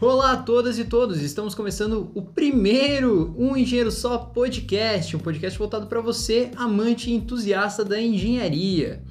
Olá 0.00 0.32
a 0.32 0.36
todas 0.38 0.78
e 0.78 0.86
todos, 0.86 1.20
estamos 1.20 1.54
começando 1.54 2.10
o 2.14 2.22
primeiro 2.22 3.34
Um 3.38 3.54
Engenheiro 3.54 3.90
Só 3.90 4.16
podcast, 4.16 5.14
um 5.14 5.18
podcast 5.18 5.58
voltado 5.58 5.86
para 5.86 6.00
você, 6.00 6.50
amante 6.56 7.10
e 7.10 7.14
entusiasta 7.14 7.84
da 7.84 8.00
engenharia. 8.00 9.02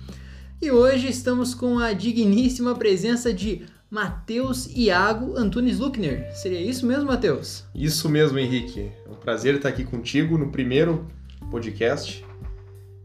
E 0.59 0.71
hoje 0.71 1.09
estamos 1.09 1.53
com 1.53 1.77
a 1.77 1.93
digníssima 1.93 2.73
presença 2.73 3.31
de 3.31 3.61
Matheus 3.91 4.65
Iago 4.75 5.37
Antunes 5.37 5.77
Luckner. 5.77 6.35
Seria 6.35 6.59
isso 6.59 6.87
mesmo, 6.87 7.05
Matheus? 7.05 7.63
Isso 7.75 8.09
mesmo, 8.09 8.39
Henrique. 8.39 8.91
É 9.05 9.09
um 9.11 9.15
prazer 9.15 9.53
estar 9.53 9.69
aqui 9.69 9.83
contigo 9.83 10.35
no 10.35 10.51
primeiro 10.51 11.05
podcast, 11.53 12.25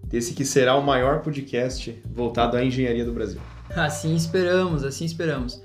desse 0.03 0.33
que 0.33 0.43
será 0.43 0.75
o 0.75 0.83
maior 0.83 1.21
podcast 1.21 2.03
voltado 2.11 2.57
à 2.57 2.65
engenharia 2.65 3.05
do 3.05 3.13
Brasil. 3.13 3.39
Assim 3.77 4.17
esperamos, 4.17 4.85
assim 4.85 5.05
esperamos. 5.05 5.63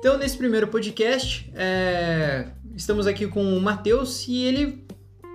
Então, 0.00 0.18
nesse 0.18 0.36
primeiro 0.36 0.66
podcast, 0.66 1.48
é... 1.54 2.48
estamos 2.74 3.06
aqui 3.06 3.28
com 3.28 3.56
o 3.56 3.60
Matheus 3.60 4.26
e 4.26 4.42
ele. 4.42 4.84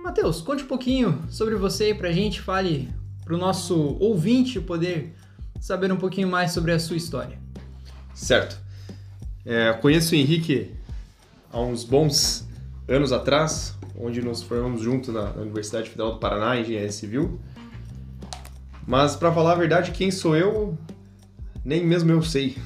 Matheus, 0.04 0.42
conte 0.42 0.64
um 0.64 0.66
pouquinho 0.66 1.24
sobre 1.30 1.54
você 1.54 1.84
aí 1.84 1.94
pra 1.94 2.12
gente, 2.12 2.42
fale 2.42 2.90
pro 3.24 3.38
nosso 3.38 3.96
ouvinte 3.98 4.60
poder 4.60 5.14
saber 5.58 5.90
um 5.90 5.96
pouquinho 5.96 6.28
mais 6.28 6.52
sobre 6.52 6.72
a 6.72 6.78
sua 6.78 6.98
história. 6.98 7.38
Certo. 8.12 8.60
É, 9.46 9.72
conheço 9.72 10.12
o 10.12 10.18
Henrique 10.18 10.74
há 11.50 11.60
uns 11.60 11.82
bons 11.82 12.46
anos 12.90 13.12
atrás, 13.12 13.74
onde 13.98 14.20
nos 14.20 14.42
formamos 14.42 14.82
juntos 14.82 15.14
na 15.14 15.30
Universidade 15.32 15.88
Federal 15.88 16.12
do 16.12 16.18
Paraná 16.18 16.56
em 16.56 16.62
Engenharia 16.62 16.92
Civil. 16.92 17.40
Mas, 18.86 19.14
para 19.14 19.32
falar 19.32 19.52
a 19.52 19.54
verdade, 19.54 19.92
quem 19.92 20.10
sou 20.10 20.36
eu, 20.36 20.76
nem 21.64 21.86
mesmo 21.86 22.10
eu 22.10 22.22
sei. 22.22 22.56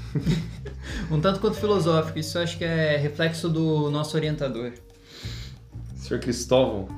um 1.10 1.20
tanto 1.20 1.40
quanto 1.40 1.56
filosófico, 1.56 2.18
isso 2.18 2.38
acho 2.38 2.56
que 2.56 2.64
é 2.64 2.96
reflexo 2.96 3.48
do 3.48 3.90
nosso 3.90 4.16
orientador. 4.16 4.72
Senhor 5.96 6.20
Cristóvão, 6.20 6.88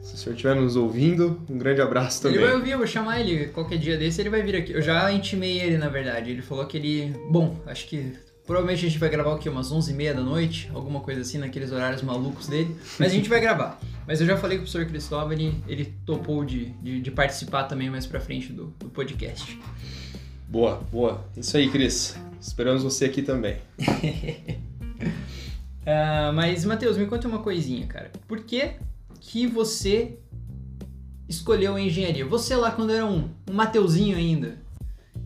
se 0.00 0.14
o 0.14 0.18
senhor 0.18 0.34
estiver 0.34 0.56
nos 0.56 0.74
ouvindo, 0.74 1.40
um 1.48 1.58
grande 1.58 1.80
abraço 1.80 2.22
também. 2.22 2.38
Ele 2.38 2.46
vai 2.46 2.54
ouvir, 2.56 2.70
eu 2.72 2.78
vou 2.78 2.86
chamar 2.86 3.20
ele 3.20 3.46
qualquer 3.46 3.78
dia 3.78 3.96
desse, 3.96 4.20
ele 4.20 4.30
vai 4.30 4.42
vir 4.42 4.56
aqui. 4.56 4.72
Eu 4.72 4.82
já 4.82 5.12
intimei 5.12 5.60
ele, 5.60 5.78
na 5.78 5.88
verdade. 5.88 6.30
Ele 6.30 6.42
falou 6.42 6.66
que 6.66 6.76
ele. 6.76 7.14
Bom, 7.30 7.60
acho 7.66 7.86
que 7.86 8.12
Provavelmente 8.52 8.84
a 8.84 8.88
gente 8.90 8.98
vai 8.98 9.08
gravar 9.08 9.32
o 9.32 9.38
quê? 9.38 9.48
Umas 9.48 9.72
11h30 9.72 10.12
da 10.12 10.20
noite? 10.20 10.70
Alguma 10.74 11.00
coisa 11.00 11.22
assim, 11.22 11.38
naqueles 11.38 11.72
horários 11.72 12.02
malucos 12.02 12.48
dele. 12.48 12.76
Mas 12.98 13.10
a 13.10 13.14
gente 13.14 13.26
vai 13.26 13.40
gravar. 13.40 13.80
Mas 14.06 14.20
eu 14.20 14.26
já 14.26 14.36
falei 14.36 14.58
com 14.58 14.64
o 14.64 14.66
professor 14.66 14.86
Cristóvão, 14.86 15.32
ele, 15.32 15.54
ele 15.66 15.94
topou 16.04 16.44
de, 16.44 16.66
de, 16.82 17.00
de, 17.00 17.10
participar 17.10 17.62
também 17.62 17.88
mais 17.88 18.06
pra 18.06 18.20
frente 18.20 18.52
do, 18.52 18.66
do 18.78 18.90
podcast. 18.90 19.58
Boa, 20.46 20.82
boa. 20.92 21.24
Isso 21.34 21.56
aí, 21.56 21.70
Cris. 21.70 22.14
Esperamos 22.38 22.82
você 22.82 23.06
aqui 23.06 23.22
também. 23.22 23.56
uh, 25.88 26.28
mas, 26.36 26.62
Matheus, 26.66 26.98
me 26.98 27.06
conta 27.06 27.26
uma 27.26 27.38
coisinha, 27.38 27.86
cara. 27.86 28.10
Por 28.28 28.40
que 28.40 28.72
que 29.18 29.46
você 29.46 30.18
escolheu 31.26 31.76
a 31.76 31.80
engenharia? 31.80 32.26
Você 32.26 32.54
lá 32.54 32.70
quando 32.70 32.92
era 32.92 33.06
um, 33.06 33.30
um 33.48 33.54
Mateuzinho 33.54 34.14
ainda. 34.14 34.58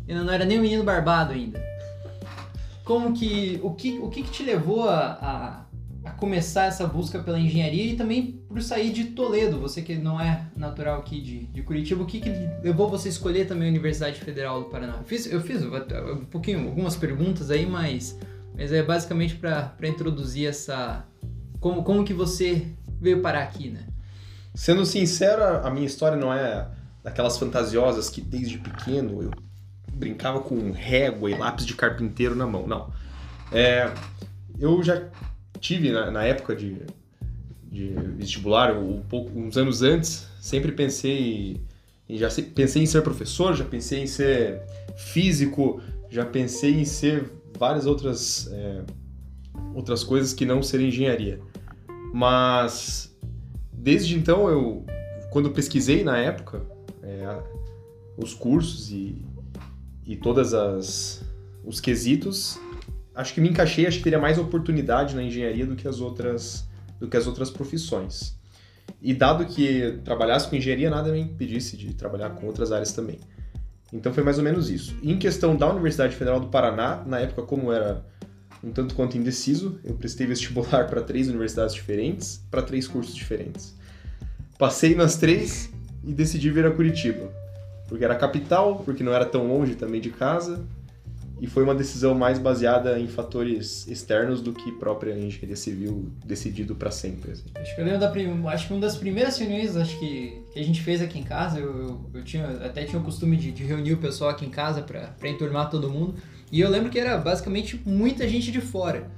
Ainda 0.08 0.22
não 0.22 0.32
era 0.32 0.44
nem 0.44 0.60
um 0.60 0.62
menino 0.62 0.84
barbado 0.84 1.32
ainda 1.32 1.74
como 2.86 3.12
que 3.12 3.58
o 3.64 3.74
que, 3.74 3.98
o 3.98 4.08
que, 4.08 4.22
que 4.22 4.30
te 4.30 4.42
levou 4.44 4.88
a, 4.88 5.18
a, 5.20 6.08
a, 6.08 6.10
começar 6.12 6.66
essa 6.66 6.86
busca 6.86 7.18
pela 7.18 7.38
engenharia 7.38 7.84
e 7.84 7.96
também 7.96 8.40
por 8.48 8.62
sair 8.62 8.92
de 8.92 9.06
Toledo, 9.06 9.58
você 9.58 9.82
que 9.82 9.96
não 9.96 10.20
é 10.20 10.46
natural 10.56 11.00
aqui 11.00 11.20
de, 11.20 11.46
de 11.46 11.62
Curitiba, 11.62 12.04
o 12.04 12.06
que, 12.06 12.20
que 12.20 12.30
levou 12.62 12.88
você 12.88 13.08
a 13.08 13.10
escolher 13.10 13.48
também 13.48 13.66
a 13.66 13.70
Universidade 13.72 14.20
Federal 14.20 14.62
do 14.62 14.70
Paraná? 14.70 14.98
Eu 14.98 15.04
fiz, 15.04 15.26
eu 15.26 15.40
fiz 15.40 15.64
um 15.64 16.24
pouquinho, 16.26 16.68
algumas 16.68 16.94
perguntas 16.94 17.50
aí, 17.50 17.66
mas, 17.66 18.16
mas 18.54 18.72
é 18.72 18.84
basicamente 18.84 19.34
para 19.34 19.74
introduzir 19.82 20.46
essa... 20.46 21.04
Como, 21.58 21.82
como 21.82 22.04
que 22.04 22.14
você 22.14 22.68
veio 23.00 23.20
parar 23.20 23.42
aqui, 23.42 23.68
né? 23.68 23.88
Sendo 24.54 24.86
sincero, 24.86 25.42
a 25.42 25.70
minha 25.72 25.86
história 25.86 26.16
não 26.16 26.32
é 26.32 26.68
daquelas 27.02 27.36
fantasiosas 27.36 28.08
que 28.08 28.20
desde 28.20 28.58
pequeno 28.58 29.24
eu 29.24 29.45
brincava 29.96 30.40
com 30.40 30.70
régua 30.70 31.30
e 31.30 31.34
lápis 31.36 31.64
de 31.64 31.74
carpinteiro 31.74 32.34
na 32.34 32.46
mão, 32.46 32.66
não. 32.66 32.92
É, 33.50 33.90
eu 34.58 34.82
já 34.82 35.08
tive, 35.58 35.90
na, 35.90 36.10
na 36.10 36.24
época 36.24 36.54
de, 36.54 36.76
de 37.64 37.88
vestibular, 38.16 38.76
um 38.76 39.00
pouco, 39.02 39.38
uns 39.38 39.56
anos 39.56 39.82
antes, 39.82 40.28
sempre 40.40 40.72
pensei, 40.72 41.60
já 42.10 42.28
pensei 42.54 42.82
em 42.82 42.86
ser 42.86 43.02
professor, 43.02 43.54
já 43.54 43.64
pensei 43.64 44.02
em 44.02 44.06
ser 44.06 44.62
físico, 44.96 45.80
já 46.10 46.24
pensei 46.24 46.80
em 46.80 46.84
ser 46.84 47.32
várias 47.58 47.86
outras, 47.86 48.50
é, 48.52 48.82
outras 49.74 50.04
coisas 50.04 50.32
que 50.32 50.44
não 50.44 50.62
ser 50.62 50.80
engenharia. 50.80 51.40
Mas 52.12 53.16
desde 53.72 54.16
então 54.16 54.48
eu, 54.48 54.84
quando 55.30 55.50
pesquisei 55.50 56.04
na 56.04 56.18
época 56.18 56.62
é, 57.02 57.42
os 58.16 58.34
cursos 58.34 58.90
e 58.90 59.25
e 60.06 60.16
todas 60.16 60.54
as 60.54 61.24
os 61.66 61.80
quesitos, 61.80 62.58
acho 63.12 63.34
que 63.34 63.40
me 63.40 63.48
encaixei, 63.48 63.86
acho 63.86 63.98
que 63.98 64.04
teria 64.04 64.20
mais 64.20 64.38
oportunidade 64.38 65.16
na 65.16 65.22
engenharia 65.22 65.66
do 65.66 65.74
que 65.74 65.88
as 65.88 66.00
outras 66.00 66.64
do 67.00 67.08
que 67.08 67.16
as 67.16 67.26
outras 67.26 67.50
profissões. 67.50 68.36
E 69.02 69.12
dado 69.12 69.44
que 69.44 69.98
trabalhasse 70.04 70.48
com 70.48 70.56
engenharia, 70.56 70.88
nada 70.88 71.12
me 71.12 71.20
impedisse 71.20 71.76
de 71.76 71.92
trabalhar 71.92 72.30
com 72.30 72.46
outras 72.46 72.72
áreas 72.72 72.92
também. 72.92 73.18
Então 73.92 74.14
foi 74.14 74.22
mais 74.22 74.38
ou 74.38 74.44
menos 74.44 74.70
isso. 74.70 74.96
E 75.02 75.12
em 75.12 75.18
questão 75.18 75.56
da 75.56 75.68
Universidade 75.68 76.14
Federal 76.14 76.40
do 76.40 76.46
Paraná, 76.46 77.02
na 77.04 77.18
época 77.18 77.42
como 77.42 77.72
era 77.72 78.04
um 78.62 78.70
tanto 78.70 78.94
quanto 78.94 79.18
indeciso, 79.18 79.78
eu 79.84 79.94
prestei 79.94 80.26
vestibular 80.26 80.86
para 80.88 81.02
três 81.02 81.28
universidades 81.28 81.74
diferentes, 81.74 82.40
para 82.50 82.62
três 82.62 82.86
cursos 82.86 83.14
diferentes. 83.14 83.74
Passei 84.56 84.94
nas 84.94 85.16
três 85.16 85.70
e 86.02 86.14
decidi 86.14 86.50
vir 86.50 86.64
a 86.64 86.70
Curitiba 86.70 87.45
porque 87.88 88.04
era 88.04 88.14
capital, 88.14 88.82
porque 88.84 89.02
não 89.02 89.12
era 89.12 89.24
tão 89.24 89.46
longe 89.46 89.74
também 89.74 90.00
de 90.00 90.10
casa, 90.10 90.64
e 91.40 91.46
foi 91.46 91.62
uma 91.62 91.74
decisão 91.74 92.14
mais 92.14 92.38
baseada 92.38 92.98
em 92.98 93.06
fatores 93.06 93.86
externos 93.86 94.40
do 94.40 94.52
que 94.52 94.72
própria 94.72 95.12
engenharia 95.12 95.56
civil 95.56 96.10
decidido 96.24 96.74
para 96.74 96.90
sempre. 96.90 97.32
Assim. 97.32 97.44
Acho 97.54 97.74
que 97.74 97.80
eu 97.80 97.84
lembro 97.84 98.00
da 98.00 98.08
prim... 98.08 98.46
acho 98.46 98.66
que 98.66 98.72
uma 98.72 98.80
das 98.80 98.96
primeiras 98.96 99.36
reuniões 99.36 99.76
acho 99.76 99.98
que, 99.98 100.42
que 100.50 100.58
a 100.58 100.64
gente 100.64 100.80
fez 100.80 101.02
aqui 101.02 101.18
em 101.18 101.22
casa, 101.22 101.58
eu, 101.60 101.78
eu, 101.78 102.10
eu 102.14 102.24
tinha 102.24 102.46
até 102.64 102.84
tinha 102.84 103.00
o 103.00 103.04
costume 103.04 103.36
de, 103.36 103.52
de, 103.52 103.64
reunir 103.64 103.92
o 103.92 103.98
pessoal 103.98 104.30
aqui 104.30 104.46
em 104.46 104.50
casa 104.50 104.80
para 104.80 105.28
enturmar 105.28 105.68
todo 105.68 105.90
mundo, 105.90 106.14
e 106.50 106.60
eu 106.60 106.70
lembro 106.70 106.88
que 106.88 106.98
era 106.98 107.18
basicamente 107.18 107.80
muita 107.84 108.26
gente 108.26 108.50
de 108.50 108.60
fora. 108.60 109.10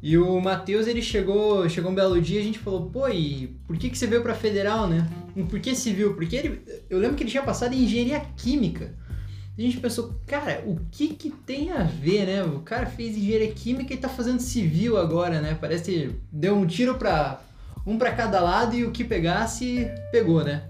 E 0.00 0.16
o 0.16 0.40
Matheus, 0.40 0.86
ele 0.86 1.02
chegou, 1.02 1.68
chegou 1.68 1.90
um 1.90 1.94
belo 1.94 2.20
dia 2.20 2.40
a 2.40 2.44
gente 2.44 2.58
falou, 2.58 2.88
pô, 2.88 3.08
e 3.08 3.58
por 3.66 3.76
que, 3.76 3.90
que 3.90 3.98
você 3.98 4.06
veio 4.06 4.22
pra 4.22 4.34
Federal, 4.34 4.86
né? 4.86 5.08
Por 5.50 5.58
que 5.58 5.74
civil? 5.74 6.14
Porque 6.14 6.36
ele, 6.36 6.62
eu 6.88 6.98
lembro 6.98 7.16
que 7.16 7.24
ele 7.24 7.30
tinha 7.30 7.42
passado 7.42 7.74
em 7.74 7.82
engenharia 7.82 8.20
química. 8.36 8.94
E 9.56 9.62
a 9.62 9.66
gente 9.66 9.80
pensou, 9.80 10.14
cara, 10.24 10.62
o 10.64 10.78
que 10.92 11.08
que 11.14 11.30
tem 11.30 11.72
a 11.72 11.82
ver, 11.82 12.26
né? 12.26 12.44
O 12.44 12.60
cara 12.60 12.86
fez 12.86 13.16
engenharia 13.16 13.50
química 13.50 13.92
e 13.92 13.96
tá 13.96 14.08
fazendo 14.08 14.38
civil 14.38 14.96
agora, 14.96 15.40
né? 15.40 15.58
Parece 15.60 15.90
que 15.90 16.10
deu 16.30 16.56
um 16.56 16.64
tiro 16.64 16.94
pra 16.94 17.40
um 17.84 17.98
para 17.98 18.12
cada 18.12 18.40
lado 18.40 18.76
e 18.76 18.84
o 18.84 18.92
que 18.92 19.02
pegasse, 19.02 19.90
pegou, 20.12 20.44
né? 20.44 20.68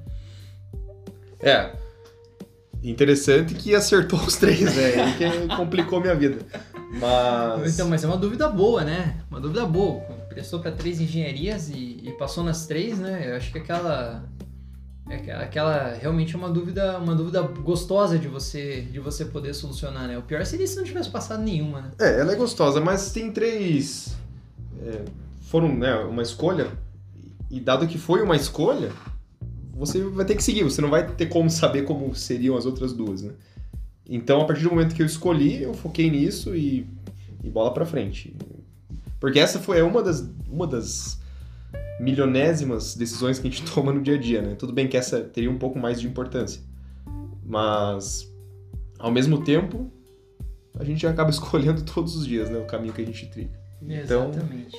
É. 1.40 1.77
Interessante 2.82 3.54
que 3.54 3.74
acertou 3.74 4.20
os 4.20 4.36
três, 4.36 4.60
né? 4.74 5.16
que 5.18 5.56
complicou 5.56 6.00
minha 6.00 6.14
vida. 6.14 6.38
Mas. 6.92 7.74
Então, 7.74 7.88
mas 7.88 8.04
é 8.04 8.06
uma 8.06 8.16
dúvida 8.16 8.48
boa, 8.48 8.84
né? 8.84 9.16
Uma 9.30 9.40
dúvida 9.40 9.66
boa. 9.66 10.00
Prestou 10.28 10.60
para 10.60 10.72
três 10.72 11.00
engenharias 11.00 11.68
e, 11.68 12.00
e, 12.02 12.14
passou 12.18 12.44
nas 12.44 12.66
três, 12.66 12.98
né? 12.98 13.30
Eu 13.30 13.36
acho 13.36 13.52
que 13.52 13.58
aquela. 13.58 14.24
É 15.10 15.32
aquela 15.32 15.94
realmente 15.94 16.34
é 16.34 16.38
uma 16.38 16.50
dúvida, 16.50 16.98
uma 16.98 17.14
dúvida 17.14 17.40
gostosa 17.40 18.18
de 18.18 18.28
você 18.28 18.82
de 18.82 19.00
você 19.00 19.24
poder 19.24 19.54
solucionar, 19.54 20.06
né? 20.06 20.18
O 20.18 20.22
pior 20.22 20.44
seria 20.44 20.66
se 20.66 20.76
não 20.76 20.84
tivesse 20.84 21.08
passado 21.08 21.42
nenhuma, 21.42 21.80
né? 21.80 21.90
É, 21.98 22.20
ela 22.20 22.32
é 22.32 22.36
gostosa, 22.36 22.78
mas 22.78 23.10
tem 23.10 23.32
três. 23.32 24.14
É, 24.82 25.04
foram, 25.42 25.74
né, 25.74 25.94
uma 25.94 26.22
escolha. 26.22 26.68
E 27.50 27.58
dado 27.58 27.86
que 27.86 27.96
foi 27.96 28.20
uma 28.22 28.36
escolha, 28.36 28.92
você 29.78 30.02
vai 30.02 30.24
ter 30.24 30.34
que 30.34 30.42
seguir. 30.42 30.64
Você 30.64 30.80
não 30.80 30.90
vai 30.90 31.06
ter 31.06 31.26
como 31.26 31.48
saber 31.48 31.82
como 31.82 32.14
seriam 32.14 32.56
as 32.56 32.66
outras 32.66 32.92
duas, 32.92 33.22
né? 33.22 33.32
Então, 34.08 34.40
a 34.40 34.44
partir 34.44 34.64
do 34.64 34.70
momento 34.70 34.94
que 34.94 35.02
eu 35.02 35.06
escolhi, 35.06 35.62
eu 35.62 35.72
foquei 35.74 36.10
nisso 36.10 36.56
e, 36.56 36.86
e 37.44 37.48
bola 37.48 37.72
para 37.72 37.86
frente. 37.86 38.34
Porque 39.20 39.38
essa 39.38 39.58
foi 39.58 39.80
uma 39.82 40.02
das, 40.02 40.28
uma 40.50 40.66
das 40.66 41.20
milionésimas 42.00 42.94
decisões 42.94 43.38
que 43.38 43.46
a 43.46 43.50
gente 43.50 43.64
toma 43.70 43.92
no 43.92 44.02
dia 44.02 44.14
a 44.14 44.18
dia, 44.18 44.42
né? 44.42 44.54
Tudo 44.54 44.72
bem 44.72 44.88
que 44.88 44.96
essa 44.96 45.20
teria 45.20 45.50
um 45.50 45.58
pouco 45.58 45.78
mais 45.78 46.00
de 46.00 46.06
importância. 46.06 46.62
Mas, 47.44 48.32
ao 48.98 49.12
mesmo 49.12 49.44
tempo, 49.44 49.92
a 50.78 50.84
gente 50.84 51.06
acaba 51.06 51.30
escolhendo 51.30 51.82
todos 51.82 52.16
os 52.16 52.26
dias, 52.26 52.50
né? 52.50 52.58
O 52.58 52.66
caminho 52.66 52.92
que 52.92 53.02
a 53.02 53.06
gente 53.06 53.26
trilha. 53.26 53.50
Então, 53.80 54.30
Exatamente. 54.30 54.76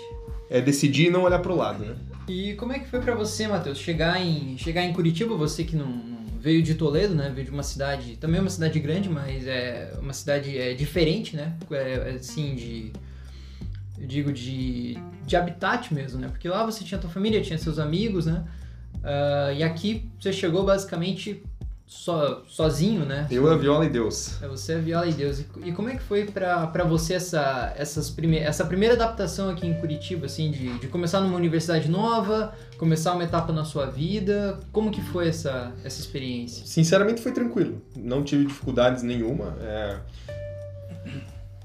É 0.50 0.60
decidir 0.60 1.08
e 1.08 1.10
não 1.10 1.24
olhar 1.24 1.40
pro 1.40 1.56
lado, 1.56 1.86
né? 1.86 1.96
E 2.28 2.54
como 2.56 2.74
é 2.74 2.80
que 2.80 2.88
foi 2.88 3.00
para 3.00 3.16
você, 3.16 3.48
Matheus, 3.48 3.78
chegar 3.78 4.22
em, 4.22 4.58
chegar 4.58 4.84
em 4.84 4.94
Curitiba, 4.94 5.36
você 5.36 5.64
que 5.64 5.76
não 5.76 6.18
veio 6.40 6.64
de 6.64 6.76
Toledo, 6.76 7.14
né? 7.14 7.32
Veio 7.34 7.46
de 7.46 7.52
uma 7.52 7.64
cidade, 7.64 8.18
também 8.18 8.40
uma 8.40 8.50
cidade 8.50 8.80
grande, 8.80 9.10
mas 9.10 9.46
é 9.46 9.94
uma 10.02 10.14
cidade 10.14 10.58
é, 10.58 10.74
diferente, 10.74 11.36
né? 11.36 11.56
É, 11.72 12.16
assim, 12.20 12.56
de 12.56 12.92
eu 14.00 14.08
digo 14.08 14.32
de, 14.32 14.98
de 15.26 15.36
habitat 15.36 15.94
mesmo, 15.94 16.20
né? 16.20 16.30
Porque 16.30 16.48
lá 16.48 16.66
você 16.66 16.84
tinha 16.84 17.00
tua 17.00 17.10
família, 17.10 17.42
tinha 17.42 17.58
seus 17.58 17.78
amigos, 17.78 18.26
né? 18.26 18.46
Uh, 18.96 19.54
e 19.58 19.64
aqui 19.64 20.10
você 20.20 20.32
chegou 20.32 20.64
basicamente 20.66 21.44
so, 21.90 22.44
sozinho, 22.48 23.04
né? 23.04 23.28
Eu, 23.32 23.52
a 23.52 23.58
Viola 23.58 23.84
e 23.84 23.90
Deus. 23.90 24.40
É 24.44 24.48
você, 24.48 24.74
a 24.74 24.78
Viola 24.78 25.08
e 25.08 25.14
Deus. 25.14 25.40
E, 25.40 25.48
e 25.66 25.72
como 25.72 25.90
é 25.90 25.96
que 25.96 26.04
foi 26.04 26.26
para 26.26 26.84
você 26.88 27.16
essa, 27.16 27.74
essas 27.76 28.12
prime 28.12 28.38
essa 28.38 28.64
primeira 28.64 28.94
adaptação 28.94 29.50
aqui 29.50 29.66
em 29.66 29.74
Curitiba, 29.74 30.28
assim, 30.28 30.52
de, 30.52 30.78
de 30.78 30.88
começar 30.88 31.20
numa 31.20 31.36
universidade 31.36 31.90
nova, 31.90 32.54
começar 32.78 33.14
uma 33.14 33.24
etapa 33.24 33.52
na 33.52 33.66
sua 33.66 33.88
vida? 33.88 34.60
Como 34.72 34.92
que 34.92 35.02
foi 35.02 35.30
essa, 35.30 35.74
essa 35.84 36.00
experiência? 36.00 36.64
Sinceramente 36.64 37.22
foi 37.22 37.32
tranquilo. 37.32 37.82
Não 37.98 38.24
tive 38.24 38.46
dificuldades 38.46 39.02
nenhuma. 39.02 39.58
É... 39.60 39.98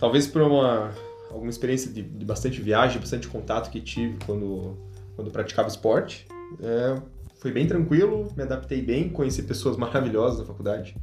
Talvez 0.00 0.26
por 0.26 0.40
uma 0.40 0.90
alguma 1.30 1.50
experiência 1.50 1.92
de, 1.92 2.00
de, 2.00 2.24
bastante 2.24 2.62
viagem, 2.62 3.00
bastante 3.00 3.26
contato 3.26 3.68
que 3.68 3.80
tive 3.80 4.16
quando, 4.24 4.78
quando 5.16 5.30
praticava 5.30 5.68
esporte. 5.68 6.26
É, 6.62 6.96
foi 7.44 7.52
bem 7.52 7.66
tranquilo, 7.66 8.32
me 8.34 8.42
adaptei 8.42 8.80
bem, 8.80 9.10
conheci 9.10 9.42
pessoas 9.42 9.76
maravilhosas 9.76 10.38
na 10.38 10.46
faculdade, 10.46 10.96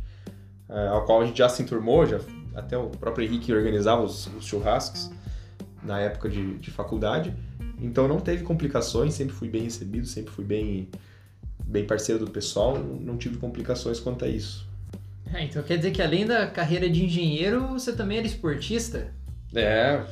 é, 0.68 0.88
ao 0.88 1.06
qual 1.06 1.22
a 1.22 1.26
gente 1.28 1.38
já 1.38 1.48
se 1.48 1.62
enturmou, 1.62 2.04
já, 2.04 2.20
até 2.56 2.76
o 2.76 2.90
próprio 2.90 3.28
Henrique 3.28 3.54
organizava 3.54 4.02
os, 4.02 4.26
os 4.36 4.44
churrascos 4.44 5.12
na 5.84 6.00
época 6.00 6.28
de, 6.28 6.58
de, 6.58 6.72
faculdade. 6.72 7.32
Então 7.80 8.08
não 8.08 8.20
teve 8.20 8.44
complicações, 8.44 9.14
sempre 9.14 9.36
fui 9.36 9.50
bem 9.50 9.62
recebido, 9.62 10.08
sempre 10.08 10.34
fui 10.34 10.44
bem, 10.44 10.90
bem 11.64 11.86
parceiro 11.86 12.26
do 12.26 12.32
pessoal, 12.32 12.76
não 12.76 13.18
tive 13.18 13.38
complicações 13.38 14.00
quanto 14.00 14.26
a 14.26 14.28
isso. 14.28 14.68
É, 15.32 15.44
então 15.44 15.62
quer 15.62 15.78
dizer 15.78 15.92
que 15.92 16.02
além 16.02 16.26
da 16.26 16.48
carreira 16.48 16.90
de 16.90 17.06
engenheiro, 17.06 17.68
você 17.68 17.94
também 17.94 18.18
era 18.18 18.26
esportista? 18.26 19.14
É, 19.54 20.04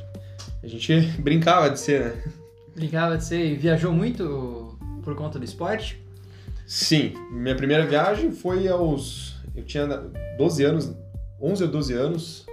a 0.61 0.67
gente 0.67 1.01
brincava 1.17 1.71
de 1.71 1.79
ser, 1.79 2.05
né? 2.05 2.23
Brincava 2.75 3.17
de 3.17 3.23
ser 3.23 3.43
e 3.47 3.55
viajou 3.55 3.91
muito 3.91 4.77
por 5.03 5.15
conta 5.15 5.39
do 5.39 5.43
esporte? 5.43 6.07
Sim, 6.69 7.15
minha 7.31 7.55
primeira 7.55 7.83
viagem 7.87 8.31
foi 8.31 8.67
aos. 8.67 9.35
Eu 9.55 9.63
tinha 9.63 9.87
12 10.37 10.63
anos, 10.63 10.95
11 11.41 11.63
ou 11.63 11.69
12 11.71 11.93
anos. 11.95 12.45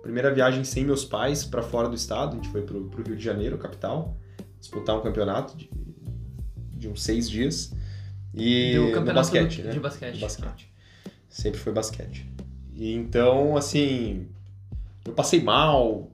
Primeira 0.00 0.32
viagem 0.32 0.64
sem 0.64 0.82
meus 0.82 1.04
pais 1.04 1.44
para 1.44 1.60
fora 1.60 1.86
do 1.86 1.94
estado. 1.94 2.32
A 2.32 2.36
gente 2.36 2.48
foi 2.48 2.62
pro, 2.62 2.84
pro 2.84 3.04
Rio 3.04 3.14
de 3.14 3.22
Janeiro, 3.22 3.58
capital, 3.58 4.16
disputar 4.58 4.96
um 4.96 5.02
campeonato 5.02 5.58
de, 5.58 5.70
de 6.74 6.88
uns 6.88 7.02
seis 7.02 7.28
dias. 7.28 7.74
E 8.32 8.76
do 8.76 8.86
campeonato 8.92 9.14
basquete, 9.30 9.60
do, 9.60 9.66
né? 9.66 9.72
De 9.72 9.80
basquete. 9.80 10.14
De 10.14 10.20
basquete. 10.22 10.72
Sempre 11.28 11.60
foi 11.60 11.72
basquete. 11.74 12.32
E 12.74 12.94
então, 12.94 13.58
assim, 13.58 14.26
eu 15.04 15.12
passei 15.12 15.42
mal, 15.42 16.10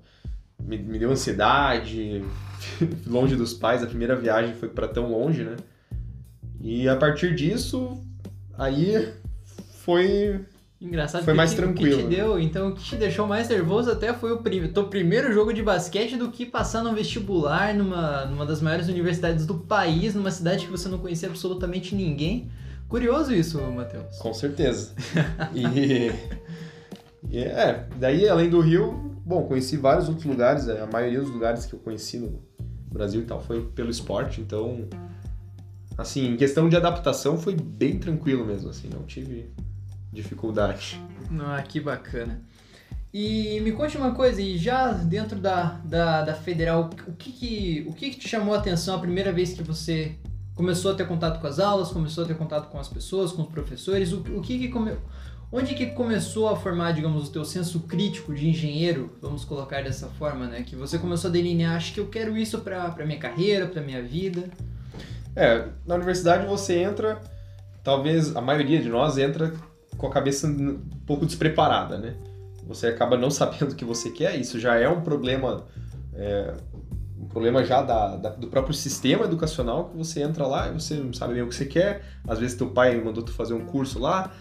me, 0.60 0.78
me 0.78 0.98
deu 0.98 1.12
ansiedade, 1.12 2.24
longe 3.06 3.36
dos 3.36 3.54
pais, 3.54 3.84
a 3.84 3.86
primeira 3.86 4.16
viagem 4.16 4.52
foi 4.52 4.68
para 4.68 4.88
tão 4.88 5.12
longe, 5.12 5.44
né? 5.44 5.54
E 6.60 6.88
a 6.88 6.96
partir 6.96 7.34
disso, 7.34 8.02
aí 8.56 9.12
foi 9.84 10.44
Engraçado 10.80 11.24
foi 11.24 11.32
mais 11.32 11.50
que, 11.50 11.56
tranquilo. 11.56 11.94
O 11.94 11.96
que 11.96 12.02
te 12.02 12.08
né? 12.08 12.16
deu, 12.16 12.38
então 12.38 12.68
o 12.68 12.74
que 12.74 12.82
te 12.82 12.96
deixou 12.96 13.26
mais 13.26 13.48
nervoso 13.48 13.90
até 13.90 14.12
foi 14.12 14.32
o 14.32 14.38
prim 14.38 14.68
teu 14.68 14.88
primeiro 14.88 15.32
jogo 15.32 15.52
de 15.52 15.62
basquete 15.62 16.16
do 16.16 16.30
que 16.30 16.44
passar 16.44 16.82
no 16.82 16.94
vestibular 16.94 17.74
numa, 17.74 18.26
numa 18.26 18.44
das 18.44 18.60
maiores 18.60 18.86
universidades 18.86 19.46
do 19.46 19.54
país, 19.54 20.14
numa 20.14 20.30
cidade 20.30 20.66
que 20.66 20.70
você 20.70 20.88
não 20.88 20.98
conhecia 20.98 21.28
absolutamente 21.28 21.94
ninguém. 21.94 22.50
Curioso 22.88 23.32
isso, 23.32 23.60
Matheus. 23.62 24.18
Com 24.18 24.34
certeza. 24.34 24.92
e, 25.54 26.12
e 27.30 27.38
é, 27.38 27.86
daí 27.96 28.28
além 28.28 28.50
do 28.50 28.60
Rio, 28.60 29.18
bom, 29.24 29.44
conheci 29.44 29.78
vários 29.78 30.08
outros 30.08 30.26
lugares, 30.26 30.68
a 30.68 30.86
maioria 30.86 31.20
dos 31.20 31.30
lugares 31.30 31.64
que 31.64 31.72
eu 31.72 31.78
conheci 31.78 32.18
no 32.18 32.38
Brasil 32.92 33.22
e 33.22 33.24
tal 33.24 33.42
foi 33.42 33.62
pelo 33.74 33.90
esporte, 33.90 34.42
então 34.42 34.86
assim, 35.96 36.26
em 36.26 36.36
questão 36.36 36.68
de 36.68 36.76
adaptação 36.76 37.38
foi 37.38 37.54
bem 37.54 37.98
tranquilo 37.98 38.44
mesmo, 38.44 38.70
assim, 38.70 38.88
não 38.88 39.04
tive 39.04 39.50
dificuldade. 40.12 41.00
Ah, 41.40 41.62
que 41.62 41.80
bacana. 41.80 42.40
E 43.12 43.60
me 43.60 43.72
conte 43.72 43.96
uma 43.96 44.12
coisa, 44.12 44.42
e 44.42 44.58
já 44.58 44.92
dentro 44.92 45.38
da, 45.38 45.80
da, 45.84 46.22
da 46.22 46.34
Federal, 46.34 46.90
o 47.06 47.12
que 47.12 47.32
que, 47.32 47.86
o 47.88 47.92
que 47.92 48.10
que 48.10 48.18
te 48.18 48.28
chamou 48.28 48.54
a 48.54 48.58
atenção 48.58 48.96
a 48.96 48.98
primeira 48.98 49.32
vez 49.32 49.54
que 49.54 49.62
você 49.62 50.16
começou 50.54 50.92
a 50.92 50.94
ter 50.94 51.06
contato 51.06 51.40
com 51.40 51.46
as 51.46 51.58
aulas, 51.58 51.90
começou 51.90 52.24
a 52.24 52.26
ter 52.26 52.36
contato 52.36 52.68
com 52.68 52.78
as 52.78 52.88
pessoas, 52.88 53.32
com 53.32 53.42
os 53.42 53.48
professores? 53.48 54.12
O, 54.12 54.20
o 54.36 54.42
que 54.42 54.58
que 54.58 54.72
onde 55.50 55.74
que 55.74 55.86
começou 55.86 56.48
a 56.48 56.56
formar, 56.56 56.92
digamos, 56.92 57.28
o 57.28 57.32
teu 57.32 57.44
senso 57.44 57.80
crítico 57.80 58.34
de 58.34 58.48
engenheiro, 58.48 59.16
vamos 59.22 59.44
colocar 59.44 59.82
dessa 59.82 60.08
forma, 60.08 60.46
né? 60.46 60.62
Que 60.62 60.76
você 60.76 60.98
começou 60.98 61.30
a 61.30 61.32
delinear, 61.32 61.76
acho 61.76 61.94
que 61.94 62.00
eu 62.00 62.08
quero 62.08 62.36
isso 62.36 62.58
para 62.58 63.06
minha 63.06 63.18
carreira, 63.18 63.66
para 63.66 63.80
minha 63.80 64.02
vida. 64.02 64.50
É, 65.36 65.68
na 65.86 65.94
universidade 65.94 66.46
você 66.46 66.78
entra, 66.78 67.20
talvez 67.84 68.34
a 68.34 68.40
maioria 68.40 68.80
de 68.80 68.88
nós 68.88 69.18
entra 69.18 69.52
com 69.98 70.06
a 70.06 70.10
cabeça 70.10 70.46
um 70.46 70.80
pouco 71.06 71.26
despreparada, 71.26 71.98
né? 71.98 72.14
Você 72.66 72.86
acaba 72.86 73.18
não 73.18 73.30
sabendo 73.30 73.72
o 73.72 73.74
que 73.74 73.84
você 73.84 74.10
quer, 74.10 74.34
isso 74.36 74.58
já 74.58 74.76
é 74.76 74.88
um 74.88 75.02
problema, 75.02 75.66
é, 76.14 76.54
um 77.20 77.26
problema 77.26 77.62
já 77.62 77.82
da, 77.82 78.16
da, 78.16 78.30
do 78.30 78.46
próprio 78.46 78.74
sistema 78.74 79.26
educacional 79.26 79.90
que 79.90 79.96
você 79.98 80.22
entra 80.22 80.46
lá 80.46 80.68
e 80.68 80.72
você 80.72 80.94
não 80.94 81.12
sabe 81.12 81.34
bem 81.34 81.42
o 81.42 81.48
que 81.48 81.54
você 81.54 81.66
quer. 81.66 82.02
Às 82.26 82.38
vezes 82.38 82.56
teu 82.56 82.70
pai 82.70 82.98
mandou 82.98 83.22
tu 83.22 83.32
fazer 83.32 83.52
um 83.52 83.66
curso 83.66 83.98
lá, 83.98 84.32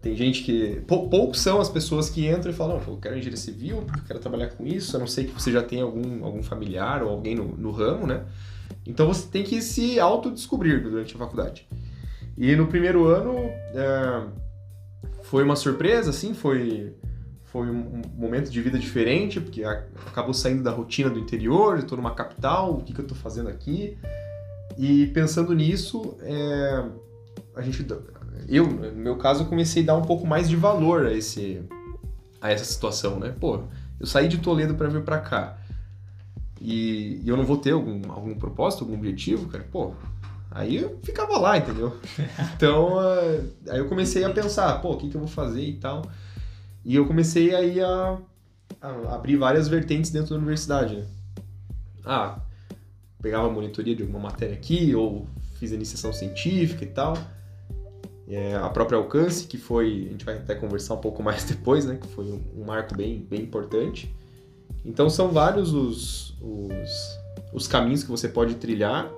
tem 0.00 0.16
gente 0.16 0.42
que. 0.44 0.80
Poucos 0.86 1.40
são 1.40 1.60
as 1.60 1.68
pessoas 1.68 2.08
que 2.08 2.26
entram 2.26 2.50
e 2.50 2.54
falam, 2.54 2.80
eu 2.86 2.96
quero 2.96 3.16
engenharia 3.16 3.36
civil, 3.36 3.78
eu 3.78 4.02
quero 4.06 4.18
trabalhar 4.18 4.48
com 4.48 4.66
isso, 4.66 4.96
a 4.96 4.98
não 4.98 5.06
ser 5.06 5.24
que 5.24 5.32
você 5.32 5.52
já 5.52 5.62
tenha 5.62 5.84
algum, 5.84 6.24
algum 6.24 6.42
familiar 6.42 7.02
ou 7.02 7.10
alguém 7.10 7.34
no, 7.34 7.56
no 7.56 7.70
ramo, 7.70 8.06
né? 8.06 8.24
Então 8.86 9.06
você 9.06 9.28
tem 9.28 9.44
que 9.44 9.60
se 9.60 10.00
autodescobrir 10.00 10.82
durante 10.82 11.14
a 11.14 11.18
faculdade. 11.18 11.68
E 12.36 12.54
no 12.56 12.66
primeiro 12.66 13.06
ano 13.06 13.34
é, 13.74 14.26
foi 15.24 15.44
uma 15.44 15.56
surpresa, 15.56 16.10
assim, 16.10 16.32
foi, 16.32 16.94
foi 17.44 17.68
um 17.68 18.00
momento 18.16 18.50
de 18.50 18.62
vida 18.62 18.78
diferente, 18.78 19.40
porque 19.40 19.62
acabou 19.64 20.32
saindo 20.32 20.62
da 20.62 20.70
rotina 20.70 21.10
do 21.10 21.18
interior, 21.18 21.78
estou 21.78 21.98
numa 21.98 22.14
capital, 22.14 22.74
o 22.74 22.82
que, 22.82 22.94
que 22.94 23.00
eu 23.00 23.04
estou 23.04 23.18
fazendo 23.18 23.48
aqui? 23.48 23.98
E 24.78 25.08
pensando 25.08 25.52
nisso, 25.54 26.16
é, 26.22 26.84
a 27.56 27.60
gente, 27.60 27.84
eu, 28.48 28.66
no 28.66 28.92
meu 28.92 29.16
caso, 29.16 29.44
comecei 29.46 29.82
a 29.82 29.86
dar 29.86 29.96
um 29.96 30.02
pouco 30.02 30.26
mais 30.26 30.48
de 30.48 30.56
valor 30.56 31.06
a, 31.06 31.12
esse, 31.12 31.60
a 32.40 32.52
essa 32.52 32.64
situação, 32.64 33.18
né? 33.18 33.34
Pô, 33.38 33.64
eu 33.98 34.06
saí 34.06 34.28
de 34.28 34.38
Toledo 34.38 34.76
para 34.76 34.88
vir 34.88 35.02
para 35.02 35.18
cá 35.18 35.57
e, 36.60 37.20
e, 37.22 37.28
eu 37.28 37.36
não 37.36 37.44
vou 37.44 37.56
ter 37.56 37.72
algum, 37.72 38.00
algum 38.10 38.34
propósito, 38.34 38.84
algum 38.84 38.94
objetivo, 38.94 39.48
cara, 39.48 39.64
pô, 39.70 39.94
aí 40.50 40.76
eu 40.76 40.98
ficava 41.02 41.38
lá, 41.38 41.56
entendeu? 41.56 41.96
Então, 42.56 42.96
uh, 42.96 43.50
aí 43.68 43.78
eu 43.78 43.88
comecei 43.88 44.24
a 44.24 44.30
pensar, 44.30 44.80
pô, 44.80 44.92
o 44.92 44.96
que, 44.96 45.08
que 45.08 45.16
eu 45.16 45.20
vou 45.20 45.28
fazer 45.28 45.62
e 45.62 45.74
tal. 45.74 46.02
E 46.84 46.94
eu 46.94 47.06
comecei 47.06 47.54
aí 47.54 47.80
a, 47.80 48.18
a 48.80 49.14
abrir 49.14 49.36
várias 49.36 49.68
vertentes 49.68 50.10
dentro 50.10 50.30
da 50.30 50.36
universidade, 50.36 50.96
né? 50.96 51.06
Ah, 52.04 52.40
pegava 53.20 53.50
monitoria 53.50 53.94
de 53.94 54.02
alguma 54.02 54.20
matéria 54.20 54.54
aqui, 54.54 54.94
ou 54.94 55.26
fiz 55.58 55.72
iniciação 55.72 56.12
científica 56.12 56.84
e 56.84 56.88
tal. 56.88 57.16
É, 58.28 58.54
a 58.56 58.68
própria 58.68 58.98
Alcance, 58.98 59.46
que 59.46 59.56
foi, 59.56 60.06
a 60.08 60.12
gente 60.12 60.24
vai 60.24 60.36
até 60.36 60.54
conversar 60.54 60.94
um 60.94 60.98
pouco 60.98 61.22
mais 61.24 61.44
depois, 61.44 61.84
né? 61.84 61.98
Que 62.00 62.08
foi 62.08 62.26
um, 62.26 62.40
um 62.56 62.64
marco 62.64 62.96
bem, 62.96 63.20
bem 63.28 63.42
importante. 63.42 64.14
Então 64.84 65.10
são 65.10 65.30
vários 65.30 65.72
os, 65.72 66.36
os, 66.40 67.18
os 67.52 67.66
caminhos 67.66 68.02
que 68.02 68.10
você 68.10 68.28
pode 68.28 68.54
trilhar 68.54 69.10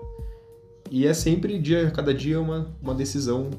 e 0.91 1.07
é 1.07 1.15
sempre 1.15 1.59
dia, 1.59 1.91
cada 1.91 2.13
dia 2.13 2.41
uma, 2.41 2.75
uma 2.83 2.95
decisão 2.95 3.51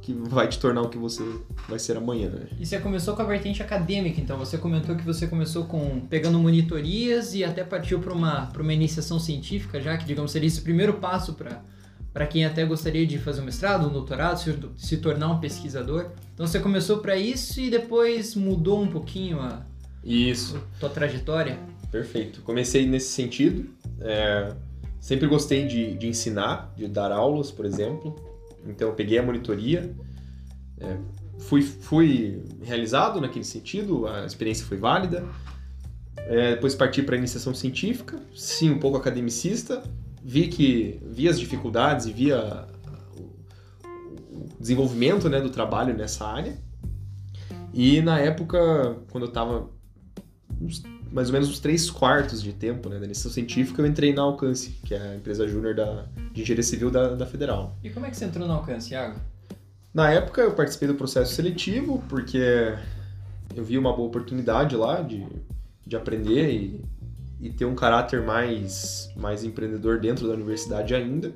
que 0.00 0.14
vai 0.14 0.48
te 0.48 0.58
tornar 0.58 0.80
o 0.80 0.88
que 0.88 0.96
você 0.96 1.22
vai 1.68 1.78
ser 1.78 1.98
amanhã, 1.98 2.30
né? 2.30 2.46
E 2.58 2.64
você 2.64 2.78
começou 2.78 3.14
com 3.14 3.20
a 3.20 3.26
vertente 3.26 3.62
acadêmica, 3.62 4.18
então 4.18 4.38
você 4.38 4.56
comentou 4.56 4.96
que 4.96 5.04
você 5.04 5.26
começou 5.26 5.64
com 5.64 6.00
pegando 6.08 6.38
monitorias 6.38 7.34
e 7.34 7.44
até 7.44 7.62
partiu 7.62 7.98
para 7.98 8.14
uma 8.14 8.50
uma 8.58 8.72
iniciação 8.72 9.20
científica, 9.20 9.78
já 9.78 9.98
que 9.98 10.06
digamos 10.06 10.30
seria 10.30 10.46
esse 10.46 10.62
primeiro 10.62 10.94
passo 10.94 11.34
para 11.34 11.62
para 12.10 12.26
quem 12.26 12.44
até 12.44 12.64
gostaria 12.64 13.06
de 13.06 13.18
fazer 13.18 13.42
um 13.42 13.44
mestrado, 13.44 13.86
um 13.86 13.92
doutorado, 13.92 14.38
se, 14.38 14.58
se 14.78 14.96
tornar 14.96 15.30
um 15.30 15.38
pesquisador. 15.38 16.06
Então 16.32 16.46
você 16.46 16.58
começou 16.58 16.98
para 16.98 17.16
isso 17.16 17.60
e 17.60 17.68
depois 17.68 18.34
mudou 18.34 18.82
um 18.82 18.88
pouquinho 18.88 19.40
a 19.40 19.62
isso. 20.04 20.62
tua 20.80 20.88
trajetória? 20.88 21.58
Perfeito. 21.90 22.42
Comecei 22.42 22.86
nesse 22.86 23.08
sentido. 23.08 23.68
É, 24.00 24.54
sempre 25.00 25.26
gostei 25.26 25.66
de, 25.66 25.94
de 25.94 26.06
ensinar, 26.06 26.72
de 26.76 26.86
dar 26.88 27.12
aulas, 27.12 27.50
por 27.50 27.64
exemplo. 27.64 28.14
Então, 28.66 28.88
eu 28.88 28.94
peguei 28.94 29.18
a 29.18 29.22
monitoria, 29.22 29.94
é, 30.80 30.96
fui, 31.38 31.62
fui 31.62 32.42
realizado 32.62 33.20
naquele 33.20 33.44
sentido, 33.44 34.06
a 34.06 34.24
experiência 34.24 34.66
foi 34.66 34.76
válida. 34.76 35.24
É, 36.16 36.54
depois 36.54 36.74
parti 36.74 37.02
para 37.02 37.14
a 37.14 37.18
iniciação 37.18 37.54
científica, 37.54 38.20
sim, 38.34 38.70
um 38.70 38.78
pouco 38.78 38.96
academicista. 38.96 39.82
Vi 40.22 40.48
que 40.48 41.00
vi 41.06 41.28
as 41.28 41.40
dificuldades 41.40 42.06
e 42.06 42.12
via 42.12 42.66
o, 43.16 43.30
desenvolvimento 44.60 45.28
né, 45.30 45.40
do 45.40 45.48
trabalho 45.48 45.96
nessa 45.96 46.26
área. 46.26 46.58
E 47.72 48.02
na 48.02 48.18
época, 48.18 48.98
quando 49.10 49.24
eu 49.24 49.28
estava 49.28 49.70
mais 51.10 51.28
ou 51.28 51.32
menos 51.32 51.48
uns 51.48 51.58
três 51.58 51.90
quartos 51.90 52.42
de 52.42 52.52
tempo 52.52 52.88
né, 52.88 52.98
da 52.98 53.04
iniciação 53.04 53.30
científica, 53.32 53.80
eu 53.80 53.86
entrei 53.86 54.12
na 54.12 54.22
Alcance, 54.22 54.70
que 54.84 54.94
é 54.94 55.00
a 55.00 55.16
empresa 55.16 55.46
júnior 55.48 55.74
de 55.74 56.42
engenharia 56.42 56.62
civil 56.62 56.90
da, 56.90 57.14
da 57.14 57.26
Federal. 57.26 57.76
E 57.82 57.90
como 57.90 58.06
é 58.06 58.10
que 58.10 58.16
você 58.16 58.24
entrou 58.24 58.46
na 58.46 58.54
Alcance, 58.54 58.92
Iago? 58.92 59.18
Na 59.92 60.10
época 60.10 60.42
eu 60.42 60.52
participei 60.52 60.88
do 60.88 60.94
processo 60.94 61.34
seletivo, 61.34 62.02
porque 62.08 62.74
eu 63.56 63.64
vi 63.64 63.78
uma 63.78 63.92
boa 63.92 64.08
oportunidade 64.08 64.76
lá 64.76 65.00
de, 65.00 65.26
de 65.86 65.96
aprender 65.96 66.50
e, 66.50 66.80
e 67.40 67.50
ter 67.50 67.64
um 67.64 67.74
caráter 67.74 68.22
mais, 68.22 69.10
mais 69.16 69.44
empreendedor 69.44 69.98
dentro 69.98 70.28
da 70.28 70.34
universidade 70.34 70.94
ainda. 70.94 71.32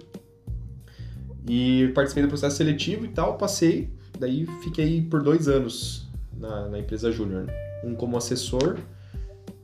E 1.49 1.91
participei 1.95 2.23
do 2.23 2.29
processo 2.29 2.57
seletivo 2.57 3.05
e 3.05 3.09
tal, 3.09 3.37
passei, 3.37 3.91
daí 4.19 4.47
fiquei 4.63 5.03
por 5.03 5.23
dois 5.23 5.49
anos 5.49 6.09
na, 6.33 6.69
na 6.69 6.79
empresa 6.79 7.11
júnior. 7.11 7.45
Né? 7.45 7.53
Um 7.85 7.95
como 7.95 8.17
assessor, 8.17 8.79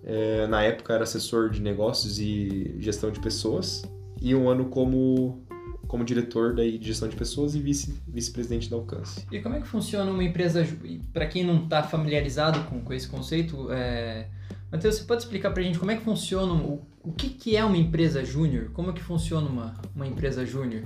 é, 0.09 0.47
na 0.47 0.63
época 0.63 0.95
era 0.95 1.05
assessor 1.05 1.51
de 1.51 1.61
negócios 1.61 2.19
e 2.19 2.75
gestão 2.79 3.11
de 3.11 3.21
pessoas, 3.21 3.83
e 4.21 4.35
um 4.35 4.49
ano 4.49 4.65
como, 4.65 5.45
como 5.87 6.03
diretor 6.03 6.55
daí 6.55 6.79
de 6.79 6.87
gestão 6.87 7.09
de 7.09 7.15
pessoas 7.15 7.55
e 7.55 7.61
vice, 7.61 7.95
vice-presidente 8.09 8.71
da 8.71 8.77
Alcance. 8.77 9.27
E 9.31 9.39
como 9.41 9.55
é 9.55 9.61
que 9.61 9.69
funciona 9.69 10.11
uma 10.11 10.25
empresa, 10.25 10.67
para 11.13 11.27
quem 11.27 11.45
não 11.45 11.65
está 11.65 11.83
familiarizado 11.83 12.59
com, 12.65 12.81
com 12.81 12.93
esse 12.95 13.07
conceito, 13.07 13.71
é... 13.71 14.29
Matheus, 14.73 14.97
você 14.97 15.05
pode 15.05 15.23
explicar 15.23 15.51
para 15.51 15.63
a 15.63 15.65
gente 15.65 15.79
como 15.79 15.91
é 15.91 15.97
que 15.97 16.03
funciona, 16.03 16.53
o, 16.53 16.87
o 17.03 17.13
que, 17.13 17.29
que 17.31 17.57
é 17.57 17.65
uma 17.65 17.77
empresa 17.77 18.25
júnior? 18.25 18.71
Como 18.73 18.91
é 18.91 18.93
que 18.93 19.03
funciona 19.03 19.49
uma, 19.49 19.75
uma 19.95 20.07
empresa 20.07 20.45
júnior? 20.45 20.83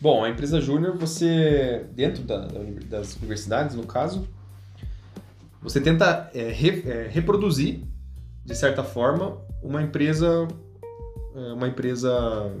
Bom, 0.00 0.22
a 0.22 0.30
empresa 0.30 0.60
júnior, 0.60 0.96
você, 0.96 1.86
dentro 1.94 2.22
da, 2.22 2.46
das 2.88 3.16
universidades, 3.16 3.74
no 3.74 3.84
caso, 3.84 4.28
você 5.60 5.80
tenta 5.80 6.30
é, 6.32 6.50
re, 6.50 6.84
é, 6.86 7.08
reproduzir, 7.10 7.82
de 8.44 8.54
certa 8.54 8.82
forma, 8.82 9.38
uma 9.62 9.82
empresa 9.82 10.46
é, 11.34 11.52
uma 11.52 11.66
empresa 11.66 12.52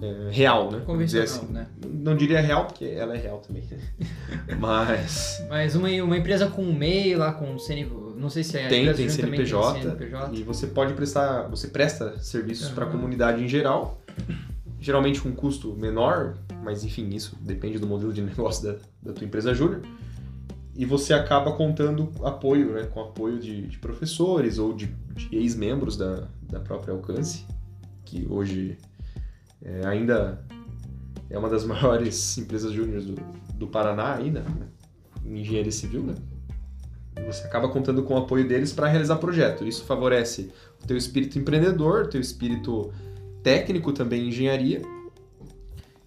é, 0.00 0.28
real, 0.30 0.70
né? 0.70 0.82
Convencional, 0.86 1.26
assim. 1.26 1.52
né? 1.52 1.66
Não 1.84 2.16
diria 2.16 2.40
real, 2.40 2.66
porque 2.66 2.84
ela 2.84 3.16
é 3.16 3.18
real 3.18 3.38
também. 3.38 3.64
Mas... 4.58 5.44
Mas 5.48 5.74
uma, 5.74 5.88
uma 5.88 6.16
empresa 6.16 6.46
com 6.46 6.62
MEI 6.62 7.16
lá, 7.16 7.32
com 7.32 7.58
CN... 7.58 7.90
Não 8.16 8.30
sei 8.30 8.44
se 8.44 8.56
é... 8.56 8.68
Tem, 8.68 8.92
tem 8.94 9.08
CNPJ, 9.08 9.72
tem 9.72 9.82
CNPJ. 9.82 10.36
E 10.36 10.42
você 10.44 10.68
pode 10.68 10.94
prestar... 10.94 11.48
Você 11.48 11.68
presta 11.68 12.18
serviços 12.20 12.68
uhum. 12.68 12.74
para 12.74 12.84
a 12.86 12.88
comunidade 12.88 13.42
em 13.42 13.48
geral. 13.48 14.00
Geralmente 14.80 15.20
com 15.20 15.30
um 15.30 15.34
custo 15.34 15.74
menor, 15.74 16.34
mas 16.62 16.84
enfim, 16.84 17.08
isso 17.08 17.36
depende 17.40 17.78
do 17.78 17.86
modelo 17.86 18.12
de 18.12 18.22
negócio 18.22 18.64
da, 18.64 18.78
da 19.02 19.12
tua 19.12 19.26
empresa 19.26 19.52
júnior 19.52 19.82
e 20.76 20.84
você 20.84 21.14
acaba 21.14 21.52
contando 21.52 22.10
apoio, 22.24 22.74
né, 22.74 22.84
com 22.84 23.00
apoio 23.00 23.38
de, 23.38 23.66
de 23.68 23.78
professores 23.78 24.58
ou 24.58 24.72
de, 24.72 24.86
de 25.14 25.36
ex-membros 25.36 25.96
da, 25.96 26.28
da 26.42 26.58
própria 26.58 26.92
Alcance, 26.92 27.46
que 28.04 28.26
hoje 28.28 28.76
é, 29.62 29.86
ainda 29.86 30.44
é 31.30 31.38
uma 31.38 31.48
das 31.48 31.64
maiores 31.66 32.36
empresas 32.38 32.72
júniores 32.72 33.06
do, 33.06 33.14
do 33.54 33.66
Paraná 33.68 34.14
ainda, 34.14 34.40
né, 34.40 34.66
em 35.24 35.40
engenharia 35.40 35.72
civil, 35.72 36.02
né? 36.02 36.14
Você 37.26 37.46
acaba 37.46 37.68
contando 37.68 38.02
com 38.02 38.14
o 38.14 38.18
apoio 38.18 38.46
deles 38.46 38.72
para 38.72 38.88
realizar 38.88 39.16
projeto. 39.16 39.64
Isso 39.64 39.84
favorece 39.84 40.50
o 40.82 40.86
teu 40.86 40.96
espírito 40.96 41.38
empreendedor, 41.38 42.08
teu 42.08 42.20
espírito 42.20 42.92
técnico 43.40 43.92
também 43.92 44.24
em 44.24 44.28
engenharia 44.28 44.82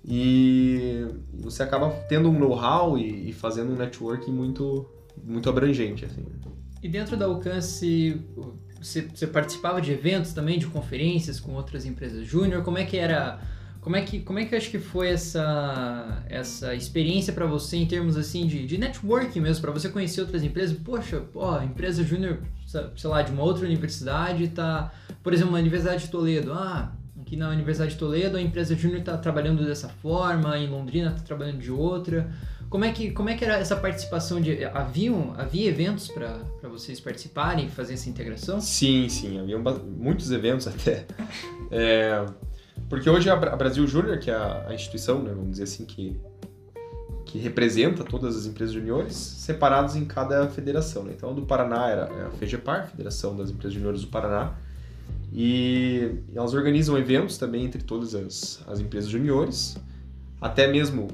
e 0.07 1.05
você 1.33 1.61
acaba 1.61 1.89
tendo 2.07 2.29
um 2.29 2.39
know-how 2.39 2.97
e, 2.97 3.29
e, 3.29 3.33
fazendo 3.33 3.73
um 3.73 3.75
networking 3.75 4.31
muito, 4.31 4.89
muito 5.21 5.49
abrangente. 5.49 6.05
Assim. 6.05 6.25
E 6.81 6.87
dentro 6.87 7.17
da 7.17 7.25
Alcance, 7.25 8.21
você, 8.81 9.01
você, 9.01 9.27
participava 9.27 9.81
de 9.81 9.91
eventos 9.91 10.31
também, 10.31 10.57
de 10.57 10.65
conferências 10.67 11.41
com 11.41 11.53
outras 11.53 11.85
empresas 11.85 12.25
júnior? 12.25 12.63
Como 12.63 12.77
é 12.77 12.85
que 12.85 12.95
era... 12.95 13.41
Como 13.81 13.95
é 13.95 14.01
que, 14.01 14.19
como 14.19 14.37
é 14.37 14.43
que 14.43 14.53
acho 14.53 14.69
que 14.69 14.79
foi 14.79 15.09
essa, 15.09 16.21
essa 16.27 16.75
experiência 16.75 17.31
para 17.31 17.45
você 17.45 17.77
em 17.77 17.85
termos 17.85 18.17
assim 18.17 18.45
de, 18.45 18.65
de 18.65 18.77
networking 18.77 19.39
mesmo, 19.39 19.61
para 19.61 19.71
você 19.71 19.87
conhecer 19.87 20.19
outras 20.19 20.43
empresas? 20.43 20.77
Poxa, 20.77 21.23
ó, 21.33 21.61
empresa 21.61 22.03
júnior, 22.03 22.39
sei 22.65 23.09
lá, 23.09 23.21
de 23.21 23.31
uma 23.31 23.43
outra 23.43 23.65
universidade, 23.65 24.49
tá, 24.49 24.91
por 25.23 25.33
exemplo, 25.33 25.53
na 25.53 25.59
Universidade 25.59 26.03
de 26.03 26.11
Toledo. 26.11 26.51
Ah, 26.51 26.91
que 27.27 27.35
na 27.35 27.49
Universidade 27.49 27.91
de 27.91 27.97
Toledo 27.97 28.37
a 28.37 28.41
empresa 28.41 28.73
júnior 28.73 29.01
está 29.01 29.17
trabalhando 29.17 29.65
dessa 29.65 29.89
forma, 29.89 30.57
em 30.57 30.67
Londrina 30.67 31.09
está 31.09 31.21
trabalhando 31.21 31.59
de 31.59 31.69
outra. 31.69 32.31
Como 32.69 32.85
é 32.85 32.91
que, 32.93 33.11
como 33.11 33.29
é 33.29 33.35
que 33.35 33.43
era 33.43 33.57
essa 33.57 33.75
participação 33.75 34.39
de 34.39 34.63
haviam 34.63 35.33
havia 35.37 35.69
eventos 35.69 36.07
para 36.07 36.39
vocês 36.69 37.01
participarem, 37.01 37.67
fazer 37.67 37.95
essa 37.95 38.09
integração? 38.09 38.61
Sim, 38.61 39.09
sim, 39.09 39.39
havia 39.39 39.59
muitos 39.59 40.31
eventos 40.31 40.67
até. 40.69 41.05
É, 41.69 42.25
porque 42.89 43.09
hoje 43.09 43.29
a 43.29 43.35
Brasil 43.35 43.85
Júnior, 43.85 44.19
que 44.19 44.31
é 44.31 44.35
a, 44.35 44.73
instituição, 44.73 45.21
né, 45.21 45.31
vamos 45.31 45.51
dizer 45.51 45.63
assim, 45.63 45.85
que 45.85 46.17
que 47.25 47.37
representa 47.37 48.05
todas 48.05 48.37
as 48.37 48.45
empresas 48.45 48.73
juniores, 48.73 49.13
separados 49.13 49.97
em 49.97 50.05
cada 50.05 50.47
federação. 50.47 51.03
Né? 51.03 51.11
Então, 51.13 51.35
do 51.35 51.41
Paraná 51.41 51.89
era 51.89 52.03
é 52.03 52.25
a 52.27 52.29
FEGEPAR, 52.29 52.87
Federação 52.87 53.35
das 53.35 53.49
Empresas 53.49 53.73
Juniores 53.73 53.99
do 53.99 54.07
Paraná, 54.07 54.55
e 55.31 56.19
elas 56.33 56.53
organizam 56.53 56.97
eventos 56.97 57.37
também 57.37 57.65
entre 57.65 57.83
todas 57.83 58.15
as, 58.15 58.63
as 58.67 58.79
empresas 58.79 59.09
juniores, 59.09 59.77
até 60.39 60.67
mesmo 60.67 61.07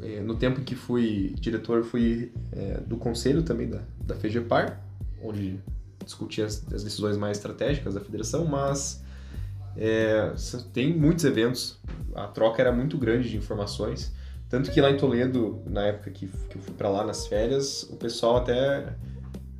é, 0.00 0.20
no 0.20 0.34
tempo 0.34 0.60
em 0.60 0.64
que 0.64 0.74
fui 0.74 1.34
diretor, 1.38 1.84
fui 1.84 2.32
é, 2.52 2.80
do 2.80 2.96
conselho 2.96 3.42
também 3.42 3.68
da, 3.68 3.80
da 4.00 4.14
FEGEPAR, 4.14 4.80
onde 5.22 5.60
discutia 6.04 6.46
as, 6.46 6.64
as 6.72 6.82
decisões 6.82 7.16
mais 7.16 7.36
estratégicas 7.36 7.94
da 7.94 8.00
federação, 8.00 8.44
mas 8.44 9.02
é, 9.76 10.32
tem 10.72 10.92
muitos 10.92 11.24
eventos, 11.24 11.78
a 12.14 12.26
troca 12.26 12.60
era 12.60 12.72
muito 12.72 12.98
grande 12.98 13.30
de 13.30 13.36
informações, 13.36 14.12
tanto 14.48 14.70
que 14.70 14.80
lá 14.80 14.90
em 14.90 14.96
Toledo, 14.96 15.62
na 15.66 15.86
época 15.86 16.10
que, 16.10 16.26
que 16.26 16.56
eu 16.56 16.62
fui 16.62 16.74
para 16.74 16.88
lá 16.88 17.04
nas 17.04 17.26
férias, 17.26 17.84
o 17.84 17.96
pessoal 17.96 18.36
até 18.36 18.94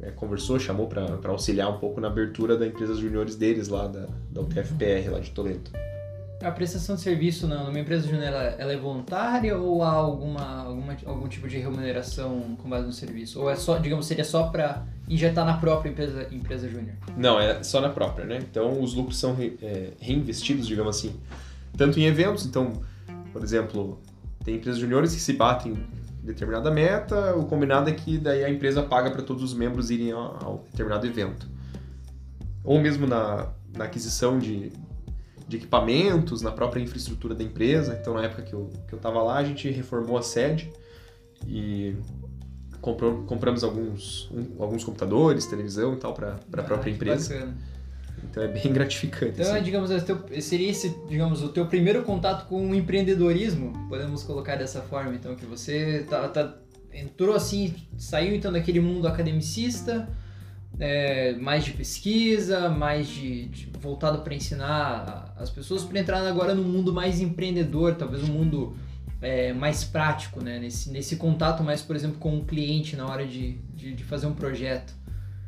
é, 0.02 0.10
conversou, 0.10 0.58
chamou 0.58 0.88
para 0.88 1.18
auxiliar 1.26 1.70
um 1.70 1.78
pouco 1.78 2.00
na 2.00 2.08
abertura 2.08 2.56
da 2.56 2.66
empresa 2.66 2.94
juniores 2.94 3.36
deles 3.36 3.68
lá, 3.68 3.86
da, 3.86 4.08
da 4.30 4.40
UTFPR 4.40 5.10
lá 5.10 5.20
de 5.20 5.30
Toledo. 5.30 5.70
A 6.42 6.50
prestação 6.50 6.96
de 6.96 7.02
serviço 7.02 7.46
numa 7.46 7.78
empresa 7.78 8.04
júnior 8.04 8.24
ela, 8.24 8.42
ela, 8.58 8.72
é 8.72 8.76
voluntária 8.76 9.56
ou 9.56 9.80
há 9.80 9.92
alguma, 9.92 10.64
alguma, 10.64 10.96
algum 11.06 11.28
tipo 11.28 11.46
de 11.46 11.56
remuneração 11.56 12.56
com 12.60 12.68
base 12.68 12.84
no 12.84 12.92
serviço? 12.92 13.40
Ou 13.40 13.48
é 13.48 13.54
só, 13.54 13.78
digamos, 13.78 14.06
seria 14.06 14.24
só 14.24 14.48
para 14.48 14.84
injetar 15.08 15.46
na 15.46 15.58
própria 15.58 15.90
empresa, 15.90 16.26
empresa 16.32 16.68
júnior? 16.68 16.96
Não, 17.16 17.38
é 17.38 17.62
só 17.62 17.80
na 17.80 17.90
própria, 17.90 18.26
né? 18.26 18.38
Então 18.50 18.82
os 18.82 18.92
lucros 18.92 19.20
são 19.20 19.36
re, 19.36 19.56
é, 19.62 19.92
reinvestidos, 20.00 20.66
digamos 20.66 20.96
assim, 20.96 21.14
tanto 21.76 22.00
em 22.00 22.06
eventos, 22.06 22.44
então, 22.44 22.72
por 23.32 23.40
exemplo, 23.44 24.00
tem 24.44 24.56
empresas 24.56 24.80
juniores 24.80 25.14
que 25.14 25.20
se 25.20 25.34
batem 25.34 25.76
determinada 26.22 26.70
meta, 26.70 27.34
o 27.36 27.44
combinado 27.46 27.90
é 27.90 27.92
que 27.92 28.16
daí 28.16 28.44
a 28.44 28.50
empresa 28.50 28.82
paga 28.82 29.10
para 29.10 29.22
todos 29.22 29.42
os 29.42 29.52
membros 29.52 29.90
irem 29.90 30.12
ao, 30.12 30.64
determinado 30.70 31.06
evento. 31.06 31.48
Ou 32.62 32.80
mesmo 32.80 33.06
na, 33.06 33.48
na 33.76 33.84
aquisição 33.84 34.38
de, 34.38 34.72
de 35.48 35.56
equipamentos, 35.56 36.40
na 36.40 36.52
própria 36.52 36.80
infraestrutura 36.80 37.34
da 37.34 37.42
empresa. 37.42 37.98
Então, 38.00 38.14
na 38.14 38.24
época 38.24 38.42
que 38.42 38.52
eu 38.52 38.70
que 38.88 38.94
estava 38.94 39.20
lá, 39.22 39.38
a 39.38 39.44
gente 39.44 39.68
reformou 39.68 40.16
a 40.16 40.22
sede 40.22 40.72
e 41.44 41.96
comprou, 42.80 43.24
compramos 43.24 43.64
alguns, 43.64 44.30
um, 44.30 44.62
alguns 44.62 44.84
computadores, 44.84 45.46
televisão 45.46 45.94
e 45.94 45.96
tal 45.96 46.14
para 46.14 46.34
a 46.34 46.36
ah, 46.58 46.62
própria 46.62 46.90
empresa. 46.90 47.34
Bacana. 47.34 47.71
Então 48.24 48.42
é 48.42 48.48
bem 48.48 48.70
gratificante. 48.72 49.40
Então, 49.40 49.54
assim. 49.54 49.64
digamos, 49.64 49.90
seria 50.40 50.70
esse, 50.70 50.96
digamos, 51.08 51.42
o 51.42 51.48
teu 51.48 51.66
primeiro 51.66 52.02
contato 52.02 52.46
com 52.48 52.70
o 52.70 52.74
empreendedorismo, 52.74 53.72
podemos 53.88 54.22
colocar 54.22 54.56
dessa 54.56 54.80
forma, 54.82 55.14
então, 55.14 55.34
que 55.34 55.46
você 55.46 56.06
tá, 56.08 56.28
tá 56.28 56.54
entrou 56.92 57.34
assim, 57.34 57.74
saiu 57.96 58.34
então 58.34 58.52
daquele 58.52 58.80
mundo 58.80 59.08
academicista, 59.08 60.08
é, 60.78 61.34
mais 61.34 61.64
de 61.64 61.72
pesquisa, 61.72 62.68
mais 62.68 63.06
de, 63.08 63.46
de 63.46 63.70
voltado 63.80 64.18
para 64.18 64.34
ensinar 64.34 65.34
as 65.38 65.50
pessoas, 65.50 65.84
para 65.84 65.98
entrar 65.98 66.26
agora 66.26 66.54
no 66.54 66.62
mundo 66.62 66.92
mais 66.92 67.20
empreendedor, 67.20 67.94
talvez 67.94 68.22
um 68.22 68.32
mundo 68.32 68.76
é, 69.20 69.52
mais 69.52 69.84
prático, 69.84 70.42
né? 70.42 70.58
Nesse, 70.58 70.90
nesse 70.90 71.16
contato 71.16 71.62
mais, 71.62 71.80
por 71.82 71.94
exemplo, 71.94 72.18
com 72.18 72.38
o 72.38 72.44
cliente 72.44 72.96
na 72.96 73.06
hora 73.06 73.26
de, 73.26 73.52
de, 73.74 73.94
de 73.94 74.04
fazer 74.04 74.26
um 74.26 74.34
projeto. 74.34 74.94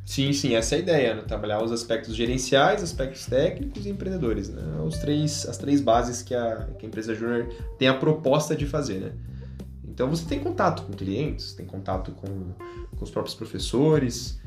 Sim, 0.04 0.32
sim, 0.34 0.54
essa 0.54 0.74
é 0.74 0.78
a 0.78 0.80
ideia, 0.80 1.14
né? 1.14 1.22
Trabalhar 1.22 1.62
os 1.62 1.72
aspectos 1.72 2.14
gerenciais, 2.14 2.82
aspectos 2.82 3.24
técnicos 3.24 3.86
e 3.86 3.90
empreendedores, 3.90 4.50
né? 4.50 4.62
Os 4.84 4.98
três, 4.98 5.46
as 5.48 5.56
três 5.56 5.80
bases 5.80 6.22
que 6.22 6.34
a, 6.34 6.68
que 6.78 6.84
a 6.84 6.88
empresa 6.88 7.14
júnior 7.14 7.48
tem 7.78 7.88
a 7.88 7.94
proposta 7.94 8.54
de 8.54 8.66
fazer, 8.66 9.00
né? 9.00 9.12
Então 9.88 10.10
você 10.10 10.26
tem 10.26 10.40
contato 10.40 10.82
com 10.82 10.92
clientes, 10.92 11.54
tem 11.54 11.64
contato 11.64 12.12
com, 12.12 12.26
com 12.96 13.04
os 13.04 13.10
próprios 13.10 13.34
professores, 13.34 14.40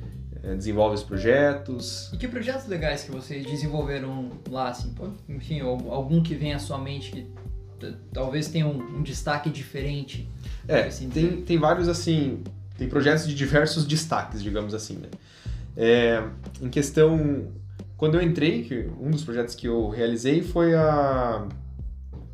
é, 0.44 0.54
desenvolve 0.54 0.96
os 0.96 1.04
projetos. 1.04 2.12
E 2.14 2.18
que 2.18 2.28
projetos 2.28 2.68
legais 2.68 3.04
que 3.04 3.12
vocês 3.12 3.46
desenvolveram 3.46 4.30
lá, 4.50 4.70
assim? 4.70 4.94
Enfim, 5.28 5.62
algum 5.62 6.22
que 6.22 6.36
vem 6.36 6.54
à 6.54 6.60
sua 6.60 6.78
mente 6.78 7.12
que 7.12 7.28
talvez 8.14 8.48
tenha 8.48 8.68
um, 8.68 8.98
um 8.98 9.04
destaque 9.04 9.50
diferente. 9.50 10.30
É, 10.68 10.82
assim 10.84 11.10
tem, 11.10 11.42
tem 11.42 11.58
vários 11.58 11.88
assim, 11.88 12.44
tem 12.78 12.88
projetos 12.88 13.28
de 13.28 13.34
diversos 13.34 13.86
destaques, 13.86 14.42
digamos 14.42 14.74
assim, 14.74 14.98
né? 14.98 15.10
É, 15.76 16.24
em 16.62 16.70
questão, 16.70 17.52
quando 17.98 18.16
eu 18.16 18.22
entrei, 18.22 18.64
que 18.64 18.90
um 19.00 19.12
dos 19.12 19.24
projetos 19.24 19.56
que 19.56 19.68
eu 19.68 19.90
realizei 19.90 20.42
foi 20.42 20.74
a, 20.74 21.48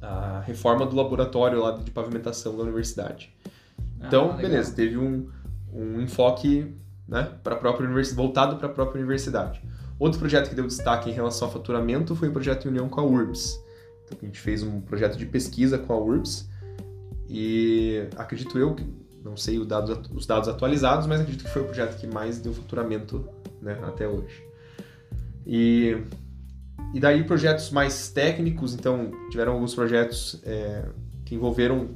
a 0.01 0.43
reforma 0.45 0.85
do 0.85 0.95
laboratório 0.95 1.59
lá 1.59 1.71
de 1.71 1.91
pavimentação 1.91 2.55
da 2.55 2.63
universidade. 2.63 3.33
Então, 3.99 4.31
Ah, 4.31 4.33
beleza, 4.33 4.73
teve 4.73 4.97
um, 4.97 5.29
um 5.73 6.01
enfoque 6.01 6.73
né, 7.07 7.31
para 7.43 7.55
a 7.55 7.57
própria 7.57 7.85
universidade, 7.85 8.15
voltado 8.15 8.57
para 8.57 8.67
a 8.67 8.71
própria 8.71 8.99
universidade. 8.99 9.61
Outro 9.99 10.19
projeto 10.19 10.49
que 10.49 10.55
deu 10.55 10.67
destaque 10.67 11.09
em 11.09 11.13
relação 11.13 11.47
ao 11.47 11.53
faturamento 11.53 12.15
foi 12.15 12.29
o 12.29 12.31
projeto 12.31 12.65
em 12.65 12.69
união 12.69 12.89
com 12.89 12.99
a 12.99 13.03
URBS. 13.03 13.59
Então, 14.05 14.17
a 14.21 14.25
gente 14.25 14.39
fez 14.39 14.63
um 14.63 14.81
projeto 14.81 15.17
de 15.17 15.25
pesquisa 15.25 15.77
com 15.77 15.93
a 15.93 15.97
URBS 15.97 16.49
e 17.29 18.07
acredito 18.17 18.57
eu 18.57 18.75
que 18.75 18.85
não 19.23 19.37
sei 19.37 19.63
dado- 19.65 20.01
os 20.13 20.25
dados 20.25 20.49
atualizados, 20.49 21.07
mas 21.07 21.21
acredito 21.21 21.45
que 21.45 21.51
foi 21.51 21.61
o 21.61 21.65
projeto 21.65 21.97
que 21.99 22.07
mais 22.07 22.39
deu 22.39 22.53
faturamento 22.53 23.27
né, 23.61 23.79
até 23.83 24.07
hoje. 24.07 24.43
E, 25.45 25.97
e 26.93 26.99
daí 26.99 27.23
projetos 27.23 27.69
mais 27.71 28.09
técnicos, 28.09 28.73
então 28.73 29.11
tiveram 29.29 29.53
alguns 29.53 29.73
projetos 29.73 30.41
é, 30.43 30.85
que 31.25 31.35
envolveram 31.35 31.89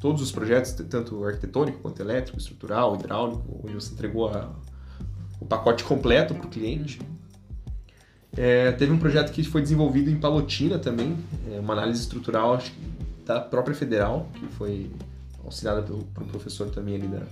todos 0.00 0.22
os 0.22 0.30
projetos, 0.30 0.72
tanto 0.72 1.24
arquitetônico 1.24 1.78
quanto 1.80 2.00
elétrico, 2.00 2.38
estrutural, 2.38 2.94
hidráulico, 2.94 3.60
onde 3.64 3.74
você 3.74 3.92
entregou 3.92 4.28
a- 4.28 4.50
o 5.40 5.44
pacote 5.44 5.82
completo 5.84 6.34
para 6.34 6.46
o 6.46 6.48
cliente. 6.48 7.00
É, 8.36 8.70
teve 8.72 8.92
um 8.92 8.98
projeto 8.98 9.32
que 9.32 9.42
foi 9.42 9.60
desenvolvido 9.62 10.08
em 10.10 10.16
Palotina 10.16 10.78
também, 10.78 11.16
é, 11.52 11.58
uma 11.58 11.72
análise 11.72 12.00
estrutural 12.00 12.54
acho 12.54 12.72
da 13.24 13.40
própria 13.40 13.74
federal, 13.74 14.28
que 14.34 14.46
foi 14.54 14.90
auxiliada 15.48 15.82
pelo, 15.82 15.98
um 15.98 16.28
professor 16.28 16.70
também 16.70 16.94
ali 16.96 17.08
da, 17.08 17.22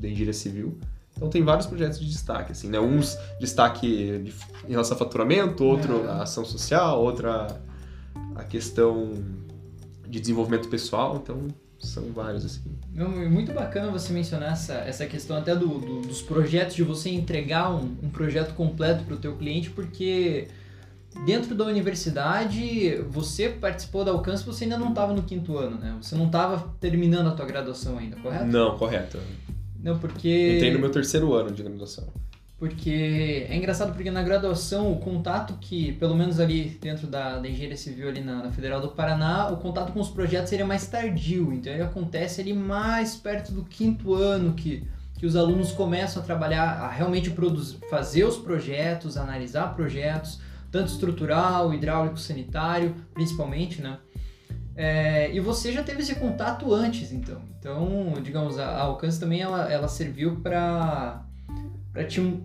da 0.00 0.08
Engenharia 0.08 0.32
Civil. 0.32 0.78
Então 1.16 1.28
tem 1.28 1.42
vários 1.42 1.66
projetos 1.66 1.98
de 2.00 2.06
destaque, 2.06 2.52
assim, 2.52 2.68
né? 2.68 2.80
Uns 2.80 3.16
destaque 3.38 4.18
de- 4.18 4.32
em 4.66 4.70
relação 4.70 4.94
a 4.96 4.98
faturamento, 4.98 5.64
outro 5.64 6.04
É. 6.04 6.08
a 6.08 6.22
ação 6.22 6.44
social, 6.44 7.02
outra 7.02 7.60
a 8.36 8.44
questão 8.44 9.12
de 10.08 10.18
desenvolvimento 10.20 10.68
pessoal, 10.68 11.20
então 11.22 11.48
são 11.78 12.04
vários, 12.12 12.44
assim. 12.44 12.60
É 12.96 13.04
muito 13.28 13.52
bacana 13.52 13.90
você 13.90 14.12
mencionar 14.12 14.52
essa, 14.52 14.74
essa 14.74 15.06
questão 15.06 15.36
até 15.36 15.54
do, 15.54 15.66
do- 15.78 16.00
dos 16.02 16.20
projetos, 16.22 16.74
de 16.74 16.82
você 16.82 17.10
entregar 17.10 17.70
um, 17.74 17.96
um 18.02 18.08
projeto 18.10 18.54
completo 18.54 19.04
para 19.04 19.14
o 19.14 19.18
teu 19.18 19.36
cliente, 19.36 19.70
porque 19.70 20.48
dentro 21.24 21.54
da 21.54 21.64
universidade, 21.64 22.96
você 23.08 23.48
participou 23.48 24.04
da 24.04 24.12
Alcance, 24.12 24.44
você 24.44 24.64
ainda 24.64 24.78
não 24.78 24.90
estava 24.90 25.12
no 25.12 25.22
quinto 25.22 25.56
ano, 25.56 25.78
né? 25.78 25.96
Você 26.00 26.14
não 26.14 26.26
estava 26.26 26.72
terminando 26.80 27.28
a 27.28 27.32
tua 27.32 27.46
graduação 27.46 27.98
ainda, 27.98 28.16
correto? 28.16 28.46
Não, 28.46 28.76
correto. 28.78 29.18
Não, 29.82 29.98
porque... 29.98 30.56
Entrei 30.56 30.72
no 30.72 30.78
meu 30.78 30.90
terceiro 30.90 31.32
ano 31.34 31.50
de 31.50 31.62
graduação. 31.62 32.08
Porque 32.60 33.46
é 33.48 33.56
engraçado 33.56 33.94
porque 33.94 34.10
na 34.10 34.22
graduação 34.22 34.92
o 34.92 34.98
contato 34.98 35.54
que, 35.58 35.92
pelo 35.92 36.14
menos 36.14 36.38
ali 36.38 36.78
dentro 36.78 37.06
da, 37.06 37.38
da 37.38 37.48
engenharia 37.48 37.76
civil 37.76 38.06
ali 38.06 38.20
na, 38.20 38.42
na 38.42 38.52
Federal 38.52 38.82
do 38.82 38.88
Paraná, 38.88 39.48
o 39.48 39.56
contato 39.56 39.94
com 39.94 40.00
os 40.00 40.10
projetos 40.10 40.50
seria 40.50 40.66
mais 40.66 40.86
tardio. 40.86 41.54
Então 41.54 41.72
ele 41.72 41.82
acontece 41.82 42.42
ali 42.42 42.52
mais 42.52 43.16
perto 43.16 43.50
do 43.50 43.64
quinto 43.64 44.12
ano 44.12 44.52
que, 44.52 44.86
que 45.16 45.24
os 45.24 45.36
alunos 45.36 45.72
começam 45.72 46.22
a 46.22 46.26
trabalhar, 46.26 46.82
a 46.82 46.88
realmente 46.90 47.30
produzir, 47.30 47.78
fazer 47.88 48.24
os 48.24 48.36
projetos, 48.36 49.16
analisar 49.16 49.74
projetos, 49.74 50.38
tanto 50.70 50.92
estrutural, 50.92 51.74
hidráulico, 51.74 52.18
sanitário, 52.18 52.94
principalmente, 53.12 53.82
né? 53.82 53.98
É, 54.76 55.34
e 55.34 55.40
você 55.40 55.72
já 55.72 55.82
teve 55.82 56.00
esse 56.00 56.14
contato 56.14 56.72
antes, 56.72 57.12
então. 57.12 57.42
Então, 57.58 58.14
digamos, 58.22 58.58
a, 58.58 58.66
a 58.66 58.82
Alcance 58.82 59.20
também 59.20 59.40
ela, 59.42 59.70
ela 59.70 59.88
serviu 59.88 60.36
para 60.36 61.22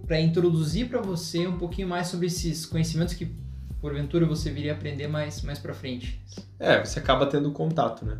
para 0.08 0.20
introduzir 0.20 0.90
para 0.90 1.00
você 1.00 1.46
um 1.46 1.58
pouquinho 1.58 1.88
mais 1.88 2.08
sobre 2.08 2.26
esses 2.28 2.66
conhecimentos 2.66 3.14
que 3.14 3.32
porventura 3.80 4.26
você 4.26 4.52
viria 4.52 4.74
a 4.74 4.76
aprender 4.76 5.08
mais 5.08 5.44
mais 5.44 5.60
para 5.60 5.74
frente. 5.74 6.20
É, 6.60 6.84
você 6.84 7.00
acaba 7.00 7.28
tendo 7.28 7.52
contato, 7.52 8.04
né? 8.04 8.18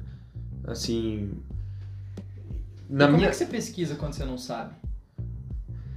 Assim. 0.66 1.32
E 2.90 2.94
Na 2.94 3.06
como 3.06 3.18
minha. 3.18 3.28
é 3.28 3.32
que 3.32 3.36
você 3.36 3.48
pesquisa 3.48 3.96
quando 3.96 4.14
você 4.14 4.24
não 4.24 4.38
sabe? 4.38 4.76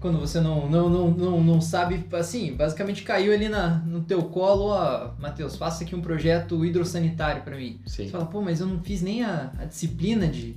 Quando 0.00 0.18
você 0.18 0.40
não, 0.40 0.68
não, 0.68 0.88
não, 0.88 1.10
não, 1.10 1.42
não 1.42 1.60
sabe, 1.60 2.06
assim, 2.12 2.52
basicamente 2.52 3.02
caiu 3.02 3.32
ali 3.32 3.48
na, 3.48 3.78
no 3.84 4.02
teu 4.02 4.22
colo, 4.22 4.66
ó, 4.66 5.10
Matheus, 5.18 5.56
faça 5.56 5.82
aqui 5.82 5.94
um 5.94 6.00
projeto 6.00 6.64
hidrossanitário 6.64 7.42
para 7.42 7.56
mim. 7.56 7.80
Sim. 7.84 8.04
Você 8.04 8.10
fala, 8.10 8.26
pô, 8.26 8.40
mas 8.40 8.60
eu 8.60 8.66
não 8.66 8.80
fiz 8.80 9.02
nem 9.02 9.24
a, 9.24 9.52
a 9.58 9.64
disciplina 9.64 10.28
de, 10.28 10.56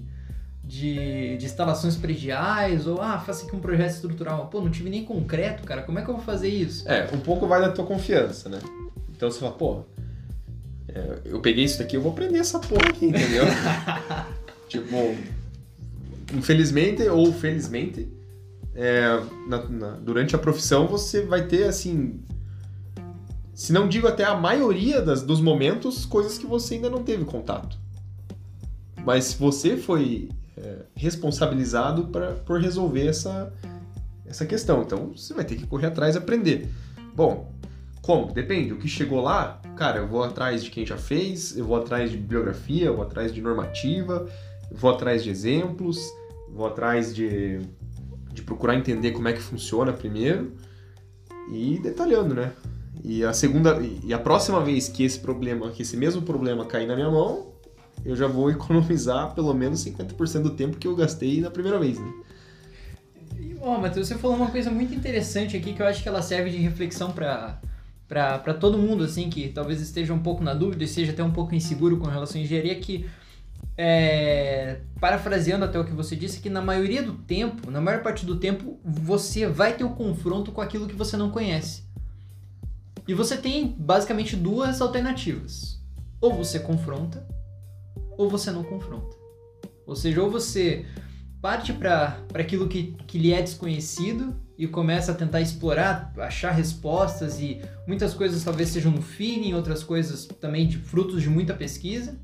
de, 0.64 1.38
de 1.38 1.46
instalações 1.46 1.96
prediais, 1.96 2.86
ou 2.86 3.02
ah, 3.02 3.18
faça 3.18 3.48
aqui 3.48 3.56
um 3.56 3.60
projeto 3.60 3.92
estrutural. 3.92 4.48
Pô, 4.48 4.62
não 4.62 4.70
tive 4.70 4.92
nem 4.92 5.04
concreto, 5.04 5.64
cara, 5.64 5.82
como 5.82 5.98
é 5.98 6.04
que 6.04 6.10
eu 6.10 6.16
vou 6.16 6.24
fazer 6.24 6.50
isso? 6.50 6.88
É, 6.88 7.10
um 7.12 7.20
pouco 7.20 7.48
vai 7.48 7.60
da 7.60 7.72
tua 7.72 7.86
confiança, 7.86 8.48
né? 8.48 8.60
Então 9.10 9.32
você 9.32 9.40
fala, 9.40 9.54
pô, 9.54 9.84
é, 10.88 11.20
eu 11.26 11.40
peguei 11.40 11.64
isso 11.64 11.80
daqui, 11.80 11.96
eu 11.96 12.02
vou 12.02 12.12
aprender 12.12 12.38
essa 12.38 12.60
porra 12.60 12.90
aqui, 12.90 13.08
entendeu? 13.08 13.46
tipo, 14.70 15.16
infelizmente 16.34 17.08
ou 17.08 17.34
felizmente, 17.34 18.08
é, 18.76 19.20
na- 19.48 19.64
na- 19.70 19.92
durante 19.98 20.36
a 20.36 20.40
profissão 20.40 20.88
você 20.88 21.24
vai 21.26 21.46
ter, 21.48 21.64
assim, 21.66 22.20
se 23.54 23.72
não 23.74 23.88
digo 23.88 24.08
até 24.08 24.24
a 24.24 24.36
maioria 24.36 25.02
das, 25.02 25.22
dos 25.22 25.42
momentos, 25.42 26.06
coisas 26.06 26.38
que 26.38 26.46
você 26.46 26.76
ainda 26.76 26.90
não 26.90 27.04
teve 27.04 27.26
contato. 27.26 27.78
Mas 29.06 29.34
você 29.34 29.78
foi 29.78 30.30
é, 30.58 30.80
responsabilizado 30.96 32.06
pra, 32.08 32.34
por 32.34 32.60
resolver 32.62 33.08
essa, 33.08 33.52
essa 34.26 34.46
questão. 34.46 34.82
Então 34.84 35.12
você 35.16 35.34
vai 35.34 35.44
ter 35.46 35.56
que 35.56 35.66
correr 35.66 35.88
atrás 35.88 36.16
e 36.16 36.18
aprender. 36.18 36.70
Bom, 37.16 37.52
como? 38.02 38.32
Depende. 38.32 38.74
O 38.74 38.78
que 38.78 38.88
chegou 38.88 39.22
lá, 39.22 39.60
cara, 39.76 40.00
eu 40.00 40.08
vou 40.08 40.24
atrás 40.24 40.64
de 40.64 40.70
quem 40.70 40.86
já 40.86 40.98
fez, 40.98 41.58
eu 41.58 41.66
vou 41.66 41.78
atrás 41.78 42.12
de 42.12 42.18
bibliografia, 42.18 42.86
eu 42.86 42.96
vou 42.96 43.04
atrás 43.04 43.34
de 43.34 43.42
normativa, 43.42 44.28
eu 44.70 44.78
vou 44.78 44.92
atrás 44.92 45.24
de 45.24 45.30
exemplos, 45.30 46.00
vou 46.50 46.68
atrás 46.68 47.14
de, 47.14 47.60
de 48.34 48.42
procurar 48.42 48.76
entender 48.76 49.12
como 49.12 49.28
é 49.28 49.34
que 49.34 49.42
funciona 49.42 49.92
primeiro 49.92 50.54
e 51.52 51.80
detalhando, 51.80 52.34
né? 52.34 52.54
E 53.04 53.24
a 53.24 53.34
segunda 53.34 53.80
e 54.04 54.14
a 54.14 54.20
próxima 54.20 54.64
vez 54.64 54.88
que 54.88 55.04
esse 55.04 55.20
problema, 55.20 55.72
que 55.72 55.82
esse 55.82 55.98
mesmo 55.98 56.22
problema 56.22 56.66
cair 56.66 56.88
na 56.88 56.96
minha 56.96 57.10
mão, 57.10 57.54
eu 58.06 58.16
já 58.16 58.28
vou 58.28 58.50
economizar 58.52 59.34
pelo 59.34 59.54
menos 59.54 59.84
50% 59.86 60.42
do 60.44 60.52
tempo 60.52 60.78
que 60.78 60.88
eu 60.88 60.96
gastei 60.96 61.42
na 61.42 61.50
primeira 61.50 61.80
vez, 61.80 62.00
né? 62.00 62.14
Ó, 63.62 63.80
Matheus, 63.80 64.08
você 64.08 64.16
falou 64.16 64.36
uma 64.36 64.50
coisa 64.50 64.72
muito 64.72 64.94
interessante 64.94 65.56
aqui 65.56 65.74
que 65.74 65.82
eu 65.82 65.86
acho 65.86 66.02
que 66.02 66.10
ela 66.10 66.22
serve 66.22 66.50
de 66.50 66.58
reflexão 66.58 67.12
para 67.12 67.60
para 68.12 68.54
todo 68.54 68.78
mundo, 68.78 69.06
assim, 69.06 69.30
que 69.30 69.48
talvez 69.48 69.80
esteja 69.80 70.14
um 70.14 70.20
pouco 70.20 70.44
na 70.44 70.54
dúvida 70.54 70.84
e 70.84 70.88
seja 70.88 71.14
até 71.14 71.24
um 71.24 71.32
pouco 71.32 71.56
inseguro 71.56 71.96
com 71.96 72.08
relação 72.08 72.42
à 72.42 72.44
engenharia, 72.44 72.76
que, 72.76 73.06
é, 73.78 74.82
parafraseando 75.00 75.66
até 75.66 75.80
o 75.80 75.86
que 75.86 75.92
você 75.92 76.16
disse, 76.16 76.40
que 76.40 76.50
na 76.50 76.62
maioria 76.62 77.02
do 77.02 77.14
tempo, 77.14 77.72
na 77.72 77.82
maior 77.82 78.04
parte 78.04 78.26
do 78.26 78.38
tempo, 78.38 78.80
você 78.84 79.48
vai 79.48 79.74
ter 79.74 79.84
o 79.84 79.92
confronto 79.92 80.52
com 80.52 80.62
aquilo 80.62 80.88
que 80.88 80.96
você 80.96 81.18
não 81.18 81.32
conhece. 81.32 81.84
E 83.08 83.14
você 83.14 83.36
tem 83.36 83.76
basicamente 83.78 84.36
duas 84.36 84.82
alternativas. 84.82 85.82
Ou 86.20 86.34
você 86.34 86.60
confronta, 86.60 87.26
ou 88.18 88.30
você 88.30 88.52
não 88.52 88.64
confronta. 88.64 89.16
Ou 89.86 89.96
seja, 89.96 90.22
ou 90.22 90.30
você 90.30 90.86
parte 91.42 91.74
para 91.74 92.24
aquilo 92.36 92.68
que, 92.68 92.96
que 93.08 93.18
lhe 93.18 93.34
é 93.34 93.42
desconhecido 93.42 94.36
e 94.58 94.68
começa 94.68 95.12
a 95.12 95.16
tentar 95.16 95.42
explorar, 95.42 96.14
achar 96.18 96.52
respostas 96.52 97.40
e 97.40 97.60
muitas 97.88 98.14
coisas 98.14 98.44
talvez 98.44 98.70
sejam 98.70 98.92
no 98.92 99.02
feeling, 99.02 99.54
outras 99.54 99.84
coisas 99.84 100.28
também 100.40 100.68
de 100.68 100.78
frutos 100.78 101.22
de 101.24 101.30
muita 101.30 101.56
pesquisa. 101.56 102.20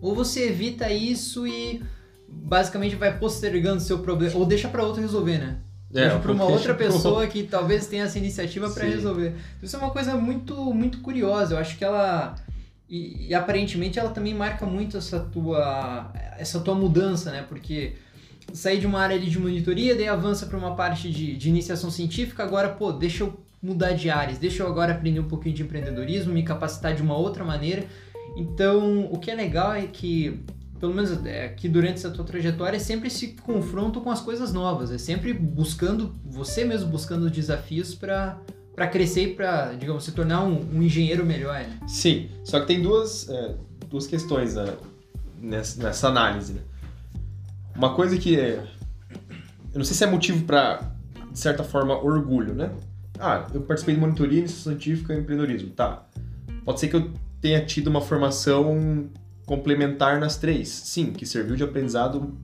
Ou 0.00 0.14
você 0.14 0.48
evita 0.48 0.90
isso 0.90 1.46
e 1.46 1.82
basicamente 2.28 2.96
vai 2.96 3.16
postergando 3.18 3.80
seu 3.80 3.98
problema 4.00 4.36
ou 4.36 4.44
deixa 4.44 4.68
para 4.68 4.82
outro 4.82 5.00
resolver, 5.00 5.38
né? 5.38 5.56
deixa 5.90 6.18
para 6.18 6.32
uma 6.32 6.44
outra 6.44 6.74
pro- 6.74 6.84
pessoa 6.92 7.26
que 7.26 7.42
talvez 7.44 7.86
tenha 7.86 8.04
essa 8.04 8.18
iniciativa 8.18 8.68
para 8.68 8.84
resolver. 8.96 9.34
Isso 9.62 9.76
é 9.76 9.78
uma 9.78 9.90
coisa 9.90 10.14
muito 10.16 10.54
muito 10.74 10.98
curiosa. 11.00 11.54
Eu 11.54 11.58
acho 11.58 11.78
que 11.78 11.84
ela 11.84 12.34
e, 12.88 13.28
e 13.28 13.34
aparentemente 13.34 13.98
ela 13.98 14.10
também 14.10 14.34
marca 14.34 14.66
muito 14.66 14.96
essa 14.96 15.18
tua 15.20 16.12
essa 16.38 16.60
tua 16.60 16.74
mudança, 16.74 17.30
né? 17.30 17.44
Porque 17.48 17.94
sair 18.52 18.78
de 18.78 18.86
uma 18.86 19.00
área 19.00 19.16
ali 19.16 19.28
de 19.28 19.38
monitoria, 19.38 19.94
daí 19.94 20.08
avança 20.08 20.46
para 20.46 20.58
uma 20.58 20.74
parte 20.76 21.10
de, 21.10 21.36
de 21.36 21.48
iniciação 21.48 21.90
científica, 21.90 22.42
agora, 22.44 22.68
pô, 22.68 22.92
deixa 22.92 23.24
eu 23.24 23.38
mudar 23.62 23.92
de 23.92 24.08
áreas, 24.10 24.38
deixa 24.38 24.62
eu 24.62 24.68
agora 24.68 24.92
aprender 24.92 25.18
um 25.18 25.24
pouquinho 25.28 25.54
de 25.54 25.62
empreendedorismo, 25.62 26.32
me 26.32 26.42
capacitar 26.42 26.94
de 26.94 27.02
uma 27.02 27.16
outra 27.16 27.44
maneira. 27.44 27.84
Então, 28.36 29.08
o 29.10 29.18
que 29.18 29.30
é 29.30 29.34
legal 29.34 29.72
é 29.72 29.86
que, 29.86 30.44
pelo 30.78 30.94
menos 30.94 31.10
é, 31.24 31.48
que 31.48 31.68
durante 31.68 31.94
essa 31.94 32.10
tua 32.10 32.24
trajetória, 32.24 32.76
é 32.76 32.80
sempre 32.80 33.08
esse 33.08 33.28
confronto 33.28 34.00
com 34.02 34.10
as 34.10 34.20
coisas 34.20 34.52
novas, 34.52 34.92
é 34.92 34.98
sempre 34.98 35.32
buscando, 35.32 36.14
você 36.24 36.64
mesmo 36.64 36.90
buscando 36.90 37.30
desafios 37.30 37.94
para 37.94 38.38
para 38.76 38.86
crescer 38.88 39.22
e 39.22 39.34
para, 39.34 39.72
digamos, 39.72 40.04
se 40.04 40.12
tornar 40.12 40.44
um, 40.44 40.60
um 40.74 40.82
engenheiro 40.82 41.24
melhor, 41.24 41.54
né? 41.60 41.78
Sim, 41.88 42.28
só 42.44 42.60
que 42.60 42.66
tem 42.66 42.82
duas, 42.82 43.26
é, 43.30 43.54
duas 43.88 44.06
questões 44.06 44.54
né, 44.54 44.76
nessa, 45.40 45.82
nessa 45.82 46.08
análise. 46.08 46.52
Né? 46.52 46.60
Uma 47.74 47.94
coisa 47.94 48.18
que 48.18 48.38
é, 48.38 48.62
eu 49.72 49.78
não 49.78 49.84
sei 49.84 49.96
se 49.96 50.04
é 50.04 50.06
motivo 50.06 50.44
para 50.44 50.92
de 51.32 51.38
certa 51.38 51.64
forma 51.64 51.98
orgulho, 51.98 52.54
né? 52.54 52.70
Ah, 53.18 53.46
eu 53.54 53.62
participei 53.62 53.94
de 53.94 54.00
monitoria, 54.00 54.40
iniciação 54.40 54.72
científica 54.72 55.14
e 55.14 55.20
empreendedorismo, 55.20 55.70
tá? 55.70 56.06
Pode 56.62 56.78
ser 56.78 56.88
que 56.88 56.96
eu 56.96 57.10
tenha 57.46 57.64
tido 57.64 57.86
uma 57.86 58.00
formação 58.00 59.08
complementar 59.46 60.18
nas 60.18 60.36
três, 60.36 60.68
sim, 60.68 61.12
que 61.12 61.24
serviu 61.24 61.54
de 61.54 61.62
aprendizado 61.62 62.36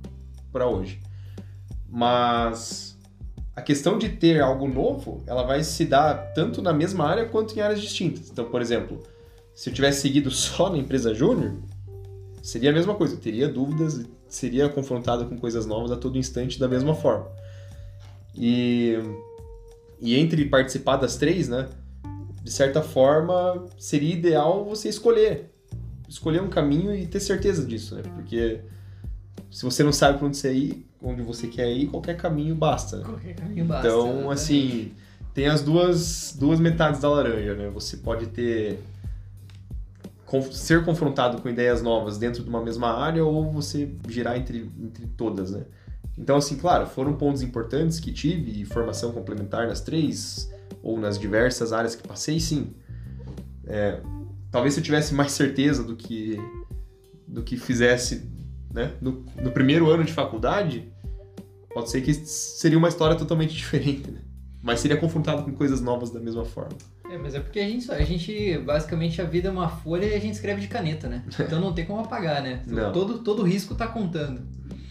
para 0.53 0.69
hoje. 0.69 1.01
Mas 1.91 2.97
a 3.57 3.61
questão 3.61 3.99
de 3.99 4.11
ter 4.11 4.41
algo 4.41 4.69
novo, 4.69 5.21
ela 5.27 5.43
vai 5.43 5.65
se 5.65 5.85
dar 5.85 6.33
tanto 6.35 6.63
na 6.63 6.73
mesma 6.73 7.05
área 7.05 7.27
quanto 7.27 7.57
em 7.57 7.61
áreas 7.61 7.81
distintas. 7.81 8.31
Então, 8.31 8.45
por 8.45 8.63
exemplo, 8.63 9.03
se 9.53 9.71
eu 9.71 9.75
tivesse 9.75 10.03
seguido 10.03 10.31
só 10.33 10.71
na 10.71 10.79
empresa 10.79 11.13
júnior, 11.13 11.53
seria 12.41 12.71
a 12.71 12.73
mesma 12.73 12.95
coisa. 12.95 13.15
Eu 13.15 13.21
teria 13.21 13.49
dúvidas, 13.49 14.07
seria 14.29 14.69
confrontado 14.69 15.27
com 15.27 15.37
coisas 15.37 15.67
novas 15.67 15.91
a 15.91 15.97
todo 15.97 16.17
instante 16.17 16.61
da 16.61 16.69
mesma 16.69 16.95
forma. 16.95 17.27
E, 18.37 18.97
e 20.01 20.15
entre 20.15 20.45
participar 20.45 20.95
das 20.95 21.17
três, 21.17 21.49
né? 21.49 21.69
De 22.43 22.51
certa 22.51 22.83
forma, 22.83 23.67
seria 23.79 24.13
ideal 24.13 24.65
você 24.65 24.89
escolher. 24.89 25.53
Escolher 26.09 26.43
um 26.43 26.49
caminho 26.49 26.95
e 26.95 27.07
ter 27.07 27.21
certeza 27.21 27.65
disso, 27.65 27.95
né? 27.95 28.03
Porque 28.15 28.61
se 29.51 29.65
você 29.65 29.83
não 29.83 29.93
sabe 29.93 30.19
para 30.19 30.27
onde 30.27 30.37
você 30.37 30.53
ir, 30.53 30.87
onde 31.01 31.23
você 31.23 31.47
quer 31.47 31.71
ir, 31.71 31.87
qualquer 31.87 32.17
caminho 32.17 32.55
basta. 32.55 32.99
Qualquer 32.99 33.35
caminho 33.35 33.65
basta. 33.65 33.87
Então, 33.87 34.31
assim, 34.31 34.93
tem 35.33 35.47
as 35.47 35.63
duas, 35.63 36.37
duas 36.39 36.59
metades 36.59 37.01
da 37.01 37.09
laranja, 37.09 37.55
né? 37.55 37.71
Você 37.71 37.99
pode 37.99 38.27
ter 38.27 38.79
ser 40.51 40.83
confrontado 40.83 41.43
com 41.43 41.49
ideias 41.49 41.83
novas 41.83 42.17
dentro 42.17 42.43
de 42.43 42.49
uma 42.49 42.63
mesma 42.63 42.89
área 42.89 43.23
ou 43.23 43.53
você 43.53 43.91
girar 44.09 44.39
entre, 44.39 44.71
entre 44.81 45.07
todas, 45.09 45.51
né? 45.51 45.65
Então, 46.17 46.37
assim, 46.37 46.57
claro, 46.57 46.87
foram 46.87 47.15
pontos 47.15 47.43
importantes 47.43 48.01
que 48.01 48.13
tive, 48.13 48.65
formação 48.65 49.13
complementar 49.13 49.67
nas 49.67 49.81
três 49.81 50.51
ou 50.83 50.99
nas 50.99 51.19
diversas 51.19 51.73
áreas 51.73 51.95
que 51.95 52.07
passei, 52.07 52.41
sim. 52.41 52.75
É, 53.67 54.01
talvez 54.51 54.75
se 54.75 54.81
eu 54.81 54.85
tivesse 54.85 55.15
mais 55.15 55.33
certeza 55.33 55.83
do 55.83 55.97
que 55.97 56.37
do 57.27 57.43
que 57.43 57.57
fizesse 57.57 58.31
né? 58.73 58.93
No, 59.01 59.25
no 59.41 59.53
primeiro 59.53 59.91
ano 59.91 60.03
de 60.03 60.13
faculdade, 60.13 60.91
pode 61.73 61.91
ser 61.91 62.01
que 62.01 62.15
seria 62.15 62.79
uma 62.79 62.89
história 62.89 63.17
totalmente 63.17 63.53
diferente, 63.55 64.11
né? 64.11 64.21
Mas 64.63 64.81
seria 64.81 64.97
confrontado 64.97 65.43
com 65.43 65.53
coisas 65.53 65.81
novas 65.81 66.11
da 66.11 66.21
mesma 66.21 66.45
forma. 66.45 66.79
É, 67.11 67.19
mas 67.19 67.35
é 67.35 67.41
porque 67.41 67.59
a 67.59 67.69
gente, 67.69 67.91
a 67.91 68.03
gente, 68.03 68.59
basicamente, 68.59 69.21
a 69.21 69.25
vida 69.25 69.49
é 69.49 69.51
uma 69.51 69.69
folha 69.69 70.07
e 70.07 70.15
a 70.15 70.21
gente 70.21 70.35
escreve 70.35 70.61
de 70.61 70.69
caneta, 70.69 71.09
né? 71.09 71.25
Então 71.39 71.61
não 71.61 71.73
tem 71.73 71.85
como 71.85 72.01
apagar, 72.01 72.43
né? 72.43 72.63
Não. 72.67 72.93
Todo, 72.93 73.19
todo 73.19 73.43
risco 73.43 73.75
tá 73.75 73.89
contando. 73.89 74.41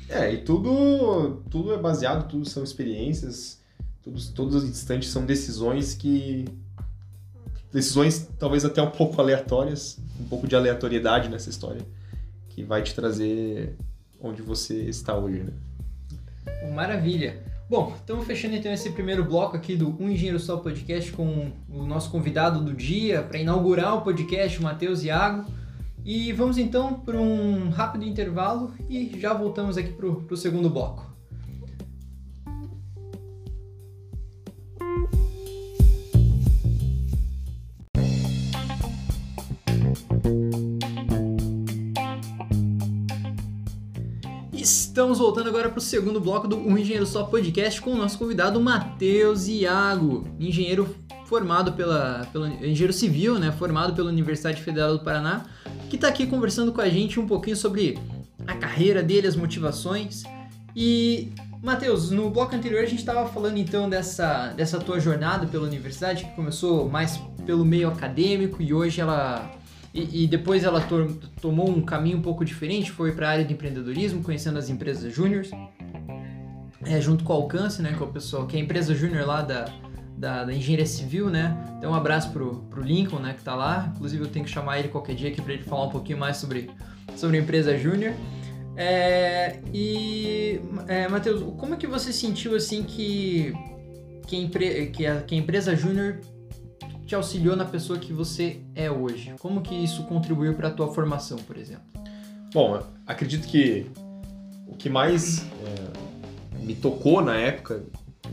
É, 0.10 0.34
e 0.34 0.40
tudo, 0.40 1.42
tudo 1.50 1.74
é 1.74 1.78
baseado, 1.78 2.28
tudo 2.28 2.48
são 2.48 2.64
experiências, 2.64 3.61
todos, 4.04 4.30
todos 4.30 4.56
os 4.56 4.64
instantes 4.64 5.10
são 5.10 5.26
decisões 5.26 5.94
que... 5.94 6.46
Decisões 7.72 8.30
talvez 8.38 8.66
até 8.66 8.82
um 8.82 8.92
pouco 8.92 9.22
aleatórias, 9.22 9.98
um 10.20 10.26
pouco 10.26 10.46
de 10.46 10.56
aleatoriedade 10.56 11.30
nessa 11.30 11.50
história 11.50 11.82
que 12.50 12.64
vai 12.64 12.84
te 12.84 12.94
trazer 12.94 13.78
onde 14.20 14.42
você 14.42 14.76
está 14.84 15.16
hoje, 15.16 15.44
né? 15.44 15.54
Maravilha. 16.74 17.42
Bom, 17.70 17.94
estamos 17.96 18.26
fechando 18.26 18.56
então 18.56 18.72
esse 18.72 18.90
primeiro 18.90 19.24
bloco 19.24 19.56
aqui 19.56 19.76
do 19.76 19.96
Um 19.98 20.10
Engenheiro 20.10 20.40
Só 20.40 20.58
Podcast 20.58 21.12
com 21.14 21.52
o 21.70 21.86
nosso 21.86 22.12
convidado 22.12 22.62
do 22.62 22.74
dia 22.74 23.24
para 23.24 23.40
inaugurar 23.40 23.96
o 23.96 24.02
podcast, 24.02 24.60
o 24.60 24.64
Matheus 24.64 25.04
Iago. 25.04 25.50
E 26.04 26.34
vamos 26.34 26.58
então 26.58 26.96
para 26.96 27.18
um 27.18 27.70
rápido 27.70 28.04
intervalo 28.04 28.74
e 28.90 29.18
já 29.20 29.34
voltamos 29.34 29.78
aqui 29.78 29.94
para 29.94 30.08
o 30.08 30.38
segundo 30.38 30.70
bloco. 30.70 31.11
Estamos 45.12 45.28
voltando 45.28 45.50
agora 45.50 45.68
para 45.68 45.78
o 45.78 45.82
segundo 45.82 46.22
bloco 46.22 46.48
do 46.48 46.58
Um 46.58 46.78
Engenheiro 46.78 47.06
Só 47.06 47.26
Podcast 47.26 47.82
com 47.82 47.92
o 47.92 47.98
nosso 47.98 48.18
convidado 48.18 48.62
Matheus 48.62 49.46
Iago, 49.46 50.26
engenheiro 50.40 50.96
formado 51.26 51.74
pela, 51.74 52.26
pela 52.32 52.48
engenheiro 52.48 52.94
civil, 52.94 53.38
né, 53.38 53.52
formado 53.52 53.94
pela 53.94 54.08
Universidade 54.08 54.62
Federal 54.62 54.98
do 54.98 55.04
Paraná, 55.04 55.44
que 55.90 55.98
está 55.98 56.08
aqui 56.08 56.26
conversando 56.26 56.72
com 56.72 56.80
a 56.80 56.88
gente 56.88 57.20
um 57.20 57.28
pouquinho 57.28 57.58
sobre 57.58 58.00
a 58.48 58.56
carreira 58.56 59.04
dele, 59.04 59.28
as 59.28 59.36
motivações. 59.36 60.24
E 60.74 61.34
Matheus, 61.62 62.10
no 62.10 62.30
bloco 62.30 62.56
anterior 62.56 62.82
a 62.82 62.88
gente 62.88 63.00
estava 63.00 63.28
falando 63.28 63.58
então 63.58 63.90
dessa, 63.90 64.54
dessa 64.56 64.80
tua 64.80 64.98
jornada 64.98 65.46
pela 65.46 65.68
universidade, 65.68 66.24
que 66.24 66.32
começou 66.38 66.90
mais 66.90 67.18
pelo 67.46 67.66
meio 67.66 67.90
acadêmico 67.90 68.64
e 68.64 68.74
hoje 68.74 69.02
ela 69.02 69.60
e, 69.94 70.24
e 70.24 70.28
depois 70.28 70.64
ela 70.64 70.80
to 70.82 71.20
tomou 71.42 71.70
um 71.70 71.82
caminho 71.82 72.18
um 72.18 72.22
pouco 72.22 72.46
diferente, 72.46 72.92
foi 72.92 73.12
para 73.12 73.28
a 73.28 73.32
área 73.32 73.46
de 73.46 73.54
empreendedorismo, 73.54 74.24
conhecendo 74.24 74.58
as 74.58 74.70
empresas 74.70 75.14
júniores, 75.14 75.52
é, 76.86 77.00
junto 77.02 77.24
com 77.24 77.34
o 77.34 77.36
Alcance, 77.36 77.82
né, 77.82 77.94
que 77.96 78.02
é 78.02 78.06
o 78.06 78.10
pessoal, 78.10 78.48
que 78.48 78.56
é 78.56 78.60
a 78.60 78.64
empresa 78.64 78.96
júnior 78.96 79.26
lá 79.26 79.42
da, 79.42 79.66
da, 80.18 80.46
da, 80.46 80.54
engenharia 80.54 80.86
civil, 80.86 81.30
né? 81.30 81.56
Então 81.78 81.92
um 81.92 81.96
abraço 81.96 82.32
pro, 82.32 82.56
pro 82.70 82.82
Lincoln, 82.82 83.20
né, 83.20 83.34
que 83.38 83.44
tá 83.44 83.54
lá. 83.54 83.92
Inclusive 83.96 84.24
eu 84.24 84.30
tenho 84.30 84.46
que 84.46 84.52
chamar 84.52 84.80
ele 84.80 84.88
qualquer 84.88 85.16
dia 85.16 85.30
aqui 85.30 85.42
para 85.42 85.54
ele 85.54 85.64
falar 85.64 85.86
um 85.86 85.90
pouquinho 85.90 86.18
mais 86.18 86.38
sobre, 86.38 86.70
sobre 87.16 87.38
a 87.38 87.42
empresa 87.42 87.78
júnior. 87.78 88.14
É, 88.76 89.60
e, 89.74 90.62
é, 90.88 91.08
Matheus, 91.08 91.44
como 91.58 91.76
é 91.76 91.78
que 91.78 91.86
você 91.86 92.14
sentiu 92.14 92.56
assim 92.56 92.84
que, 92.84 93.54
que, 94.26 94.38
empre, 94.38 94.88
que 94.88 95.06
a, 95.06 95.22
que 95.22 95.36
a 95.36 95.38
empresa 95.38 95.76
júnior 95.76 96.20
te 97.12 97.16
auxiliou 97.16 97.58
na 97.58 97.66
pessoa 97.66 98.00
que 98.00 98.14
você 98.14 98.62
é 98.74 98.90
hoje? 98.90 99.34
Como 99.38 99.60
que 99.60 99.76
isso 99.76 100.04
contribuiu 100.04 100.54
para 100.54 100.70
a 100.70 100.72
tua 100.72 100.94
formação, 100.94 101.38
por 101.40 101.58
exemplo? 101.58 101.84
Bom, 102.54 102.82
acredito 103.06 103.50
que 103.50 103.86
o 104.66 104.78
que 104.78 104.90
mais 104.90 105.40
é, 105.40 106.64
me 106.64 106.74
tocou 106.74 107.22
na 107.22 107.36
época 107.36 107.84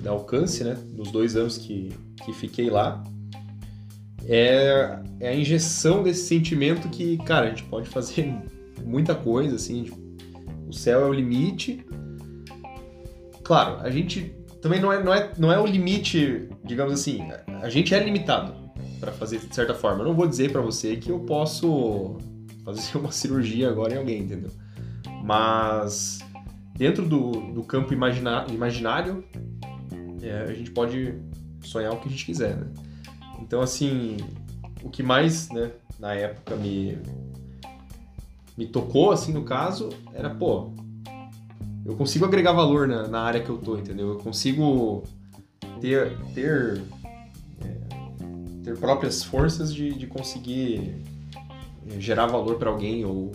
da 0.01 0.11
alcance, 0.11 0.63
né, 0.63 0.79
nos 0.95 1.11
dois 1.11 1.35
anos 1.35 1.59
que, 1.59 1.93
que 2.25 2.33
fiquei 2.33 2.71
lá, 2.71 3.03
é, 4.25 5.01
é 5.19 5.29
a 5.29 5.35
injeção 5.35 6.05
desse 6.05 6.29
sentimento 6.29 6.89
que, 6.89 7.19
cara, 7.19 7.47
a 7.47 7.49
gente 7.49 7.65
pode 7.65 7.89
fazer 7.89 8.33
muita 8.87 9.13
coisa, 9.13 9.57
assim, 9.57 9.83
tipo, 9.83 9.99
o 10.69 10.73
céu 10.73 11.01
é 11.01 11.05
o 11.05 11.13
limite. 11.13 11.85
Claro, 13.43 13.81
a 13.81 13.91
gente 13.91 14.37
também 14.63 14.81
não 14.81 14.93
é, 14.93 15.03
não 15.03 15.13
é, 15.13 15.33
não 15.37 15.53
é 15.53 15.59
o 15.59 15.67
limite, 15.67 16.49
digamos 16.63 16.93
assim, 16.93 17.27
a 17.61 17.69
gente 17.69 17.93
é 17.93 17.99
limitado 17.99 18.68
para 18.99 19.13
fazer 19.13 19.39
de 19.39 19.55
certa 19.55 19.75
forma. 19.75 20.03
Eu 20.03 20.09
não 20.09 20.15
vou 20.15 20.27
dizer 20.27 20.51
para 20.51 20.61
você 20.61 20.97
que 20.97 21.11
eu 21.11 21.21
posso 21.21 22.17
fazer 22.65 22.97
uma 22.99 23.13
cirurgia 23.13 23.69
agora 23.69 23.95
em 23.95 23.99
alguém, 23.99 24.23
entendeu? 24.23 24.51
Mas 25.23 26.21
dentro 26.77 27.07
do, 27.07 27.33
do 27.53 27.63
campo 27.63 27.93
imagina, 27.93 28.47
imaginário, 28.51 29.25
é, 30.23 30.43
a 30.43 30.53
gente 30.53 30.71
pode 30.71 31.15
sonhar 31.63 31.93
o 31.93 31.97
que 31.99 32.09
a 32.09 32.11
gente 32.11 32.25
quiser, 32.25 32.57
né? 32.57 32.67
Então, 33.41 33.61
assim, 33.61 34.17
o 34.83 34.91
que 34.91 35.03
mais, 35.03 35.49
né, 35.51 35.73
na 35.99 36.15
época 36.15 36.57
me, 36.57 36.99
me 38.57 38.67
tocou, 38.67 39.11
assim, 39.11 39.33
no 39.33 39.45
caso, 39.45 39.91
era, 40.13 40.31
pô, 40.31 40.73
eu 41.85 41.97
consigo 41.97 42.25
agregar 42.25 42.53
valor 42.53 42.87
na, 42.87 43.09
na 43.09 43.21
área 43.23 43.43
que 43.43 43.49
eu 43.49 43.59
tô, 43.59 43.77
entendeu? 43.79 44.11
Eu 44.11 44.19
consigo 44.19 45.03
ter, 45.81 46.17
ter 46.35 46.83
ter 48.69 48.79
próprias 48.79 49.25
forças 49.25 49.75
de, 49.75 49.93
de 49.95 50.07
conseguir 50.07 50.97
eh, 51.87 51.99
gerar 51.99 52.27
valor 52.27 52.57
para 52.57 52.71
alguém 52.71 53.05
ou, 53.05 53.33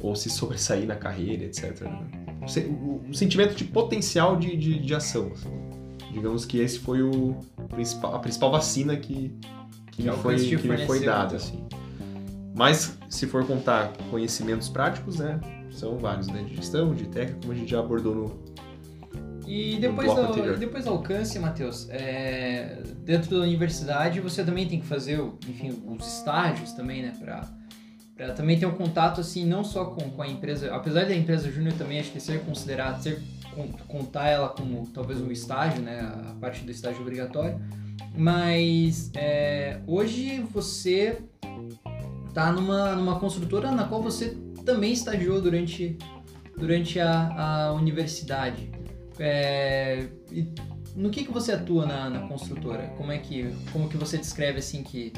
ou 0.00 0.14
se 0.14 0.28
sobressair 0.28 0.86
na 0.86 0.96
carreira, 0.96 1.44
etc. 1.44 1.82
Né? 1.82 2.06
Um 3.08 3.14
sentimento 3.14 3.54
de 3.54 3.64
potencial 3.64 4.36
de, 4.36 4.56
de, 4.56 4.78
de 4.78 4.94
ação. 4.94 5.30
Assim. 5.32 5.50
Digamos 6.12 6.44
que 6.44 6.58
esse 6.58 6.78
foi 6.78 7.02
o 7.02 7.36
principal, 7.68 8.14
a 8.14 8.18
principal 8.18 8.50
vacina 8.50 8.96
que, 8.96 9.34
que, 9.92 10.02
me 10.02 10.12
foi, 10.12 10.36
que 10.36 10.68
me 10.68 10.86
foi 10.86 11.00
dada. 11.00 11.36
Assim. 11.36 11.64
Mas, 12.54 12.98
se 13.08 13.26
for 13.26 13.46
contar 13.46 13.92
conhecimentos 14.10 14.68
práticos, 14.68 15.18
né, 15.18 15.40
são 15.70 15.96
vários, 15.96 16.26
né, 16.26 16.42
de 16.42 16.56
gestão, 16.56 16.94
de 16.94 17.06
técnica, 17.06 17.38
como 17.40 17.52
a 17.52 17.56
gente 17.56 17.70
já 17.70 17.78
abordou 17.78 18.14
no, 18.14 18.49
e 19.50 19.80
depois, 19.80 20.14
do, 20.14 20.56
depois 20.56 20.84
do 20.84 20.90
alcance, 20.90 21.36
Matheus, 21.36 21.88
é, 21.90 22.78
dentro 23.04 23.36
da 23.36 23.42
universidade 23.42 24.20
você 24.20 24.44
também 24.44 24.68
tem 24.68 24.78
que 24.78 24.86
fazer, 24.86 25.20
enfim, 25.48 25.82
os 25.88 26.06
estágios 26.06 26.72
também, 26.72 27.02
né, 27.02 27.12
para 27.18 27.60
para 28.14 28.34
também 28.34 28.58
ter 28.58 28.66
um 28.66 28.74
contato 28.74 29.22
assim 29.22 29.46
não 29.46 29.64
só 29.64 29.86
com, 29.86 30.10
com 30.10 30.22
a 30.22 30.28
empresa, 30.28 30.72
apesar 30.74 31.06
da 31.06 31.16
empresa 31.16 31.50
júnior 31.50 31.72
também 31.72 31.98
acho 31.98 32.12
que 32.12 32.20
ser 32.20 32.40
considerado, 32.42 33.02
ser 33.02 33.20
contar 33.88 34.28
ela 34.28 34.50
como 34.50 34.86
talvez 34.94 35.20
um 35.20 35.32
estágio, 35.32 35.82
né, 35.82 36.00
a 36.00 36.34
parte 36.38 36.62
do 36.62 36.70
estágio 36.70 37.00
obrigatório, 37.00 37.58
mas 38.14 39.10
é, 39.16 39.80
hoje 39.84 40.44
você 40.52 41.18
tá 42.32 42.52
numa, 42.52 42.94
numa 42.94 43.18
construtora 43.18 43.72
na 43.72 43.84
qual 43.84 44.00
você 44.00 44.36
também 44.64 44.92
estagiou 44.92 45.40
durante, 45.40 45.98
durante 46.56 47.00
a, 47.00 47.66
a 47.66 47.72
universidade. 47.72 48.70
É, 49.20 50.06
e 50.32 50.48
no 50.96 51.10
que, 51.10 51.24
que 51.24 51.30
você 51.30 51.52
atua 51.52 51.86
na, 51.86 52.08
na 52.08 52.20
construtora? 52.26 52.88
Como 52.96 53.12
é 53.12 53.18
que 53.18 53.54
como 53.72 53.88
que 53.88 53.96
você 53.96 54.16
descreve 54.16 54.58
assim 54.58 54.82
que, 54.82 55.12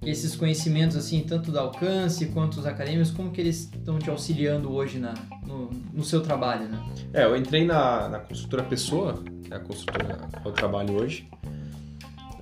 que 0.00 0.08
esses 0.08 0.36
conhecimentos 0.36 0.96
assim 0.96 1.20
tanto 1.20 1.50
do 1.50 1.58
alcance 1.58 2.26
quanto 2.26 2.60
os 2.60 2.66
acadêmicos 2.66 3.10
como 3.10 3.30
que 3.30 3.40
eles 3.40 3.70
estão 3.74 3.98
te 3.98 4.08
auxiliando 4.08 4.72
hoje 4.72 4.98
na, 4.98 5.14
no, 5.44 5.68
no 5.92 6.04
seu 6.04 6.22
trabalho, 6.22 6.68
né? 6.68 6.78
É, 7.12 7.24
eu 7.24 7.36
entrei 7.36 7.64
na, 7.64 8.08
na 8.08 8.18
construtora 8.20 8.62
Pessoa, 8.62 9.22
que 9.44 9.52
é 9.52 9.56
a 9.56 9.60
construtora 9.60 10.16
que 10.40 10.48
eu 10.48 10.52
trabalho 10.52 10.94
hoje, 10.94 11.28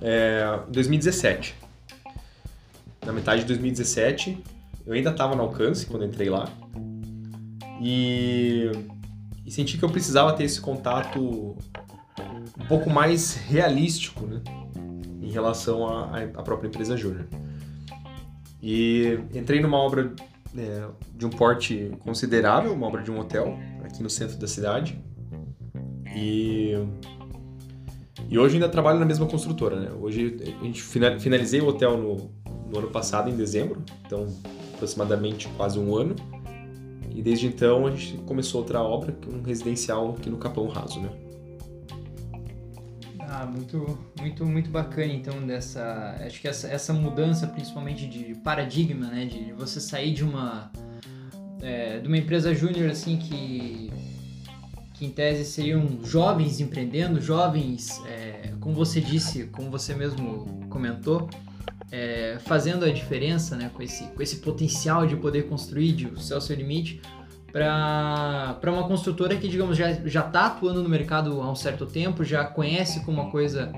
é, 0.01 0.43
em 0.67 0.71
2017. 0.71 1.55
Na 3.05 3.11
metade 3.11 3.41
de 3.41 3.47
2017, 3.47 4.37
eu 4.85 4.93
ainda 4.93 5.09
estava 5.09 5.35
no 5.35 5.41
alcance 5.41 5.85
quando 5.85 6.05
entrei 6.05 6.29
lá 6.29 6.47
e, 7.81 8.71
e 9.49 9.51
senti 9.51 9.79
que 9.79 9.83
eu 9.83 9.89
precisava 9.89 10.31
ter 10.33 10.43
esse 10.43 10.61
contato 10.61 11.19
um 11.19 12.65
pouco 12.67 12.87
mais 12.87 13.33
realístico, 13.33 14.27
né? 14.27 14.43
Em 15.19 15.31
relação 15.31 15.87
à, 15.87 16.43
própria 16.43 16.67
empresa 16.67 16.95
Júnior. 16.95 17.25
E 18.61 19.17
entrei 19.33 19.59
numa 19.59 19.77
obra 19.77 20.13
é, 20.55 20.87
de 21.15 21.25
um 21.25 21.31
porte 21.31 21.91
considerável, 22.01 22.71
uma 22.71 22.85
obra 22.85 23.01
de 23.01 23.09
um 23.09 23.19
hotel 23.19 23.57
aqui 23.83 24.03
no 24.03 24.09
centro 24.09 24.37
da 24.37 24.45
cidade. 24.45 25.03
E, 26.15 26.73
e 28.29 28.37
hoje 28.37 28.53
ainda 28.53 28.69
trabalho 28.69 28.99
na 28.99 29.05
mesma 29.05 29.25
construtora, 29.25 29.79
né? 29.79 29.89
Hoje 29.99 30.37
a 30.61 30.63
gente 30.63 30.79
finalizei 30.79 31.59
o 31.59 31.67
hotel 31.69 31.97
no, 31.97 32.29
no 32.69 32.77
ano 32.77 32.89
passado, 32.91 33.31
em 33.31 33.35
dezembro, 33.35 33.81
então 34.05 34.27
aproximadamente 34.75 35.47
quase 35.57 35.79
um 35.79 35.95
ano. 35.97 36.15
E 37.19 37.21
desde 37.21 37.47
então 37.47 37.85
a 37.85 37.91
gente 37.91 38.17
começou 38.19 38.61
outra 38.61 38.81
obra, 38.81 39.13
é 39.29 39.35
um 39.35 39.41
residencial 39.41 40.11
aqui 40.11 40.29
no 40.29 40.37
Capão 40.37 40.69
Raso, 40.69 41.01
né? 41.01 41.09
Ah, 43.19 43.45
muito, 43.45 43.99
muito, 44.17 44.45
muito 44.45 44.69
bacana 44.69 45.11
então 45.11 45.45
dessa, 45.45 46.15
acho 46.25 46.39
que 46.39 46.47
essa, 46.47 46.69
essa 46.69 46.93
mudança 46.93 47.45
principalmente 47.45 48.07
de 48.07 48.35
paradigma, 48.35 49.07
né, 49.07 49.25
de 49.25 49.51
você 49.51 49.81
sair 49.81 50.13
de 50.13 50.23
uma 50.23 50.71
é, 51.61 51.99
de 51.99 52.07
uma 52.07 52.17
empresa 52.17 52.55
júnior 52.55 52.89
assim 52.89 53.17
que 53.17 53.91
que 54.93 55.05
em 55.05 55.09
tese 55.09 55.43
seriam 55.43 55.99
jovens 56.05 56.61
empreendendo, 56.61 57.19
jovens, 57.19 58.01
é, 58.05 58.53
como 58.61 58.73
você 58.73 59.01
disse, 59.01 59.43
como 59.47 59.69
você 59.69 59.93
mesmo 59.93 60.65
comentou, 60.69 61.29
é, 61.91 62.37
fazendo 62.45 62.85
a 62.85 62.91
diferença, 62.91 63.55
né, 63.55 63.71
com 63.73 63.81
esse 63.81 64.03
com 64.05 64.21
esse 64.21 64.37
potencial 64.37 65.07
de 65.07 65.15
poder 65.15 65.47
construir 65.47 65.93
de, 65.93 66.07
o 66.07 66.19
céu 66.19 66.39
seu 66.39 66.55
limite 66.55 67.01
para 67.51 68.59
uma 68.63 68.87
construtora 68.87 69.35
que, 69.35 69.47
digamos, 69.47 69.75
já 69.75 69.91
está 69.91 70.45
atuando 70.45 70.83
no 70.83 70.89
mercado 70.89 71.41
há 71.41 71.51
um 71.51 71.55
certo 71.55 71.85
tempo, 71.85 72.23
já 72.23 72.43
conhece 72.43 73.03
como 73.03 73.21
a 73.21 73.31
coisa 73.31 73.71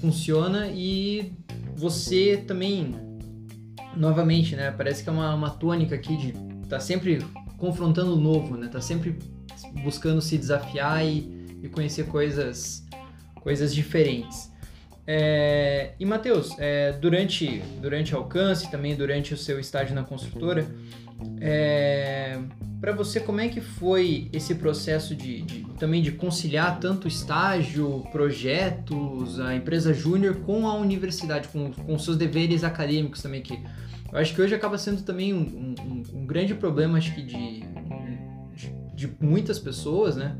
funciona 0.00 0.68
e 0.68 1.32
você 1.76 2.38
também, 2.46 2.94
novamente, 3.94 4.56
né, 4.56 4.70
parece 4.70 5.02
que 5.02 5.08
é 5.08 5.12
uma, 5.12 5.34
uma 5.34 5.50
tônica 5.50 5.94
aqui 5.94 6.16
de 6.16 6.32
tá 6.68 6.80
sempre 6.80 7.24
confrontando 7.58 8.14
o 8.14 8.20
novo, 8.20 8.56
né, 8.56 8.68
tá 8.68 8.80
sempre 8.80 9.18
buscando 9.84 10.20
se 10.20 10.38
desafiar 10.38 11.04
e, 11.04 11.58
e 11.62 11.68
conhecer 11.68 12.06
coisas, 12.06 12.84
coisas 13.42 13.74
diferentes. 13.74 14.49
É, 15.12 15.90
e 15.98 16.06
Matheus, 16.06 16.54
é, 16.56 16.92
durante, 16.92 17.60
durante 17.82 18.14
alcance, 18.14 18.70
também 18.70 18.94
durante 18.94 19.34
o 19.34 19.36
seu 19.36 19.58
estágio 19.58 19.92
na 19.92 20.04
construtora, 20.04 20.64
é, 21.40 22.38
para 22.80 22.92
você, 22.92 23.18
como 23.18 23.40
é 23.40 23.48
que 23.48 23.60
foi 23.60 24.28
esse 24.32 24.54
processo 24.54 25.16
de, 25.16 25.42
de, 25.42 25.64
também 25.80 26.00
de 26.00 26.12
conciliar 26.12 26.78
tanto 26.78 27.08
estágio, 27.08 28.04
projetos, 28.12 29.40
a 29.40 29.52
empresa 29.52 29.92
júnior 29.92 30.36
com 30.46 30.68
a 30.68 30.74
universidade, 30.76 31.48
com, 31.48 31.72
com 31.72 31.98
seus 31.98 32.16
deveres 32.16 32.62
acadêmicos 32.62 33.20
também, 33.20 33.42
que 33.42 33.54
eu 34.12 34.16
acho 34.16 34.32
que 34.32 34.40
hoje 34.40 34.54
acaba 34.54 34.78
sendo 34.78 35.02
também 35.02 35.34
um, 35.34 35.74
um, 35.76 36.02
um 36.20 36.24
grande 36.24 36.54
problema, 36.54 36.98
acho 36.98 37.12
que 37.16 37.22
de, 37.22 37.64
de, 38.54 38.72
de 38.94 39.12
muitas 39.20 39.58
pessoas, 39.58 40.14
né? 40.14 40.36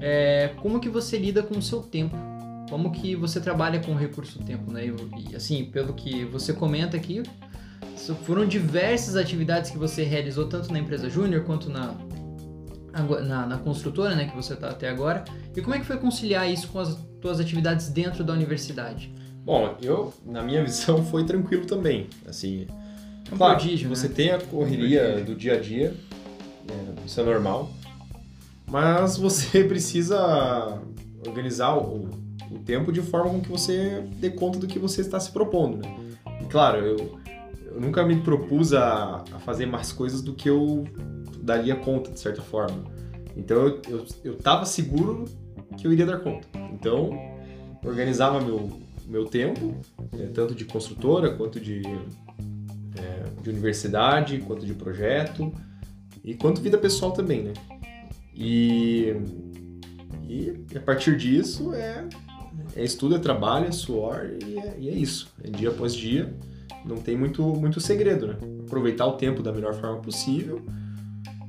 É, 0.00 0.54
como 0.60 0.80
que 0.80 0.88
você 0.88 1.16
lida 1.16 1.40
com 1.40 1.56
o 1.56 1.62
seu 1.62 1.82
tempo? 1.82 2.31
Como 2.72 2.90
que 2.90 3.14
você 3.14 3.38
trabalha 3.38 3.80
com 3.80 3.92
o 3.92 3.94
recurso 3.94 4.38
tempo, 4.38 4.72
né? 4.72 4.86
E, 5.30 5.36
assim, 5.36 5.66
pelo 5.66 5.92
que 5.92 6.24
você 6.24 6.54
comenta 6.54 6.96
aqui, 6.96 7.22
foram 8.24 8.46
diversas 8.46 9.14
atividades 9.14 9.70
que 9.70 9.76
você 9.76 10.04
realizou, 10.04 10.48
tanto 10.48 10.72
na 10.72 10.78
empresa 10.78 11.10
júnior 11.10 11.44
quanto 11.44 11.68
na, 11.68 11.94
na, 13.26 13.46
na, 13.46 13.58
construtora, 13.58 14.14
né, 14.14 14.24
que 14.24 14.34
você 14.34 14.54
está 14.54 14.70
até 14.70 14.88
agora. 14.88 15.22
E 15.54 15.60
como 15.60 15.74
é 15.74 15.80
que 15.80 15.84
foi 15.84 15.98
conciliar 15.98 16.50
isso 16.50 16.68
com 16.68 16.78
as 16.78 16.96
suas 17.20 17.40
atividades 17.40 17.90
dentro 17.90 18.24
da 18.24 18.32
universidade? 18.32 19.12
Bom, 19.44 19.76
eu, 19.82 20.14
na 20.24 20.42
minha 20.42 20.64
visão, 20.64 21.04
foi 21.04 21.24
tranquilo 21.24 21.66
também. 21.66 22.06
Assim, 22.26 22.66
é 23.30 23.34
um 23.34 23.36
claro, 23.36 23.58
prodígio, 23.58 23.90
você 23.90 24.08
né? 24.08 24.14
tem 24.14 24.30
a 24.30 24.40
correria 24.40 25.22
do 25.22 25.34
dia 25.34 25.58
a 25.58 25.60
dia, 25.60 25.94
é, 26.66 27.04
isso 27.06 27.20
é 27.20 27.22
normal, 27.22 27.70
mas 28.66 29.18
você 29.18 29.62
precisa 29.68 30.80
organizar 31.26 31.76
o, 31.76 32.21
o 32.54 32.58
tempo 32.58 32.92
de 32.92 33.00
forma 33.00 33.30
com 33.30 33.40
que 33.40 33.50
você 33.50 34.04
dê 34.16 34.30
conta 34.30 34.58
do 34.58 34.66
que 34.66 34.78
você 34.78 35.00
está 35.00 35.18
se 35.18 35.30
propondo, 35.30 35.78
né? 35.78 35.96
E 36.40 36.44
claro, 36.44 36.78
eu 36.78 37.22
eu 37.74 37.80
nunca 37.80 38.04
me 38.04 38.16
propus 38.20 38.74
a, 38.74 39.24
a, 39.32 39.38
fazer 39.38 39.66
mais 39.66 39.92
coisas 39.92 40.20
do 40.20 40.34
que 40.34 40.48
eu 40.48 40.84
daria 41.42 41.74
conta, 41.74 42.10
de 42.10 42.20
certa 42.20 42.42
forma. 42.42 42.84
Então 43.36 43.56
eu, 43.56 43.82
eu, 43.88 44.06
eu 44.24 44.36
tava 44.36 44.66
seguro 44.66 45.24
que 45.76 45.86
eu 45.86 45.92
iria 45.92 46.04
dar 46.04 46.18
conta. 46.18 46.46
Então, 46.72 47.10
organizava 47.84 48.40
meu, 48.40 48.70
meu 49.06 49.24
tempo, 49.24 49.74
é, 50.18 50.26
tanto 50.26 50.54
de 50.54 50.64
construtora 50.64 51.34
quanto 51.34 51.58
de, 51.58 51.82
é, 52.96 53.40
de 53.42 53.50
universidade, 53.50 54.38
quanto 54.40 54.66
de 54.66 54.74
projeto 54.74 55.52
e 56.22 56.34
quanto 56.34 56.60
vida 56.60 56.76
pessoal 56.76 57.12
também, 57.12 57.42
né? 57.42 57.52
E, 58.34 59.14
e 60.28 60.62
a 60.76 60.80
partir 60.80 61.16
disso 61.16 61.72
é, 61.74 62.06
é 62.76 62.84
estudo, 62.84 63.16
é 63.16 63.18
trabalho, 63.18 63.66
é 63.66 63.72
suor 63.72 64.30
e 64.46 64.58
é, 64.58 64.76
e 64.78 64.88
é 64.88 64.92
isso. 64.92 65.28
É 65.42 65.50
dia 65.50 65.68
após 65.68 65.94
dia 65.94 66.34
não 66.84 66.96
tem 66.96 67.16
muito, 67.16 67.42
muito 67.42 67.80
segredo, 67.80 68.26
né? 68.26 68.36
Aproveitar 68.66 69.06
o 69.06 69.12
tempo 69.12 69.42
da 69.42 69.52
melhor 69.52 69.74
forma 69.74 69.98
possível, 69.98 70.62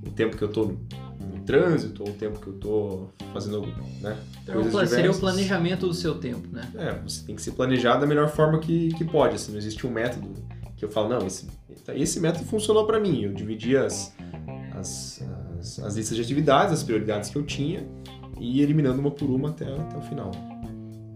o 0.06 0.10
tempo 0.12 0.38
que 0.38 0.44
eu 0.44 0.50
tô 0.50 0.66
no 0.66 1.40
trânsito, 1.46 2.04
ou 2.04 2.10
o 2.10 2.14
tempo 2.14 2.40
que 2.40 2.48
eu 2.48 2.54
tô 2.54 3.08
fazendo, 3.34 3.62
né? 4.02 4.18
Então, 4.44 4.88
seria 4.88 5.12
o 5.12 5.18
planejamento 5.18 5.88
do 5.88 5.94
seu 5.94 6.16
tempo, 6.16 6.48
né? 6.52 6.70
É, 6.76 7.00
você 7.00 7.26
tem 7.26 7.36
que 7.36 7.42
se 7.42 7.52
planejar 7.52 7.98
da 7.98 8.06
melhor 8.06 8.30
forma 8.30 8.60
que, 8.60 8.90
que 8.94 9.04
pode, 9.04 9.36
assim, 9.36 9.52
não 9.52 9.58
existe 9.58 9.86
um 9.88 9.92
método 9.92 10.34
que 10.76 10.86
eu 10.86 10.90
falo, 10.90 11.10
não, 11.10 11.26
esse, 11.26 11.48
esse 11.96 12.20
método 12.20 12.46
funcionou 12.46 12.86
para 12.86 13.00
mim, 13.00 13.24
eu 13.24 13.34
dividi 13.34 13.78
as, 13.78 14.14
as, 14.76 15.24
as, 15.60 15.80
as 15.80 15.96
listas 15.96 16.18
de 16.18 16.22
atividades, 16.22 16.74
as 16.74 16.84
prioridades 16.84 17.30
que 17.30 17.38
eu 17.38 17.44
tinha, 17.44 17.88
e 18.40 18.62
eliminando 18.62 19.00
uma 19.00 19.12
por 19.12 19.30
uma 19.30 19.50
até, 19.50 19.66
até 19.66 19.98
o 19.98 20.02
final. 20.02 20.32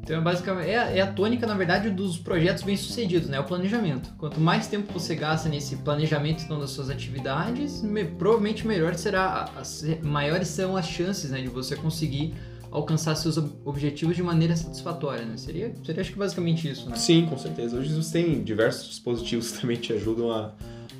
Então, 0.08 0.20
é 0.20 0.22
basicamente, 0.22 0.70
é, 0.70 1.00
é, 1.00 1.02
a 1.02 1.08
tônica, 1.12 1.46
na 1.46 1.54
verdade, 1.54 1.89
dos 1.89 2.17
projetos 2.17 2.63
bem-sucedidos, 2.63 3.28
né? 3.28 3.41
O 3.41 3.43
planejamento. 3.43 4.10
Quanto 4.17 4.39
mais 4.39 4.65
tempo 4.65 4.93
você 4.93 5.13
gasta 5.13 5.50
nesse 5.50 5.76
planejamento 5.76 6.46
então, 6.46 6.58
das 6.58 6.70
suas 6.70 6.89
atividades, 6.89 7.82
me, 7.82 8.06
provavelmente 8.06 8.65
melhor 8.65 8.96
será, 8.96 9.52
as, 9.58 9.84
maiores 10.02 10.48
são 10.48 10.78
as 10.78 10.88
chances 10.88 11.32
né, 11.32 11.41
de 11.41 11.50
você 11.50 11.76
conseguir 11.76 12.34
alcançar 12.72 13.15
seus 13.15 13.38
objetivos 13.65 14.15
de 14.15 14.24
maneira 14.24 14.56
satisfatória, 14.56 15.26
né? 15.26 15.36
Seria, 15.36 15.76
seria 15.86 16.02
acho 16.02 16.13
que 16.13 16.17
basicamente 16.17 16.70
isso, 16.70 16.89
né? 16.89 16.96
Sim, 16.96 17.26
com 17.26 17.38
certeza. 17.38 17.76
Hoje 17.76 17.93
você 17.93 18.24
tem 18.24 18.41
diversos 18.41 18.88
dispositivos 18.88 19.52
que 19.52 19.60
também 19.60 19.76
te 19.76 19.91
ajudam 19.91 20.32
a, 20.32 20.54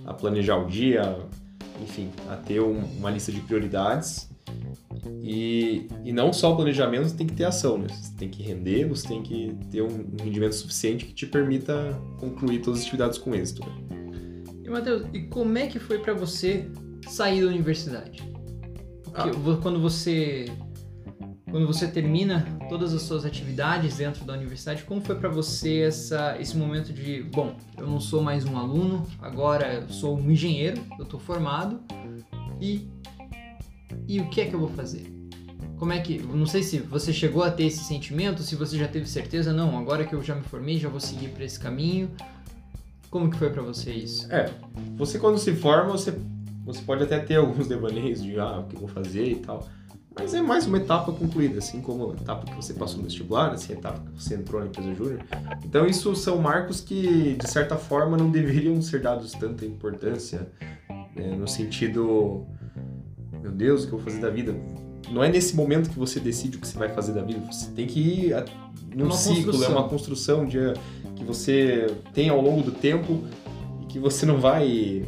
a 0.06 0.14
planejar 0.14 0.58
o 0.58 0.68
dia, 0.68 1.18
enfim, 1.82 2.10
a 2.30 2.36
ter 2.36 2.60
um, 2.60 2.84
uma 2.98 3.10
lista 3.10 3.32
de 3.32 3.40
prioridades 3.40 4.30
e, 5.22 5.88
e 6.04 6.12
não 6.12 6.32
só 6.32 6.54
o 6.54 6.56
planejamento, 6.56 7.10
você 7.10 7.16
tem 7.16 7.28
que 7.28 7.34
ter 7.34 7.46
ação, 7.46 7.78
né? 7.78 7.88
Você 7.90 8.14
tem 8.16 8.30
que 8.30 8.42
render, 8.42 8.86
você 8.86 9.08
tem 9.08 9.22
que 9.22 9.56
ter 9.72 9.82
um, 9.82 9.88
um 9.88 10.24
rendimento 10.24 10.56
suficiente 10.56 11.06
que 11.06 11.14
te 11.14 11.26
permita 11.26 12.00
concluir 12.18 12.62
todas 12.62 12.80
as 12.80 12.86
atividades 12.86 13.18
com 13.18 13.36
êxito. 13.36 13.62
Né? 13.66 13.76
E 14.64 14.70
Matheus, 14.70 15.08
e 15.14 15.24
como 15.24 15.58
é 15.58 15.68
que 15.68 15.80
foi 15.80 16.00
para 16.00 16.14
você 16.14 16.70
sair 17.08 17.42
da 17.42 17.48
universidade? 17.48 18.24
Ah. 19.14 19.32
quando 19.62 19.80
você 19.80 20.46
quando 21.50 21.66
você 21.66 21.88
termina 21.88 22.46
todas 22.70 22.94
as 22.94 23.02
suas 23.02 23.26
atividades 23.26 23.98
dentro 23.98 24.26
da 24.26 24.34
universidade, 24.34 24.84
como 24.84 25.02
foi 25.02 25.16
para 25.16 25.30
você 25.30 25.80
essa, 25.80 26.38
esse 26.40 26.58
momento 26.58 26.92
de, 26.92 27.24
bom, 27.24 27.56
eu 27.78 27.88
não 27.88 28.02
sou 28.02 28.22
mais 28.22 28.46
um 28.46 28.58
aluno, 28.58 29.08
agora 29.22 29.76
eu 29.76 29.90
sou 29.90 30.18
um 30.18 30.30
engenheiro, 30.30 30.82
eu 31.00 31.06
estou 31.06 31.20
formado 31.20 31.80
e 32.60 32.90
e 34.08 34.20
o 34.20 34.30
que 34.30 34.42
é 34.42 34.46
que 34.46 34.54
eu 34.54 34.60
vou 34.60 34.70
fazer? 34.70 35.06
Como 35.78 35.94
é 35.94 36.00
que. 36.00 36.20
Não 36.20 36.46
sei 36.46 36.64
se 36.64 36.80
você 36.80 37.14
chegou 37.14 37.44
a 37.44 37.52
ter 37.52 37.66
esse 37.66 37.84
sentimento, 37.84 38.42
se 38.42 38.56
você 38.56 38.78
já 38.78 38.88
teve 38.88 39.08
certeza, 39.08 39.54
não, 39.54 39.78
agora 39.78 40.06
que 40.06 40.14
eu 40.14 40.24
já 40.24 40.36
me 40.36 40.44
formei, 40.44 40.78
já 40.78 40.90
vou 40.90 41.00
seguir 41.00 41.30
para 41.30 41.46
esse 41.46 41.60
caminho. 41.60 42.10
Como 43.10 43.30
que 43.30 43.38
foi 43.38 43.50
para 43.50 43.62
você 43.62 43.92
isso? 43.92 44.32
É, 44.34 44.52
você 44.96 45.18
quando 45.18 45.38
se 45.38 45.54
forma, 45.56 45.92
você, 45.92 46.14
você 46.66 46.82
pode 46.82 47.04
até 47.04 47.20
ter 47.20 47.36
alguns 47.36 47.68
devaneios 47.70 48.22
de 48.22 48.40
ah, 48.40 48.60
o 48.60 48.64
que 48.64 48.76
eu 48.76 48.80
vou 48.80 48.90
fazer 48.90 49.32
e 49.32 49.36
tal. 49.36 49.68
Mas 50.20 50.34
é 50.34 50.42
mais 50.42 50.66
uma 50.66 50.78
etapa 50.78 51.12
concluída, 51.12 51.60
assim 51.60 51.80
como 51.80 52.12
a 52.12 52.14
etapa 52.16 52.46
que 52.48 52.56
você 52.56 52.74
passou 52.74 52.98
no 52.98 53.04
vestibular, 53.04 53.52
assim, 53.52 53.74
a 53.74 53.76
etapa 53.76 54.00
que 54.00 54.20
você 54.24 54.34
entrou 54.34 54.60
na 54.62 54.68
empresa 54.68 54.96
júnior. 54.96 55.20
Então, 55.64 55.86
isso 55.86 56.16
são 56.16 56.40
marcos 56.40 56.82
que, 56.82 57.36
de 57.36 57.48
certa 57.48 57.78
forma, 57.78 58.18
não 58.18 58.32
deveriam 58.32 58.82
ser 58.82 59.02
dados 59.02 59.34
tanta 59.34 59.64
importância, 59.64 60.48
né, 61.16 61.36
no 61.36 61.48
sentido, 61.48 62.48
meu 63.48 63.52
Deus, 63.52 63.84
o 63.84 63.88
que 63.88 63.94
eu 63.94 64.00
vou 64.00 64.06
fazer 64.06 64.20
da 64.22 64.30
vida? 64.30 64.56
Não 65.12 65.24
é 65.24 65.30
nesse 65.30 65.56
momento 65.56 65.90
que 65.90 65.98
você 65.98 66.20
decide 66.20 66.58
o 66.58 66.60
que 66.60 66.68
você 66.68 66.78
vai 66.78 66.90
fazer 66.90 67.14
da 67.14 67.22
vida, 67.22 67.40
você 67.52 67.72
tem 67.72 67.88
que 67.88 68.00
ir 68.00 68.34
a, 68.34 68.46
num 68.94 69.06
Uma 69.06 69.14
ciclo, 69.14 69.40
é 69.40 69.44
construção. 69.46 69.72
uma 69.72 69.90
construção 69.90 70.46
de, 70.46 70.58
que 71.16 71.24
você 71.24 71.88
tem 72.14 72.30
ao 72.30 72.42
longo 72.42 72.62
do 72.62 72.72
tempo 72.72 73.24
e 73.82 73.86
que 73.86 74.00
você 74.00 74.26
não 74.26 74.38
vai 74.40 75.06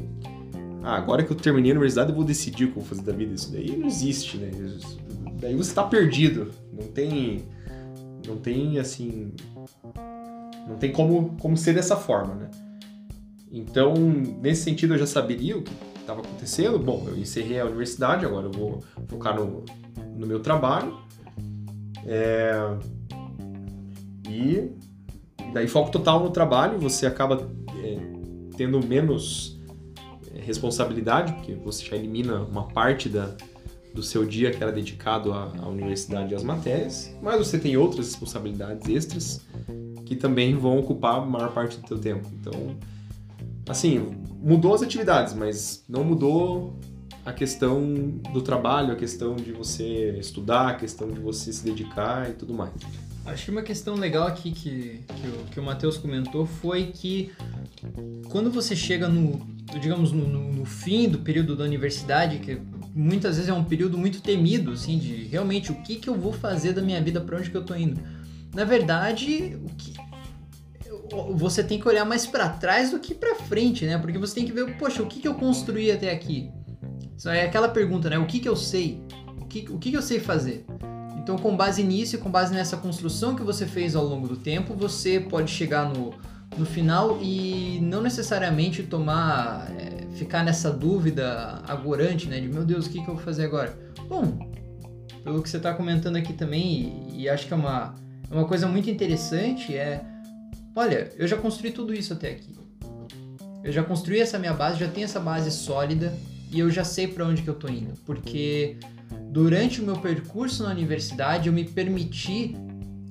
ah, 0.81 0.95
agora 0.95 1.23
que 1.23 1.31
eu 1.31 1.35
terminei 1.35 1.71
a 1.71 1.73
universidade 1.73 2.09
eu 2.09 2.15
vou 2.15 2.23
decidir 2.23 2.65
o 2.65 2.71
que 2.71 2.77
eu 2.77 2.81
vou 2.81 2.89
fazer 2.89 3.01
da 3.01 3.11
vida. 3.11 3.33
Isso 3.33 3.51
daí 3.51 3.75
não 3.75 3.87
existe, 3.87 4.37
né? 4.37 4.49
Isso- 4.49 4.97
daí 5.39 5.55
você 5.55 5.73
tá 5.73 5.83
perdido. 5.83 6.51
Não 6.71 6.87
tem. 6.87 7.43
Não 8.25 8.37
tem 8.37 8.79
assim. 8.79 9.33
Não 10.67 10.77
tem 10.77 10.91
como, 10.91 11.35
como 11.41 11.57
ser 11.57 11.73
dessa 11.73 11.97
forma, 11.97 12.35
né? 12.35 12.49
Então, 13.51 13.93
nesse 14.41 14.63
sentido, 14.63 14.93
eu 14.93 14.97
já 14.99 15.07
saberia 15.07 15.57
o 15.57 15.63
que 15.63 15.71
estava 16.09 16.21
acontecendo. 16.21 16.79
Bom, 16.79 17.05
eu 17.07 17.17
encerrei 17.17 17.59
a 17.59 17.65
universidade, 17.65 18.25
agora 18.25 18.47
eu 18.47 18.51
vou 18.51 18.83
focar 19.07 19.35
no, 19.35 19.63
no 20.15 20.25
meu 20.25 20.39
trabalho. 20.39 20.97
É, 22.05 22.51
E 24.29 24.71
daí 25.53 25.67
foco 25.67 25.91
total 25.91 26.23
no 26.23 26.29
trabalho, 26.29 26.77
você 26.79 27.05
acaba 27.05 27.49
é, 27.83 27.97
tendo 28.55 28.85
menos 28.85 29.59
é, 30.33 30.39
responsabilidade, 30.41 31.33
porque 31.33 31.53
você 31.55 31.85
já 31.85 31.95
elimina 31.95 32.41
uma 32.41 32.67
parte 32.67 33.09
da, 33.09 33.35
do 33.93 34.03
seu 34.03 34.25
dia 34.25 34.51
que 34.51 34.61
era 34.61 34.71
dedicado 34.71 35.33
à, 35.33 35.51
à 35.59 35.67
universidade 35.67 36.33
e 36.33 36.35
às 36.35 36.43
matérias, 36.43 37.11
mas 37.21 37.37
você 37.37 37.57
tem 37.57 37.75
outras 37.75 38.07
responsabilidades 38.07 38.87
extras 38.87 39.45
que 40.05 40.15
também 40.15 40.55
vão 40.55 40.79
ocupar 40.79 41.17
a 41.17 41.25
maior 41.25 41.51
parte 41.51 41.77
do 41.77 41.87
teu 41.87 41.99
tempo. 41.99 42.27
Então, 42.39 42.75
assim, 43.69 43.99
mudou 44.41 44.73
as 44.73 44.81
atividades, 44.81 45.33
mas 45.33 45.83
não 45.87 46.03
mudou 46.03 46.77
a 47.25 47.31
questão 47.31 47.81
do 48.33 48.41
trabalho, 48.41 48.91
a 48.91 48.95
questão 48.95 49.35
de 49.35 49.51
você 49.51 50.17
estudar, 50.19 50.69
a 50.69 50.73
questão 50.75 51.09
de 51.11 51.19
você 51.19 51.53
se 51.53 51.63
dedicar 51.63 52.29
e 52.29 52.33
tudo 52.33 52.53
mais. 52.53 52.71
Acho 53.25 53.45
que 53.45 53.51
uma 53.51 53.61
questão 53.61 53.93
legal 53.95 54.25
aqui 54.25 54.51
que, 54.51 55.01
que, 55.05 55.27
o, 55.27 55.45
que 55.51 55.59
o 55.59 55.63
Matheus 55.63 55.97
comentou 55.97 56.45
foi 56.47 56.87
que 56.87 57.31
quando 58.29 58.49
você 58.49 58.75
chega 58.75 59.07
no, 59.07 59.39
digamos, 59.79 60.11
no, 60.11 60.27
no- 60.27 60.49
fim 60.65 61.07
do 61.09 61.19
período 61.19 61.55
da 61.55 61.63
universidade, 61.63 62.39
que 62.39 62.59
muitas 62.93 63.35
vezes 63.37 63.49
é 63.49 63.53
um 63.53 63.63
período 63.63 63.97
muito 63.97 64.21
temido, 64.21 64.71
assim, 64.71 64.97
de 64.99 65.23
realmente 65.25 65.71
o 65.71 65.75
que, 65.75 65.95
que 65.95 66.07
eu 66.09 66.15
vou 66.15 66.31
fazer 66.33 66.73
da 66.73 66.81
minha 66.81 67.01
vida, 67.01 67.19
para 67.21 67.37
onde 67.37 67.49
que 67.49 67.57
eu 67.57 67.63
tô 67.63 67.75
indo. 67.75 67.99
Na 68.53 68.63
verdade, 68.65 69.57
o 69.63 69.75
que 69.75 69.93
você 71.33 71.63
tem 71.63 71.79
que 71.79 71.87
olhar 71.87 72.05
mais 72.05 72.25
para 72.25 72.49
trás 72.49 72.91
do 72.91 72.99
que 72.99 73.13
para 73.13 73.35
frente, 73.35 73.85
né? 73.85 73.97
Porque 73.97 74.17
você 74.17 74.35
tem 74.35 74.45
que 74.45 74.51
ver, 74.51 74.77
poxa, 74.77 75.01
o 75.01 75.07
que, 75.07 75.19
que 75.19 75.27
eu 75.27 75.35
construí 75.35 75.91
até 75.91 76.11
aqui? 76.11 76.51
Isso 77.17 77.29
é 77.29 77.43
aquela 77.43 77.67
pergunta, 77.67 78.09
né? 78.09 78.17
O 78.17 78.25
que, 78.25 78.39
que 78.39 78.47
eu 78.47 78.55
sei? 78.55 79.03
O 79.39 79.45
que, 79.45 79.67
o 79.69 79.77
que, 79.77 79.91
que 79.91 79.97
eu 79.97 80.01
sei 80.01 80.19
fazer? 80.19 80.65
Então, 81.17 81.37
com 81.37 81.55
base 81.55 81.83
nisso 81.83 82.15
e 82.15 82.19
com 82.19 82.31
base 82.31 82.53
nessa 82.53 82.77
construção 82.77 83.35
que 83.35 83.43
você 83.43 83.65
fez 83.65 83.95
ao 83.95 84.05
longo 84.05 84.27
do 84.27 84.37
tempo, 84.37 84.73
você 84.73 85.19
pode 85.19 85.51
chegar 85.51 85.87
no, 85.89 86.13
no 86.57 86.65
final 86.65 87.19
e 87.21 87.79
não 87.81 88.01
necessariamente 88.01 88.83
tomar, 88.83 89.69
é, 89.77 90.07
ficar 90.15 90.43
nessa 90.43 90.71
dúvida 90.71 91.61
agorante, 91.67 92.27
né? 92.27 92.39
De 92.39 92.47
meu 92.47 92.65
Deus, 92.65 92.85
o 92.85 92.89
que, 92.89 93.03
que 93.03 93.09
eu 93.09 93.15
vou 93.15 93.23
fazer 93.23 93.45
agora? 93.45 93.77
Bom, 94.07 94.49
pelo 95.23 95.43
que 95.43 95.49
você 95.49 95.57
está 95.57 95.73
comentando 95.73 96.15
aqui 96.15 96.33
também, 96.33 97.07
e, 97.11 97.23
e 97.23 97.29
acho 97.29 97.47
que 97.47 97.53
é 97.53 97.57
uma, 97.57 97.95
é 98.29 98.33
uma 98.33 98.45
coisa 98.45 98.67
muito 98.67 98.89
interessante, 98.89 99.75
é 99.75 100.01
olha, 100.75 101.11
eu 101.17 101.27
já 101.27 101.37
construí 101.37 101.71
tudo 101.71 101.93
isso 101.93 102.13
até 102.13 102.31
aqui. 102.31 102.57
Eu 103.63 103.71
já 103.71 103.83
construí 103.83 104.19
essa 104.19 104.39
minha 104.39 104.53
base, 104.53 104.79
já 104.79 104.87
tenho 104.87 105.05
essa 105.05 105.19
base 105.19 105.51
sólida 105.51 106.17
e 106.51 106.59
eu 106.59 106.69
já 106.71 106.83
sei 106.83 107.07
para 107.07 107.25
onde 107.25 107.41
que 107.41 107.49
eu 107.49 107.55
tô 107.55 107.67
indo, 107.67 107.93
porque 108.05 108.77
durante 109.31 109.81
o 109.81 109.85
meu 109.85 109.97
percurso 109.97 110.63
na 110.63 110.69
universidade 110.69 111.47
eu 111.47 111.53
me 111.53 111.65
permiti 111.65 112.55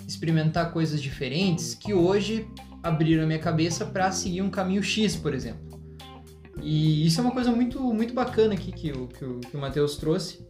experimentar 0.07 0.73
coisas 0.73 1.03
diferentes 1.03 1.75
que 1.75 1.93
hoje 1.93 2.49
abriram 2.83 3.25
a 3.25 3.27
minha 3.27 3.39
cabeça 3.39 3.85
para 3.85 4.11
seguir 4.11 4.43
um 4.43 4.51
caminho 4.51 4.83
X, 4.83 5.17
por 5.17 5.35
exemplo. 5.35 5.69
E 6.63 7.07
isso 7.07 7.21
é 7.21 7.25
uma 7.25 7.33
coisa 7.33 7.53
muito, 7.53 7.81
muito 7.93 8.15
bacana 8.15 8.55
aqui 8.55 8.73
que 8.73 8.91
o, 8.91 9.07
que 9.07 9.25
o, 9.25 9.41
que 9.41 9.57
o 9.57 9.61
Matheus 9.61 9.97
trouxe. 9.97 10.45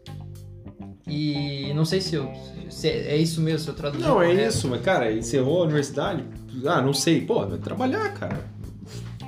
E 1.09 1.73
não 1.75 1.85
sei 1.85 2.01
se, 2.01 2.15
eu, 2.17 2.31
se 2.69 2.89
é 2.89 3.17
isso 3.17 3.41
mesmo, 3.41 3.61
se 3.61 3.69
eu 3.69 3.75
traduzi 3.75 4.03
Não, 4.05 4.21
é 4.23 4.29
correto. 4.29 4.49
isso, 4.49 4.69
mas 4.69 4.81
cara, 4.83 5.13
encerrou 5.13 5.63
a 5.63 5.65
universidade? 5.65 6.25
Ah, 6.67 6.83
não 6.83 6.93
sei. 6.93 7.23
Pô, 7.23 7.47
vai 7.47 7.59
trabalhar, 7.59 8.13
cara. 8.15 8.45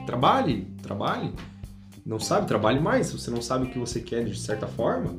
Trabalhe, 0.07 0.67
trabalhe. 0.83 1.33
Não 2.05 2.19
sabe, 2.19 2.47
trabalhe 2.47 2.81
mais. 2.81 3.07
Se 3.09 3.13
você 3.19 3.31
não 3.31 3.41
sabe 3.43 3.67
o 3.67 3.71
que 3.71 3.79
você 3.79 4.01
quer 4.01 4.25
de 4.25 4.39
certa 4.39 4.67
forma, 4.67 5.15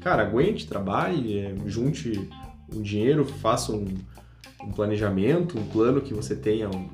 cara, 0.00 0.22
aguente, 0.22 0.66
trabalhe, 0.66 1.38
é, 1.38 1.54
junte 1.66 2.28
um 2.74 2.80
dinheiro, 2.80 3.24
faça 3.24 3.72
um, 3.72 3.86
um 4.64 4.70
planejamento, 4.72 5.58
um 5.58 5.64
plano 5.66 6.00
que 6.00 6.14
você 6.14 6.34
tenha, 6.34 6.68
um, 6.70 6.88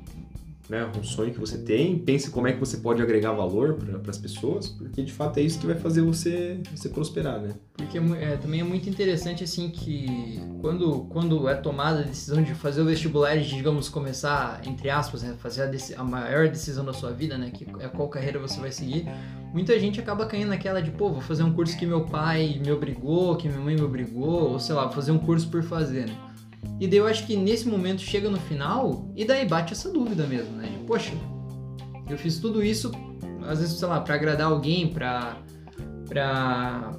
né, 0.69 0.87
um 0.97 1.03
sonho 1.03 1.33
que 1.33 1.39
você 1.39 1.57
tem, 1.57 1.97
pense 1.97 2.29
como 2.29 2.47
é 2.47 2.53
que 2.53 2.59
você 2.59 2.77
pode 2.77 3.01
agregar 3.01 3.31
valor 3.31 3.73
para 3.73 4.11
as 4.11 4.19
pessoas, 4.19 4.67
porque 4.67 5.01
de 5.01 5.11
fato 5.11 5.39
é 5.39 5.41
isso 5.41 5.59
que 5.59 5.65
vai 5.65 5.75
fazer 5.75 6.01
você, 6.01 6.59
você 6.75 6.87
prosperar, 6.87 7.41
né? 7.41 7.55
Porque 7.73 7.97
é 7.97 8.01
é, 8.21 8.37
também 8.37 8.61
é 8.61 8.63
muito 8.63 8.87
interessante 8.87 9.43
assim 9.43 9.69
que 9.69 10.39
quando, 10.61 11.07
quando 11.09 11.49
é 11.49 11.55
tomada 11.55 12.01
a 12.01 12.03
decisão 12.03 12.43
de 12.43 12.53
fazer 12.53 12.81
o 12.81 12.85
vestibular 12.85 13.35
e 13.35 13.43
digamos, 13.43 13.89
começar, 13.89 14.61
entre 14.63 14.91
aspas, 14.91 15.23
né, 15.23 15.35
fazer 15.39 15.63
a, 15.63 16.01
a 16.01 16.03
maior 16.03 16.47
decisão 16.47 16.85
da 16.85 16.93
sua 16.93 17.11
vida, 17.11 17.35
né? 17.35 17.49
Que 17.49 17.65
é 17.79 17.87
qual 17.87 18.07
carreira 18.07 18.37
você 18.37 18.59
vai 18.59 18.71
seguir, 18.71 19.07
muita 19.51 19.79
gente 19.79 19.99
acaba 19.99 20.27
caindo 20.27 20.49
naquela 20.49 20.81
de, 20.81 20.91
pô, 20.91 21.09
vou 21.09 21.21
fazer 21.21 21.41
um 21.41 21.51
curso 21.51 21.75
que 21.77 21.85
meu 21.85 22.01
pai 22.01 22.61
me 22.63 22.71
obrigou, 22.71 23.35
que 23.35 23.47
minha 23.47 23.59
mãe 23.59 23.75
me 23.75 23.81
obrigou, 23.81 24.51
ou 24.51 24.59
sei 24.59 24.75
lá, 24.75 24.83
vou 24.83 24.93
fazer 24.93 25.11
um 25.11 25.19
curso 25.19 25.49
por 25.49 25.63
fazer, 25.63 26.07
né? 26.07 26.28
E 26.79 26.87
daí 26.87 26.97
eu 26.97 27.07
acho 27.07 27.25
que 27.25 27.35
nesse 27.35 27.67
momento 27.67 28.01
chega 28.01 28.29
no 28.29 28.39
final 28.39 29.11
e 29.15 29.25
daí 29.25 29.45
bate 29.45 29.73
essa 29.73 29.91
dúvida 29.91 30.25
mesmo, 30.25 30.55
né? 30.57 30.67
De, 30.67 30.77
poxa, 30.85 31.11
eu 32.09 32.17
fiz 32.17 32.39
tudo 32.39 32.63
isso, 32.63 32.91
às 33.47 33.59
vezes, 33.59 33.77
sei 33.77 33.87
lá, 33.87 33.99
pra 33.99 34.15
agradar 34.15 34.47
alguém, 34.47 34.87
pra. 34.87 35.37
pra 36.07 36.91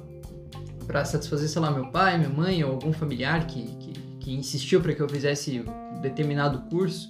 para 0.91 1.05
satisfazer, 1.05 1.47
sei 1.47 1.61
lá, 1.61 1.71
meu 1.71 1.89
pai, 1.89 2.17
minha 2.17 2.29
mãe 2.29 2.61
ou 2.65 2.71
algum 2.71 2.91
familiar 2.91 3.47
que, 3.47 3.63
que, 3.77 3.93
que 4.19 4.33
insistiu 4.33 4.81
para 4.81 4.93
que 4.93 5.01
eu 5.01 5.07
fizesse 5.07 5.63
determinado 6.01 6.69
curso. 6.69 7.07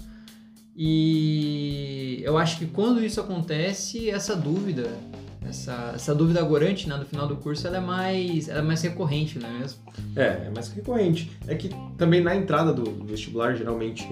E 0.76 2.22
eu 2.24 2.38
acho 2.38 2.60
que 2.60 2.68
quando 2.68 3.04
isso 3.04 3.20
acontece, 3.20 4.10
essa 4.10 4.36
dúvida, 4.36 4.90
essa, 5.46 5.92
essa 5.96 6.14
dúvida 6.16 6.40
agorante 6.40 6.88
né, 6.88 6.96
no 6.96 7.06
final 7.06 7.28
do 7.28 7.36
curso, 7.36 7.68
ela 7.68 7.78
é 7.78 7.82
mais, 7.82 8.48
ela 8.48 8.60
é 8.60 8.62
mais 8.62 8.82
recorrente, 8.82 9.40
não 9.40 9.50
é 9.50 9.60
mesmo? 9.60 9.80
É, 10.16 10.46
é 10.46 10.52
mais 10.54 10.70
recorrente. 10.70 11.32
É 11.48 11.56
que 11.56 11.70
também 11.98 12.22
na 12.22 12.36
entrada 12.36 12.72
do 12.72 13.06
vestibular, 13.06 13.56
geralmente, 13.56 14.08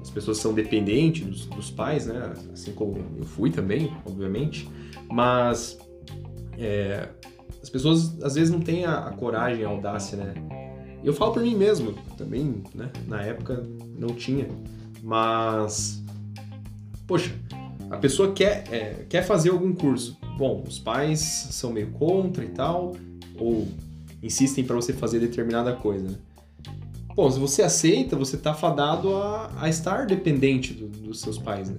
as 0.00 0.10
pessoas 0.10 0.38
são 0.38 0.52
dependentes 0.52 1.26
dos, 1.26 1.46
dos 1.46 1.70
pais, 1.70 2.06
né? 2.06 2.32
Assim 2.52 2.72
como 2.72 2.96
eu 3.18 3.24
fui 3.24 3.50
também, 3.50 3.92
obviamente. 4.04 4.68
Mas 5.10 5.78
é, 6.58 7.08
as 7.62 7.68
pessoas 7.70 8.20
às 8.22 8.34
vezes 8.34 8.50
não 8.50 8.60
têm 8.60 8.84
a, 8.84 9.06
a 9.06 9.12
coragem, 9.12 9.64
a 9.64 9.68
audácia, 9.68 10.16
né? 10.16 10.34
Eu 11.04 11.12
falo 11.12 11.32
por 11.32 11.42
mim 11.42 11.54
mesmo, 11.54 11.92
também, 12.16 12.62
né? 12.74 12.90
Na 13.06 13.22
época 13.22 13.66
não 13.98 14.08
tinha. 14.08 14.48
Mas, 15.02 16.02
poxa, 17.06 17.34
a 17.90 17.98
pessoa 17.98 18.32
quer, 18.32 18.64
é, 18.72 19.04
quer 19.08 19.22
fazer 19.22 19.50
algum 19.50 19.74
curso. 19.74 20.16
Bom, 20.36 20.64
os 20.66 20.78
pais 20.78 21.20
são 21.50 21.72
meio 21.72 21.90
contra 21.92 22.44
e 22.44 22.48
tal, 22.48 22.94
ou 23.38 23.68
insistem 24.22 24.64
para 24.64 24.74
você 24.76 24.92
fazer 24.92 25.20
determinada 25.20 25.72
coisa. 25.74 26.08
né? 26.08 26.14
Bom, 27.14 27.30
se 27.30 27.38
você 27.38 27.62
aceita, 27.62 28.16
você 28.16 28.36
tá 28.36 28.52
fadado 28.52 29.14
a, 29.14 29.50
a 29.60 29.68
estar 29.68 30.04
dependente 30.06 30.72
do- 30.74 30.88
dos 30.88 31.20
seus 31.20 31.38
pais, 31.38 31.70
né? 31.70 31.76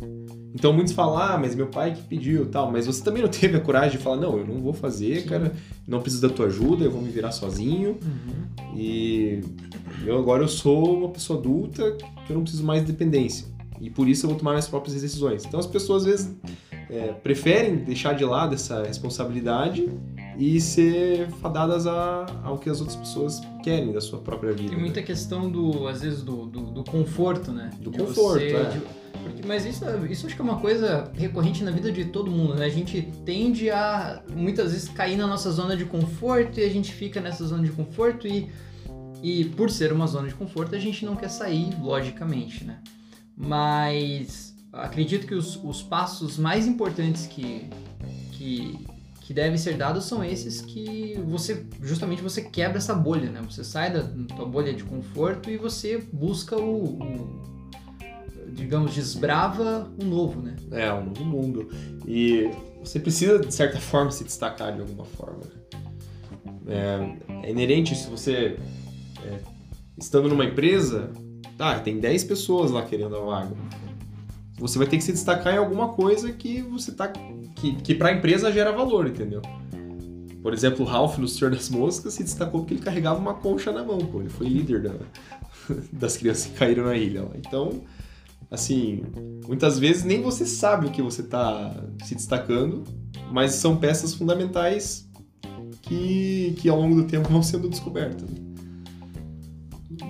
Então 0.54 0.72
muitos 0.72 0.94
falam, 0.94 1.18
ah, 1.18 1.38
mas 1.38 1.54
meu 1.54 1.68
pai 1.68 1.94
que 1.94 2.02
pediu 2.04 2.46
tal, 2.46 2.72
mas 2.72 2.86
você 2.88 3.04
também 3.04 3.22
não 3.22 3.28
teve 3.30 3.58
a 3.58 3.60
coragem 3.60 3.98
de 3.98 4.04
falar, 4.04 4.16
não, 4.16 4.38
eu 4.38 4.48
não 4.48 4.62
vou 4.62 4.72
fazer, 4.72 5.22
Sim. 5.24 5.28
cara, 5.28 5.52
não 5.86 6.00
preciso 6.00 6.26
da 6.26 6.34
tua 6.34 6.46
ajuda, 6.46 6.86
eu 6.86 6.92
vou 6.92 7.02
me 7.02 7.10
virar 7.10 7.34
sozinho. 7.34 7.98
E 8.74 9.42
eu 10.06 10.18
agora 10.18 10.44
eu 10.44 10.48
sou 10.48 10.98
uma 11.00 11.10
pessoa 11.10 11.38
adulta 11.40 11.92
que 12.26 12.32
eu 12.32 12.36
não 12.36 12.44
preciso 12.44 12.64
mais 12.64 12.86
de 12.86 12.92
dependência. 12.94 13.46
E 13.82 13.90
por 13.90 14.08
isso 14.08 14.26
eu 14.26 14.30
vou 14.30 14.40
tomar 14.40 14.52
minhas 14.52 14.68
próprias 14.70 15.02
decisões. 15.02 15.44
Então 15.44 15.60
as 15.60 15.66
pessoas 15.68 16.04
às 16.04 16.10
vezes 16.10 16.32
é, 16.90 17.14
preferem 17.14 17.78
deixar 17.78 18.14
de 18.14 18.24
lado 18.26 18.56
essa 18.56 18.84
responsabilidade 18.84 19.90
e 20.38 20.60
ser 20.60 21.28
fadadas 21.42 21.88
a, 21.88 22.26
ao 22.44 22.58
que 22.58 22.70
as 22.70 22.80
outras 22.80 22.96
pessoas 22.98 23.42
querem 23.64 23.92
da 23.92 24.02
sua 24.02 24.20
própria 24.20 24.52
vida. 24.54 24.70
Tem 24.70 24.80
muita 24.80 25.00
né? 25.00 25.06
questão 25.06 25.50
do, 25.50 25.88
às 25.88 26.02
vezes, 26.02 26.22
do, 26.22 26.46
do, 26.46 26.62
do 26.72 26.84
conforto, 26.84 27.52
né? 27.52 27.72
Do 27.80 27.90
De 27.92 27.98
conforto, 28.00 28.40
você- 28.42 28.56
é. 28.56 28.64
de- 28.70 28.82
Porque, 29.24 29.48
mas 29.48 29.66
isso, 29.66 29.84
isso 30.10 30.28
acho 30.28 30.36
que 30.36 30.42
é 30.42 30.44
uma 30.44 30.60
coisa 30.60 31.10
recorrente 31.16 31.64
na 31.64 31.72
vida 31.72 31.92
de 31.92 32.06
todo 32.06 32.30
mundo, 32.30 32.54
né? 32.56 32.66
A 32.66 32.70
gente 32.70 33.02
tende 33.26 33.72
a 33.72 34.22
muitas 34.36 34.72
vezes 34.74 34.90
cair 34.90 35.18
na 35.18 35.26
nossa 35.26 35.50
zona 35.52 35.76
de 35.76 35.86
conforto 35.86 36.60
e 36.60 36.64
a 36.64 36.70
gente 36.70 36.92
fica 36.94 37.20
nessa 37.20 37.44
zona 37.46 37.64
de 37.64 37.72
conforto 37.72 38.28
e, 38.28 38.50
e 39.24 39.46
por 39.46 39.72
ser 39.72 39.92
uma 39.92 40.06
zona 40.06 40.28
de 40.28 40.36
conforto 40.36 40.76
a 40.76 40.80
gente 40.80 41.04
não 41.06 41.16
quer 41.16 41.30
sair, 41.30 41.70
logicamente, 41.82 42.64
né? 42.66 42.78
Mas 43.36 44.55
acredito 44.76 45.26
que 45.26 45.34
os, 45.34 45.62
os 45.64 45.82
passos 45.82 46.38
mais 46.38 46.68
importantes 46.68 47.28
que, 47.28 47.70
que, 48.34 48.78
que 49.22 49.34
devem 49.34 49.58
ser 49.58 49.78
dados 49.78 50.06
são 50.06 50.24
esses 50.24 50.62
que 50.62 51.20
você 51.26 51.66
justamente 51.82 52.22
você 52.22 52.42
quebra 52.42 52.78
essa 52.78 52.94
bolha, 52.94 53.32
né? 53.32 53.42
Você 53.50 53.64
sai 53.64 53.92
da 53.92 54.04
tua 54.36 54.46
bolha 54.46 54.74
de 54.74 54.84
conforto 54.84 55.50
e 55.50 55.58
você 55.58 55.98
busca 56.12 56.58
o, 56.58 57.00
o 57.00 57.56
digamos, 58.52 58.94
desbrava 58.94 59.92
o 60.02 60.06
novo, 60.06 60.42
né? 60.42 60.56
É, 60.72 60.92
um 60.94 61.06
novo 61.06 61.26
mundo. 61.26 61.70
E 62.08 62.50
você 62.80 63.00
precisa, 63.00 63.40
de 63.40 63.54
certa 63.54 63.80
forma, 63.80 64.12
se 64.12 64.24
destacar 64.24 64.74
de 64.74 64.82
alguma 64.82 65.06
forma. 65.06 65.42
É, 66.68 67.48
é 67.48 67.52
inerente 67.52 67.96
se 67.96 68.10
você, 68.10 68.58
é, 69.24 69.40
estando 69.98 70.30
numa 70.30 70.46
empresa, 70.46 71.12
tá, 71.58 71.80
tem 71.80 72.00
10 72.00 72.24
pessoas 72.26 72.72
lá 72.72 72.84
querendo 72.84 73.16
a 73.16 73.20
vaga. 73.20 73.56
Você 74.58 74.78
vai 74.78 74.88
ter 74.88 74.98
que 74.98 75.04
se 75.04 75.12
destacar 75.12 75.54
em 75.54 75.58
alguma 75.58 75.90
coisa 75.90 76.32
que 76.32 76.62
você 76.62 76.92
tá. 76.92 77.10
que, 77.56 77.76
que 77.76 77.96
pra 77.96 78.14
empresa 78.14 78.52
gera 78.52 78.72
valor, 78.72 79.08
entendeu? 79.08 79.42
Por 80.42 80.54
exemplo, 80.54 80.86
o 80.86 80.88
Ralph 80.88 81.18
no 81.18 81.28
Senhor 81.28 81.52
das 81.52 81.70
Moscas 81.70 82.14
se 82.14 82.24
destacou 82.24 82.62
porque 82.62 82.76
ele 82.76 82.82
carregava 82.82 83.20
uma 83.20 83.34
concha 83.34 83.72
na 83.72 83.84
mão, 83.84 83.98
pô. 83.98 84.22
Ele 84.22 84.30
foi 84.30 84.48
líder 84.48 84.84
da, 84.84 84.94
das 85.92 86.16
crianças 86.18 86.46
que 86.46 86.58
caíram 86.58 86.86
na 86.86 86.96
ilha. 86.96 87.28
Então, 87.36 87.82
assim, 88.50 89.04
muitas 89.48 89.80
vezes 89.80 90.04
nem 90.04 90.22
você 90.22 90.46
sabe 90.46 90.86
o 90.86 90.92
que 90.92 91.02
você 91.02 91.22
está 91.22 91.76
se 92.04 92.16
destacando, 92.16 92.84
mas 93.32 93.54
são 93.54 93.76
peças 93.76 94.14
fundamentais 94.14 95.10
que, 95.82 96.56
que 96.60 96.70
ao 96.70 96.80
longo 96.80 96.96
do 96.96 97.08
tempo 97.08 97.28
vão 97.30 97.44
sendo 97.44 97.68
descobertas. 97.68 98.30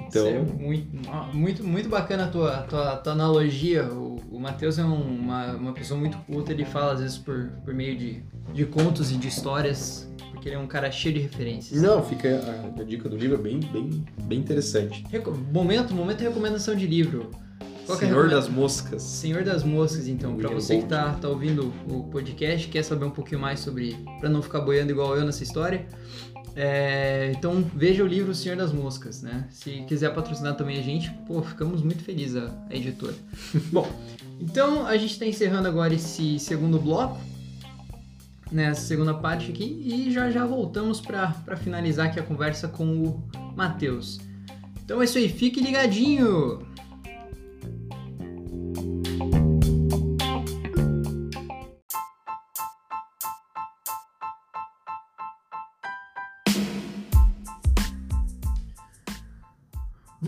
Então... 0.08 0.28
É 0.28 0.42
muito, 0.42 0.88
muito, 1.34 1.64
muito 1.64 1.90
bacana 1.90 2.26
a 2.26 2.28
tua, 2.28 2.58
tua, 2.64 2.98
tua 2.98 3.14
analogia. 3.14 3.86
O, 3.86 4.15
o 4.36 4.40
Matheus 4.40 4.78
é 4.78 4.84
um, 4.84 5.02
uma, 5.02 5.54
uma 5.54 5.74
pessoa 5.74 5.98
muito 5.98 6.18
culta, 6.20 6.52
ele 6.52 6.66
fala 6.66 6.92
às 6.92 7.00
vezes 7.00 7.18
por, 7.18 7.52
por 7.64 7.74
meio 7.74 7.98
de, 7.98 8.22
de 8.54 8.66
contos 8.66 9.10
e 9.12 9.16
de 9.16 9.30
histórias, 9.30 10.12
porque 10.32 10.50
ele 10.50 10.56
é 10.58 10.60
um 10.60 10.68
cara 10.68 10.92
cheio 10.92 11.16
de 11.16 11.22
referências. 11.22 11.82
Não, 11.82 12.04
fica 12.04 12.28
a, 12.28 12.82
a 12.82 12.84
dica 12.84 13.08
do 13.08 13.16
livro 13.16 13.38
é 13.38 13.42
bem, 13.42 13.60
bem, 13.60 14.04
bem 14.24 14.40
interessante. 14.40 15.06
Momento, 15.54 15.94
momento 15.94 16.18
de 16.18 16.26
recomendação 16.26 16.76
de 16.76 16.86
livro. 16.86 17.32
Qual 17.86 17.98
é 17.98 18.02
Senhor 18.02 18.26
é 18.26 18.30
das 18.30 18.50
Moscas. 18.50 19.02
Senhor 19.02 19.44
das 19.44 19.64
Moscas, 19.64 20.08
então. 20.08 20.36
Para 20.36 20.50
você 20.50 20.80
que 20.80 20.86
tá, 20.86 21.14
tá 21.14 21.30
ouvindo 21.30 21.72
o 21.90 22.04
podcast, 22.06 22.68
quer 22.68 22.84
saber 22.84 23.06
um 23.06 23.12
pouquinho 23.12 23.40
mais 23.40 23.60
sobre. 23.60 23.96
para 24.20 24.28
não 24.28 24.42
ficar 24.42 24.62
boiando 24.62 24.92
igual 24.92 25.16
eu 25.16 25.24
nessa 25.24 25.44
história. 25.44 25.86
É, 26.56 27.34
então 27.36 27.70
veja 27.76 28.02
o 28.02 28.08
livro 28.08 28.34
Senhor 28.34 28.58
das 28.58 28.72
Moscas, 28.72 29.22
né? 29.22 29.46
Se 29.52 29.84
quiser 29.88 30.14
patrocinar 30.14 30.56
também 30.56 30.80
a 30.80 30.82
gente, 30.82 31.12
pô, 31.28 31.42
ficamos 31.42 31.82
muito 31.82 32.02
felizes, 32.04 32.38
a, 32.38 32.50
a 32.70 32.76
editora. 32.76 33.14
Bom, 33.74 33.88
então 34.40 34.86
a 34.88 34.96
gente 34.98 35.12
está 35.12 35.26
encerrando 35.26 35.68
agora 35.68 35.94
esse 35.94 36.40
segundo 36.40 36.80
bloco, 36.80 37.20
nessa 38.50 38.82
né, 38.82 38.88
segunda 38.88 39.14
parte 39.14 39.52
aqui, 39.52 39.82
e 39.86 40.12
já 40.12 40.32
já 40.32 40.46
voltamos 40.46 41.02
para 41.02 41.58
finalizar 41.58 42.08
aqui 42.08 42.20
a 42.20 42.24
conversa 42.24 42.70
com 42.70 43.04
o 43.04 43.24
Matheus. 43.54 44.20
Então 44.84 45.02
é 45.02 45.06
isso 45.06 45.18
aí, 45.18 45.28
fique 45.28 45.60
ligadinho! 45.60 46.66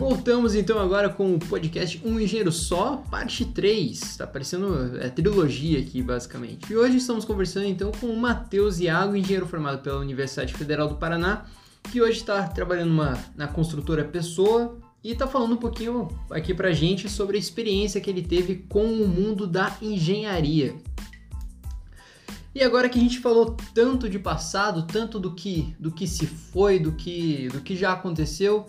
Voltamos 0.08 0.54
então 0.54 0.78
agora 0.78 1.10
com 1.10 1.34
o 1.34 1.38
podcast 1.38 2.00
Um 2.02 2.18
Engenheiro 2.18 2.50
Só, 2.50 2.96
parte 3.10 3.44
3. 3.44 4.16
Tá 4.16 4.26
parecendo 4.26 4.96
é, 4.96 5.10
trilogia 5.10 5.78
aqui, 5.80 6.02
basicamente. 6.02 6.72
E 6.72 6.74
hoje 6.74 6.96
estamos 6.96 7.26
conversando 7.26 7.66
então 7.66 7.92
com 7.92 8.06
o 8.06 8.16
Matheus 8.16 8.80
Iago, 8.80 9.14
engenheiro 9.14 9.46
formado 9.46 9.82
pela 9.82 9.98
Universidade 9.98 10.54
Federal 10.54 10.88
do 10.88 10.94
Paraná, 10.94 11.44
que 11.92 12.00
hoje 12.00 12.20
está 12.20 12.48
trabalhando 12.48 12.90
uma, 12.90 13.22
na 13.36 13.48
construtora 13.48 14.02
Pessoa 14.02 14.78
e 15.04 15.12
está 15.12 15.26
falando 15.26 15.52
um 15.52 15.58
pouquinho 15.58 16.08
aqui 16.30 16.54
pra 16.54 16.72
gente 16.72 17.06
sobre 17.06 17.36
a 17.36 17.38
experiência 17.40 18.00
que 18.00 18.08
ele 18.08 18.22
teve 18.22 18.64
com 18.66 18.86
o 18.86 19.06
mundo 19.06 19.46
da 19.46 19.76
engenharia. 19.82 20.74
E 22.54 22.62
agora 22.64 22.88
que 22.88 22.98
a 22.98 23.02
gente 23.02 23.18
falou 23.18 23.58
tanto 23.74 24.08
de 24.08 24.18
passado, 24.18 24.86
tanto 24.86 25.20
do 25.20 25.34
que, 25.34 25.76
do 25.78 25.92
que 25.92 26.06
se 26.06 26.26
foi, 26.26 26.78
do 26.78 26.92
que, 26.92 27.48
do 27.52 27.60
que 27.60 27.76
já 27.76 27.92
aconteceu, 27.92 28.64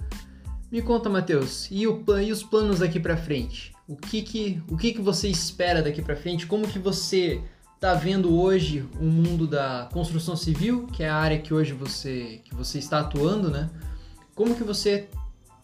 me 0.71 0.81
conta, 0.81 1.09
Matheus, 1.09 1.69
e, 1.71 1.83
e 1.83 2.31
os 2.31 2.43
planos 2.43 2.79
daqui 2.79 2.99
para 2.99 3.17
frente? 3.17 3.73
O 3.87 3.95
que 3.95 4.21
que, 4.21 4.61
o 4.69 4.77
que 4.77 4.93
que 4.93 5.01
você 5.01 5.27
espera 5.27 5.81
daqui 5.81 6.01
para 6.01 6.15
frente? 6.15 6.45
Como 6.45 6.67
que 6.67 6.77
você 6.77 7.41
está 7.73 7.95
vendo 7.95 8.37
hoje 8.37 8.85
o 8.99 9.05
mundo 9.05 9.47
da 9.47 9.89
construção 9.91 10.35
civil, 10.35 10.85
que 10.87 11.01
é 11.01 11.09
a 11.09 11.15
área 11.15 11.39
que 11.39 11.53
hoje 11.53 11.73
você, 11.73 12.41
que 12.43 12.53
você 12.53 12.77
está 12.77 12.99
atuando, 12.99 13.49
né? 13.49 13.69
Como 14.35 14.53
que 14.53 14.63
você 14.63 15.07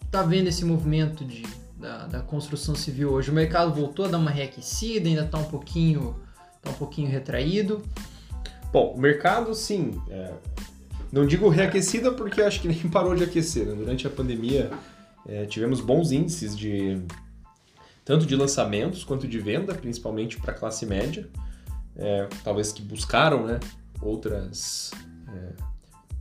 está 0.04 0.22
vendo 0.22 0.48
esse 0.48 0.64
movimento 0.64 1.24
de, 1.24 1.44
da, 1.78 2.06
da, 2.06 2.20
construção 2.20 2.74
civil 2.74 3.10
hoje? 3.12 3.30
O 3.30 3.34
mercado 3.34 3.72
voltou 3.72 4.06
a 4.06 4.08
dar 4.08 4.18
uma 4.18 4.30
reaquecida, 4.30 5.08
ainda 5.08 5.22
está 5.22 5.38
um 5.38 5.44
pouquinho, 5.44 6.16
tá 6.62 6.70
um 6.70 6.74
pouquinho 6.74 7.08
retraído? 7.08 7.82
Bom, 8.72 8.94
o 8.96 9.00
mercado, 9.00 9.54
sim. 9.54 10.00
É, 10.10 10.32
não 11.12 11.26
digo 11.26 11.48
reaquecida 11.48 12.10
porque 12.10 12.42
acho 12.42 12.60
que 12.60 12.68
nem 12.68 12.78
parou 12.90 13.14
de 13.14 13.22
aquecer. 13.22 13.66
Né? 13.66 13.74
Durante 13.74 14.06
a 14.06 14.10
pandemia 14.10 14.70
é, 15.28 15.44
tivemos 15.46 15.80
bons 15.80 16.12
índices 16.12 16.56
de 16.56 17.02
tanto 18.04 18.24
de 18.24 18.36
lançamentos 18.36 19.02
quanto 19.02 19.26
de 19.26 19.38
venda, 19.40 19.74
principalmente 19.74 20.38
para 20.38 20.52
a 20.52 20.54
classe 20.54 20.86
média, 20.86 21.28
é, 21.96 22.28
talvez 22.44 22.72
que 22.72 22.80
buscaram 22.80 23.44
né, 23.44 23.58
outras, 24.00 24.92
é, 25.28 25.52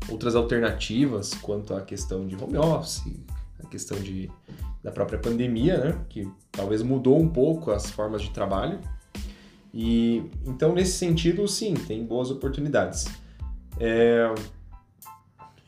outras 0.10 0.36
alternativas 0.36 1.36
quanto 1.36 1.76
à 1.76 1.82
questão 1.82 2.28
de 2.28 2.36
home 2.36 2.58
office, 2.58 3.04
a 3.64 3.68
questão 3.68 4.00
de, 4.00 4.32
da 4.84 4.92
própria 4.92 5.20
pandemia, 5.20 5.78
né, 5.78 6.06
que 6.10 6.28
talvez 6.52 6.82
mudou 6.82 7.20
um 7.20 7.30
pouco 7.30 7.70
as 7.70 7.92
formas 7.92 8.24
de 8.24 8.32
trabalho. 8.32 8.80
E 9.72 10.24
então 10.44 10.74
nesse 10.74 10.98
sentido, 10.98 11.48
sim, 11.48 11.76
tem 11.76 12.04
boas 12.04 12.32
oportunidades. 12.32 13.06
É, 13.80 14.34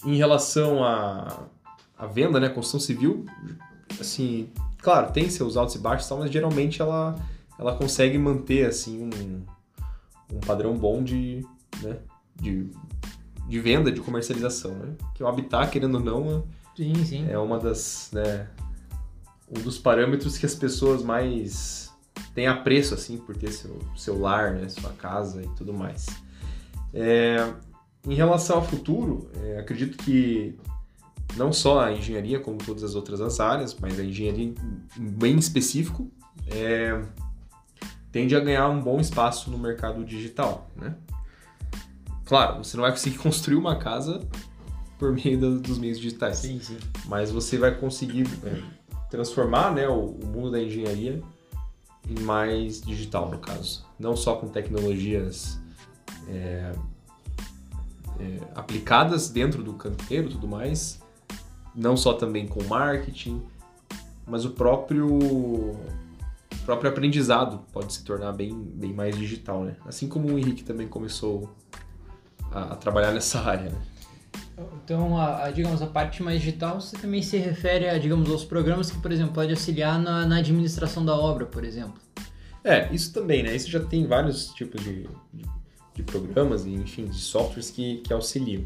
em 0.04 0.16
relação 0.16 0.84
a 0.84 1.48
a 1.98 2.06
venda, 2.06 2.40
né, 2.40 2.48
a 2.48 2.50
construção 2.50 2.80
civil, 2.80 3.26
assim, 4.00 4.50
claro, 4.80 5.12
tem 5.12 5.30
seus 5.30 5.58
altos 5.58 5.76
e 5.76 5.80
baixos, 5.80 6.08
tal, 6.08 6.20
mas 6.20 6.32
geralmente 6.32 6.82
ela, 6.82 7.16
ela 7.58 7.76
consegue 7.76 8.18
manter 8.18 8.68
assim 8.68 9.04
um, 9.04 9.44
um 10.36 10.40
padrão 10.40 10.78
bom 10.78 11.04
de, 11.04 11.44
né, 11.82 11.98
de, 12.36 12.70
de 13.48 13.60
venda, 13.60 13.92
de 13.92 14.00
comercialização, 14.00 14.72
né? 14.76 14.94
Que 15.16 15.24
o 15.24 15.28
habitat, 15.28 15.72
querendo 15.72 15.96
ou 15.96 16.04
não, 16.04 16.48
sim, 16.76 16.94
sim. 17.04 17.28
é 17.30 17.38
uma 17.40 17.58
das, 17.58 18.10
né, 18.14 18.48
um 19.50 19.60
dos 19.62 19.80
parâmetros 19.80 20.38
que 20.38 20.46
as 20.46 20.54
pessoas 20.54 21.02
mais 21.02 21.92
têm 22.36 22.48
apreço 22.48 22.94
assim 22.94 23.18
por 23.18 23.36
ter 23.36 23.52
seu, 23.52 23.80
seu 23.96 24.20
lar, 24.20 24.54
né, 24.54 24.70
sua 24.70 24.92
casa 24.92 25.42
e 25.42 25.48
tudo 25.56 25.74
mais. 25.74 26.06
É, 26.94 27.52
em 28.08 28.14
relação 28.14 28.58
ao 28.58 28.64
futuro, 28.64 29.30
é, 29.44 29.60
acredito 29.60 29.98
que 29.98 30.58
não 31.36 31.52
só 31.52 31.82
a 31.82 31.94
engenharia, 31.94 32.40
como 32.40 32.58
todas 32.58 32.84
as 32.84 32.96
outras 32.96 33.22
as 33.22 33.40
áreas, 33.40 33.76
mas 33.80 34.00
a 34.00 34.04
engenharia 34.04 34.54
bem 34.98 35.38
específico, 35.38 36.10
é, 36.48 37.02
tende 38.12 38.36
a 38.36 38.40
ganhar 38.40 38.68
um 38.70 38.82
bom 38.82 39.00
espaço 39.00 39.52
no 39.52 39.58
mercado 39.58 40.04
digital, 40.04 40.70
né? 40.76 40.96
Claro, 42.26 42.64
você 42.64 42.76
não 42.76 42.84
vai 42.84 42.92
conseguir 42.92 43.18
construir 43.20 43.56
uma 43.56 43.78
casa 43.78 44.22
por 44.98 45.14
meio 45.14 45.40
da, 45.40 45.50
dos 45.62 45.78
meios 45.78 46.00
digitais, 46.00 46.38
sim, 46.38 46.60
sim. 46.60 46.78
mas 47.06 47.32
você 47.32 47.58
vai 47.58 47.76
conseguir 47.76 48.28
é, 48.44 48.62
transformar 49.10 49.74
né, 49.74 49.88
o, 49.88 50.12
o 50.12 50.26
mundo 50.26 50.52
da 50.52 50.62
engenharia 50.62 51.22
em 52.10 52.20
mais 52.22 52.82
digital, 52.82 53.30
no 53.30 53.38
caso. 53.38 53.86
Não 54.00 54.16
só 54.16 54.36
com 54.36 54.48
tecnologias 54.48 55.60
é, 56.28 56.74
é, 58.20 58.40
aplicadas 58.56 59.30
dentro 59.30 59.64
do 59.64 59.74
canteiro 59.74 60.28
e 60.28 60.32
tudo 60.32 60.48
mais, 60.48 61.00
não 61.78 61.96
só 61.96 62.14
também 62.14 62.48
com 62.48 62.64
marketing, 62.64 63.42
mas 64.26 64.44
o 64.44 64.50
próprio 64.50 65.08
o 65.08 65.80
próprio 66.66 66.90
aprendizado 66.90 67.64
pode 67.72 67.94
se 67.94 68.04
tornar 68.04 68.34
bem, 68.34 68.52
bem 68.52 68.92
mais 68.92 69.16
digital, 69.16 69.64
né? 69.64 69.76
Assim 69.86 70.10
como 70.10 70.28
o 70.34 70.38
Henrique 70.38 70.64
também 70.64 70.88
começou 70.88 71.56
a, 72.52 72.74
a 72.74 72.76
trabalhar 72.76 73.12
nessa 73.12 73.40
área, 73.40 73.70
né? 73.70 73.82
Então, 74.84 75.18
a, 75.18 75.46
a, 75.46 75.52
digamos, 75.52 75.82
a 75.84 75.86
parte 75.86 76.24
mais 76.24 76.42
digital, 76.42 76.82
você 76.82 76.98
também 76.98 77.22
se 77.22 77.38
refere 77.38 77.88
a, 77.88 77.98
digamos, 78.00 78.30
aos 78.30 78.44
programas 78.44 78.90
que, 78.90 78.98
por 79.00 79.12
exemplo, 79.12 79.34
pode 79.34 79.52
auxiliar 79.52 80.02
na, 80.02 80.26
na 80.26 80.38
administração 80.38 81.06
da 81.06 81.16
obra, 81.16 81.46
por 81.46 81.64
exemplo. 81.64 82.02
É, 82.64 82.92
isso 82.92 83.14
também, 83.14 83.44
né? 83.44 83.56
Isso 83.56 83.70
já 83.70 83.80
tem 83.80 84.08
vários 84.08 84.48
tipos 84.48 84.84
de, 84.84 85.08
de, 85.32 85.46
de 85.94 86.04
programas 86.04 86.66
e, 86.66 86.74
enfim, 86.74 87.06
de 87.06 87.20
softwares 87.20 87.70
que, 87.70 87.98
que 87.98 88.12
auxiliam. 88.12 88.64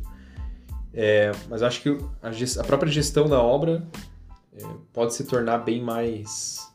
É, 0.93 1.31
mas 1.49 1.63
acho 1.63 1.81
que 1.81 1.89
a, 2.21 2.29
a, 2.61 2.63
própria 2.63 2.91
gestão 2.91 3.27
da 3.29 3.41
obra 3.41 3.87
é, 4.53 4.63
pode 4.91 5.13
se 5.13 5.23
tornar 5.23 5.59
bem 5.59 5.81
mais 5.81 6.69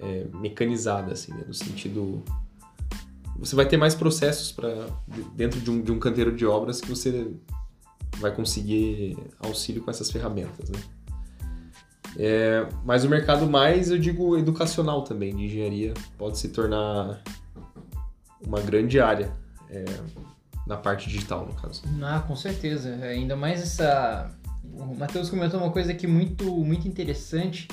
é, 0.00 0.26
mecanizada, 0.34 1.12
assim, 1.12 1.32
né? 1.32 1.44
no 1.46 1.54
sentido 1.54 2.22
você 3.38 3.54
vai 3.54 3.66
ter 3.66 3.76
mais 3.76 3.94
processos 3.94 4.50
para 4.50 4.86
dentro 5.34 5.60
de 5.60 5.70
um, 5.70 5.82
de 5.82 5.92
um 5.92 5.98
canteiro 5.98 6.34
de 6.34 6.46
obras 6.46 6.80
que 6.80 6.88
você 6.88 7.30
vai 8.18 8.34
conseguir 8.34 9.16
auxílio 9.38 9.82
com 9.82 9.90
essas 9.90 10.10
ferramentas, 10.10 10.70
né? 10.70 10.78
É, 12.18 12.66
mas 12.82 13.04
o 13.04 13.10
mercado 13.10 13.46
mais, 13.46 13.90
eu 13.90 13.98
digo, 13.98 14.38
educacional 14.38 15.02
também, 15.02 15.36
de 15.36 15.44
engenharia, 15.44 15.92
pode 16.16 16.38
se 16.38 16.48
tornar 16.48 17.22
uma 18.40 18.58
grande 18.60 18.98
área 18.98 19.36
é, 19.68 19.84
na 20.66 20.76
parte 20.76 21.08
digital, 21.08 21.46
no 21.46 21.54
caso. 21.54 21.82
Ah, 22.02 22.20
com 22.20 22.36
certeza. 22.36 22.94
Ainda 23.02 23.36
mais 23.36 23.62
essa... 23.62 24.30
O 24.64 24.94
Matheus 24.94 25.30
comentou 25.30 25.60
uma 25.60 25.70
coisa 25.70 25.92
aqui 25.92 26.06
muito, 26.06 26.44
muito 26.44 26.86
interessante, 26.88 27.68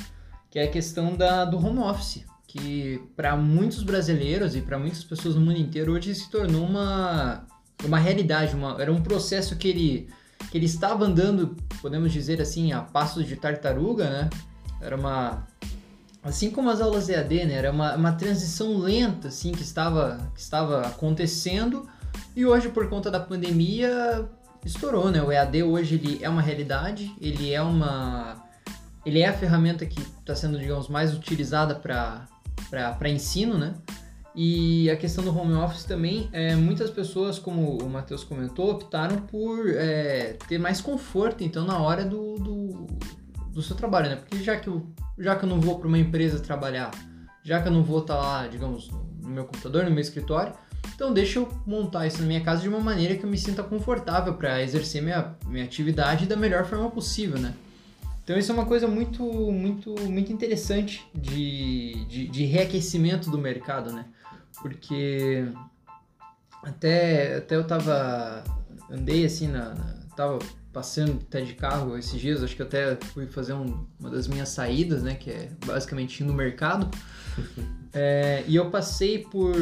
que 0.50 0.60
é 0.60 0.64
a 0.64 0.72
questão 0.72 1.16
da, 1.16 1.44
do 1.44 1.58
home 1.58 1.80
office 1.80 2.24
que 2.54 3.02
para 3.16 3.36
muitos 3.36 3.82
brasileiros 3.82 4.56
e 4.56 4.62
para 4.62 4.78
muitas 4.78 5.04
pessoas 5.04 5.34
no 5.34 5.41
mundo 5.41 5.58
inteiro 5.58 5.91
hoje 5.91 6.14
se 6.14 6.30
tornou 6.30 6.64
uma, 6.64 7.48
uma 7.84 7.98
realidade, 7.98 8.56
uma, 8.56 8.80
era 8.80 8.94
um 8.94 9.02
processo 9.02 9.56
que 9.56 9.68
ele, 9.68 10.10
que 10.52 10.60
ele 10.60 10.68
estava 10.68 11.04
andando, 11.04 11.58
podemos 11.82 12.14
dizer 12.14 12.39
assim, 12.39 12.72
a 12.72 12.82
passos 12.82 13.26
de 13.26 13.36
tartaruga, 13.36 14.08
né? 14.08 14.30
Era 14.80 14.96
uma 14.96 15.48
assim 16.22 16.52
como 16.52 16.70
as 16.70 16.80
aulas 16.80 17.10
EAD, 17.10 17.46
né? 17.46 17.56
Era 17.56 17.72
uma, 17.72 17.96
uma 17.96 18.12
transição 18.12 18.78
lenta 18.78 19.30
assim 19.30 19.52
que 19.52 19.64
estava 19.64 20.32
que 20.36 20.39
estava 20.39 20.82
acontecendo 20.82 21.89
e 22.36 22.45
hoje 22.45 22.70
por 22.70 22.89
conta 22.89 23.11
da 23.11 23.20
pandemia 23.20 24.28
estourou, 24.66 25.11
né? 25.11 25.22
O 25.22 25.32
EAD 25.32 25.64
hoje 25.64 25.95
ele 25.95 26.24
é 26.24 26.30
uma 26.30 26.41
realidade, 26.41 27.14
ele 27.20 27.51
é 27.51 27.61
uma 27.61 28.43
ele 29.05 29.20
é 29.20 29.28
a 29.28 29.34
ferramenta 29.34 29.86
que 29.86 29.99
está 29.99 30.34
sendo, 30.36 30.57
digamos, 30.57 30.88
mais 30.88 31.14
utilizada 31.14 31.76
para 31.76 33.09
ensino, 33.09 33.57
né? 33.57 33.74
E 34.36 34.89
a 34.89 34.95
questão 34.95 35.24
do 35.24 35.38
home 35.38 35.53
office 35.53 35.84
também, 35.84 36.28
é, 36.32 36.55
muitas 36.55 36.89
pessoas, 36.89 37.38
como 37.38 37.78
o 37.78 37.89
Matheus 37.89 38.24
comentou, 38.24 38.72
optaram 38.72 39.18
por 39.18 39.70
é, 39.70 40.38
ter 40.47 40.57
mais 40.57 40.82
conforto, 40.82 41.43
então, 41.43 41.66
na 41.66 41.78
hora 41.78 42.03
do, 42.03 42.36
do, 42.36 42.88
do, 43.51 43.61
seu 43.61 43.76
trabalho, 43.76 44.09
né? 44.09 44.16
Porque 44.16 44.43
já 44.43 44.57
que, 44.57 44.68
eu, 44.68 44.88
já 45.20 45.36
que 45.36 45.45
eu 45.45 45.49
não 45.49 45.61
vou 45.61 45.78
para 45.78 45.88
uma 45.88 45.99
empresa 45.99 46.39
trabalhar, 46.39 46.89
já 47.43 47.61
que 47.61 47.68
eu 47.68 47.72
não 47.72 47.84
vou 47.84 47.99
estar 47.99 48.16
tá 48.16 48.22
lá, 48.22 48.47
digamos, 48.47 48.89
no 49.22 49.30
meu 49.30 49.45
computador, 49.45 49.84
no 49.84 49.91
meu 49.91 50.01
escritório, 50.01 50.53
então 50.96 51.14
deixa 51.14 51.40
eu 51.40 51.50
montar 51.66 52.08
isso 52.08 52.20
na 52.22 52.28
minha 52.28 52.42
casa 52.42 52.62
de 52.62 52.70
uma 52.70 52.80
maneira 52.80 53.16
que 53.16 53.24
eu 53.24 53.30
me 53.30 53.38
sinta 53.38 53.64
confortável 53.64 54.34
para 54.34 54.62
exercer 54.62 55.02
minha, 55.02 55.36
minha 55.46 55.66
atividade 55.66 56.26
da 56.26 56.36
melhor 56.36 56.66
forma 56.66 56.90
possível, 56.90 57.40
né? 57.40 57.54
Então 58.24 58.38
isso 58.38 58.52
é 58.52 58.56
uma 58.56 58.66
coisa 58.66 58.88
muito, 58.88 59.24
muito, 59.24 59.94
muito 60.10 60.32
interessante 60.32 61.06
de, 61.14 62.06
de, 62.06 62.28
de 62.28 62.46
reaquecimento 62.46 63.30
do 63.30 63.38
mercado, 63.38 63.92
né? 63.92 64.06
Porque 64.62 65.46
até, 66.64 67.38
até 67.38 67.56
eu 67.56 67.66
tava 67.66 68.44
andei 68.90 69.26
assim 69.26 69.48
na, 69.48 69.74
na 69.74 70.04
tava 70.16 70.40
passeando 70.72 71.20
até 71.28 71.42
de 71.42 71.54
carro 71.54 71.98
esses 71.98 72.20
dias, 72.20 72.44
acho 72.44 72.56
que 72.56 72.62
eu 72.62 72.66
até 72.66 72.96
fui 73.14 73.28
fazer 73.28 73.54
um, 73.54 73.86
uma 74.00 74.10
das 74.10 74.28
minhas 74.28 74.50
saídas, 74.50 75.04
né, 75.04 75.14
que 75.14 75.30
é 75.30 75.52
basicamente 75.66 76.22
ir 76.22 76.24
no 76.24 76.34
mercado. 76.34 76.90
é, 77.94 78.44
e 78.48 78.56
eu 78.56 78.72
passei 78.72 79.20
por 79.20 79.54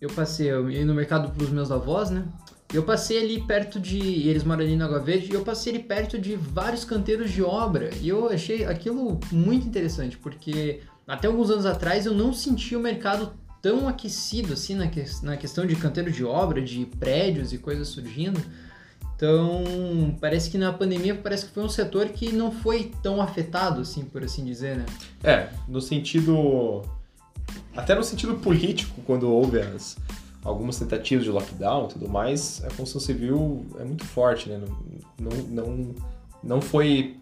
eu 0.00 0.08
passei 0.10 0.50
eu 0.50 0.70
ia 0.70 0.84
no 0.84 0.94
mercado 0.94 1.30
para 1.30 1.44
os 1.44 1.50
meus 1.50 1.70
avós, 1.70 2.10
né? 2.10 2.24
Eu 2.72 2.82
passei 2.82 3.18
ali 3.18 3.40
perto 3.40 3.80
de. 3.80 3.98
Eles 4.28 4.44
moram 4.44 4.62
ali 4.62 4.76
na 4.76 4.84
Água 4.84 4.98
Verde, 4.98 5.30
e 5.30 5.34
eu 5.34 5.42
passei 5.42 5.74
ali 5.74 5.82
perto 5.82 6.18
de 6.18 6.36
vários 6.36 6.84
canteiros 6.84 7.30
de 7.30 7.42
obra. 7.42 7.90
E 8.00 8.08
eu 8.08 8.28
achei 8.28 8.64
aquilo 8.64 9.18
muito 9.32 9.66
interessante, 9.66 10.18
porque 10.18 10.80
até 11.06 11.26
alguns 11.26 11.50
anos 11.50 11.64
atrás 11.64 12.04
eu 12.04 12.12
não 12.12 12.34
sentia 12.34 12.78
o 12.78 12.82
mercado 12.82 13.32
tão 13.62 13.88
aquecido 13.88 14.52
assim 14.52 14.74
na, 14.74 14.86
que, 14.86 15.02
na 15.22 15.36
questão 15.36 15.66
de 15.66 15.74
canteiro 15.76 16.12
de 16.12 16.24
obra, 16.24 16.60
de 16.60 16.84
prédios 16.84 17.52
e 17.52 17.58
coisas 17.58 17.88
surgindo. 17.88 18.40
Então, 19.16 20.16
parece 20.20 20.48
que 20.48 20.56
na 20.56 20.72
pandemia 20.72 21.14
parece 21.14 21.46
que 21.46 21.52
foi 21.52 21.64
um 21.64 21.68
setor 21.68 22.10
que 22.10 22.30
não 22.30 22.52
foi 22.52 22.92
tão 23.02 23.20
afetado, 23.20 23.80
assim, 23.80 24.04
por 24.04 24.22
assim 24.22 24.44
dizer, 24.44 24.76
né? 24.76 24.86
É, 25.24 25.48
no 25.66 25.80
sentido. 25.80 26.82
Até 27.76 27.94
no 27.94 28.02
sentido 28.02 28.34
político, 28.34 29.00
quando 29.06 29.30
houve 29.30 29.60
as 29.60 29.96
algumas 30.44 30.78
tentativas 30.78 31.24
de 31.24 31.30
lockdown 31.30 31.86
e 31.86 31.88
tudo 31.88 32.08
mais, 32.08 32.62
a 32.64 32.68
construção 32.68 33.00
civil 33.00 33.66
é 33.78 33.84
muito 33.84 34.04
forte, 34.04 34.48
né? 34.48 34.60
Não, 35.20 35.30
não, 35.48 35.94
não 36.42 36.60
foi. 36.60 37.16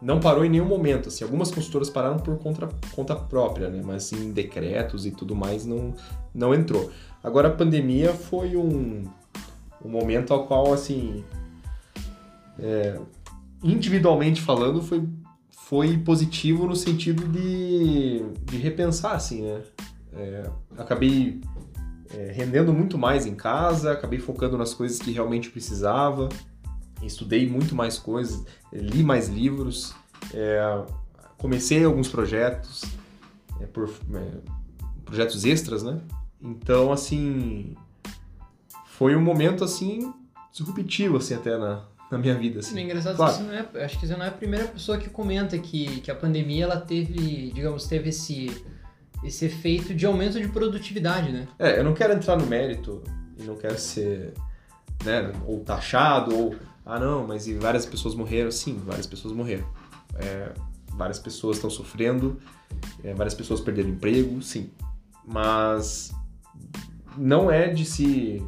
Não 0.00 0.20
parou 0.20 0.44
em 0.44 0.48
nenhum 0.48 0.66
momento. 0.66 1.08
Assim, 1.08 1.24
algumas 1.24 1.50
construtoras 1.50 1.90
pararam 1.90 2.18
por 2.18 2.38
conta, 2.38 2.68
conta 2.94 3.16
própria, 3.16 3.68
né? 3.68 3.82
Mas 3.84 4.12
em 4.12 4.32
decretos 4.32 5.06
e 5.06 5.10
tudo 5.10 5.34
mais 5.34 5.66
não, 5.66 5.92
não 6.34 6.54
entrou. 6.54 6.90
Agora 7.22 7.48
a 7.48 7.50
pandemia 7.50 8.12
foi 8.12 8.56
um, 8.56 9.04
um 9.84 9.88
momento 9.88 10.32
ao 10.32 10.46
qual, 10.46 10.72
assim. 10.72 11.24
É, 12.60 12.98
individualmente 13.62 14.40
falando, 14.40 14.80
foi, 14.82 15.02
foi 15.68 15.98
positivo 15.98 16.66
no 16.66 16.74
sentido 16.74 17.28
de, 17.28 18.22
de 18.42 18.56
repensar, 18.56 19.12
assim, 19.12 19.42
né? 19.42 19.62
É, 20.14 20.50
acabei 20.78 21.42
é, 22.10 22.32
rendendo 22.32 22.72
muito 22.72 22.96
mais 22.96 23.26
em 23.26 23.34
casa, 23.34 23.92
acabei 23.92 24.18
focando 24.18 24.56
nas 24.56 24.72
coisas 24.72 24.98
que 24.98 25.12
realmente 25.12 25.50
precisava, 25.50 26.30
estudei 27.02 27.46
muito 27.46 27.74
mais 27.74 27.98
coisas, 27.98 28.46
li 28.72 29.02
mais 29.02 29.28
livros, 29.28 29.94
é, 30.32 30.86
comecei 31.36 31.84
alguns 31.84 32.08
projetos, 32.08 32.84
é, 33.60 33.66
por, 33.66 33.90
é, 34.14 34.38
projetos 35.04 35.44
extras, 35.44 35.82
né? 35.82 36.00
Então, 36.40 36.90
assim, 36.90 37.76
foi 38.86 39.14
um 39.14 39.20
momento, 39.20 39.64
assim, 39.64 40.14
disruptivo, 40.50 41.18
assim, 41.18 41.34
até 41.34 41.58
na, 41.58 41.84
na 42.10 42.18
minha 42.18 42.34
vida. 42.34 42.60
Assim. 42.60 42.78
É 42.78 42.82
engraçado 42.82 43.16
claro. 43.16 43.34
você 43.34 43.42
não 43.42 43.52
é, 43.52 43.84
acho 43.84 43.98
que 43.98 44.06
você 44.06 44.16
não 44.16 44.24
é 44.24 44.28
a 44.28 44.32
primeira 44.32 44.66
pessoa 44.66 44.98
que 44.98 45.08
comenta 45.10 45.58
que, 45.58 46.00
que 46.00 46.10
a 46.10 46.14
pandemia, 46.14 46.64
ela 46.64 46.80
teve, 46.80 47.52
digamos, 47.52 47.86
teve 47.86 48.08
esse 48.10 48.64
esse 49.24 49.46
efeito 49.46 49.94
de 49.94 50.06
aumento 50.06 50.40
de 50.40 50.48
produtividade, 50.48 51.32
né? 51.32 51.48
É, 51.58 51.80
eu 51.80 51.84
não 51.84 51.92
quero 51.92 52.12
entrar 52.12 52.36
no 52.36 52.46
mérito 52.46 53.02
e 53.36 53.42
não 53.42 53.56
quero 53.56 53.78
ser, 53.78 54.32
né, 55.04 55.32
ou 55.46 55.60
taxado, 55.60 56.36
ou, 56.36 56.54
ah 56.84 56.98
não, 56.98 57.26
mas 57.26 57.46
e 57.48 57.54
várias 57.54 57.84
pessoas 57.84 58.14
morreram? 58.14 58.50
Sim, 58.50 58.80
várias 58.84 59.06
pessoas 59.06 59.34
morreram. 59.34 59.66
É, 60.14 60.52
várias 60.94 61.18
pessoas 61.18 61.56
estão 61.56 61.70
sofrendo, 61.70 62.38
é, 63.02 63.14
várias 63.14 63.34
pessoas 63.34 63.60
perderam 63.60 63.90
emprego, 63.90 64.40
sim. 64.42 64.70
Mas 65.26 66.12
não 67.16 67.50
é 67.50 67.68
de 67.68 67.84
se... 67.84 68.42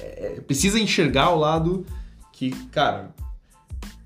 É, 0.00 0.40
precisa 0.46 0.78
enxergar 0.78 1.30
o 1.30 1.38
lado 1.38 1.84
que, 2.34 2.50
cara, 2.66 3.14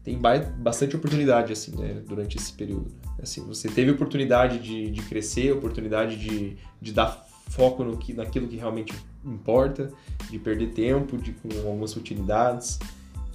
tem 0.05 0.18
bastante 0.59 0.95
oportunidade, 0.95 1.53
assim, 1.53 1.74
né, 1.76 2.03
durante 2.07 2.37
esse 2.37 2.53
período. 2.53 2.93
Assim, 3.20 3.45
você 3.45 3.68
teve 3.68 3.91
oportunidade 3.91 4.59
de, 4.59 4.91
de 4.91 5.03
crescer, 5.03 5.53
oportunidade 5.53 6.16
de, 6.16 6.57
de 6.81 6.93
dar 6.93 7.26
foco 7.49 7.83
no 7.83 7.97
que, 7.97 8.12
naquilo 8.12 8.47
que 8.47 8.57
realmente 8.57 8.95
importa, 9.24 9.91
de 10.31 10.39
perder 10.39 10.68
tempo, 10.68 11.16
de 11.16 11.33
com 11.33 11.49
algumas 11.66 11.97
utilidades. 11.97 12.79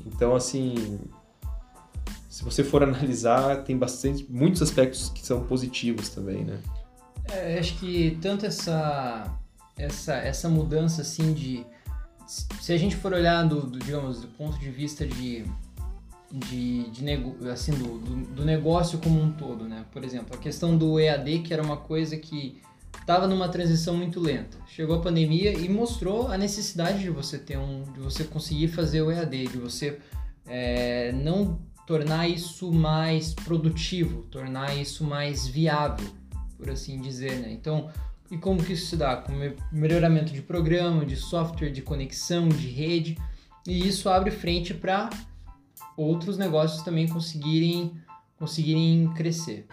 Então, 0.05 0.35
assim, 0.35 0.99
se 2.29 2.43
você 2.43 2.63
for 2.63 2.81
analisar, 2.83 3.63
tem 3.63 3.75
bastante, 3.75 4.25
muitos 4.29 4.61
aspectos 4.61 5.09
que 5.09 5.25
são 5.25 5.43
positivos 5.43 6.09
também, 6.09 6.45
né? 6.45 6.59
É, 7.25 7.57
acho 7.57 7.79
que 7.79 8.17
tanto 8.21 8.45
essa, 8.45 9.39
essa, 9.75 10.13
essa 10.13 10.47
mudança, 10.47 11.01
assim, 11.01 11.33
de... 11.33 11.65
Se 12.25 12.73
a 12.73 12.77
gente 12.77 12.95
for 12.95 13.13
olhar, 13.13 13.43
do, 13.43 13.61
do 13.61 13.79
digamos, 13.79 14.21
do 14.21 14.27
ponto 14.27 14.57
de 14.59 14.69
vista 14.69 15.05
de 15.05 15.45
de, 16.33 16.89
de 16.89 17.03
nego, 17.03 17.47
assim, 17.47 17.71
do, 17.73 17.99
do, 17.99 18.15
do, 18.33 18.43
negócio 18.43 18.97
como 18.97 19.21
um 19.21 19.31
todo, 19.31 19.65
né? 19.65 19.85
Por 19.91 20.03
exemplo, 20.03 20.35
a 20.35 20.37
questão 20.37 20.75
do 20.75 20.99
EAD, 20.99 21.39
que 21.39 21.53
era 21.53 21.61
uma 21.61 21.77
coisa 21.77 22.17
que 22.17 22.59
estava 22.99 23.27
numa 23.27 23.47
transição 23.47 23.95
muito 23.95 24.19
lenta. 24.19 24.57
Chegou 24.65 24.95
a 24.95 24.99
pandemia 24.99 25.53
e 25.53 25.69
mostrou 25.69 26.29
a 26.29 26.37
necessidade 26.37 26.99
de 26.99 27.09
você 27.11 27.37
ter 27.37 27.57
um, 27.59 27.83
de 27.93 27.99
você 27.99 28.23
conseguir 28.23 28.69
fazer 28.69 29.03
o 29.03 29.11
EAD, 29.11 29.47
de 29.47 29.57
você 29.59 29.99
é, 30.47 31.11
não 31.11 31.59
tornar 31.85 32.27
isso 32.27 32.71
mais 32.71 33.33
produtivo, 33.33 34.23
tornar 34.23 34.75
isso 34.75 35.03
mais 35.03 35.45
viável, 35.45 36.09
por 36.57 36.69
assim 36.71 36.99
dizer, 36.99 37.39
né? 37.39 37.51
Então, 37.51 37.91
e 38.31 38.37
como 38.37 38.63
que 38.63 38.73
isso 38.73 38.87
se 38.87 38.97
dá? 38.97 39.17
Com 39.17 39.33
melhoramento 39.71 40.33
de 40.33 40.41
programa, 40.41 41.05
de 41.05 41.15
software, 41.15 41.69
de 41.69 41.81
conexão, 41.81 42.49
de 42.49 42.67
rede, 42.67 43.17
e 43.67 43.87
isso 43.87 44.09
abre 44.09 44.31
frente 44.31 44.73
para 44.73 45.09
outros 45.95 46.37
negócios 46.37 46.83
também 46.83 47.07
conseguirem, 47.07 47.93
conseguirem 48.37 49.11
crescer. 49.13 49.67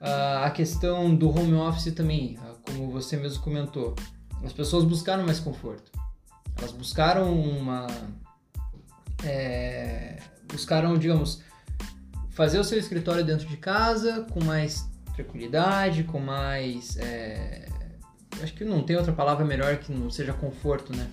Uh, 0.00 0.44
a 0.44 0.50
questão 0.50 1.14
do 1.14 1.28
home 1.30 1.54
office 1.54 1.92
também, 1.92 2.38
uh, 2.38 2.56
como 2.64 2.90
você 2.90 3.16
mesmo 3.16 3.42
comentou, 3.42 3.94
as 4.44 4.52
pessoas 4.52 4.84
buscaram 4.84 5.24
mais 5.24 5.40
conforto. 5.40 5.90
Elas 6.58 6.72
buscaram 6.72 7.32
uma. 7.38 7.86
É, 9.24 10.18
buscaram, 10.46 10.96
digamos, 10.96 11.42
fazer 12.30 12.58
o 12.58 12.64
seu 12.64 12.78
escritório 12.78 13.24
dentro 13.24 13.46
de 13.46 13.56
casa 13.56 14.26
com 14.30 14.44
mais 14.44 14.88
tranquilidade, 15.14 16.04
com 16.04 16.20
mais. 16.20 16.96
É, 16.98 17.68
acho 18.42 18.54
que 18.54 18.64
não 18.64 18.82
tem 18.82 18.96
outra 18.96 19.12
palavra 19.12 19.44
melhor 19.44 19.76
que 19.78 19.92
não 19.92 20.10
seja 20.10 20.32
conforto, 20.32 20.94
né? 20.94 21.08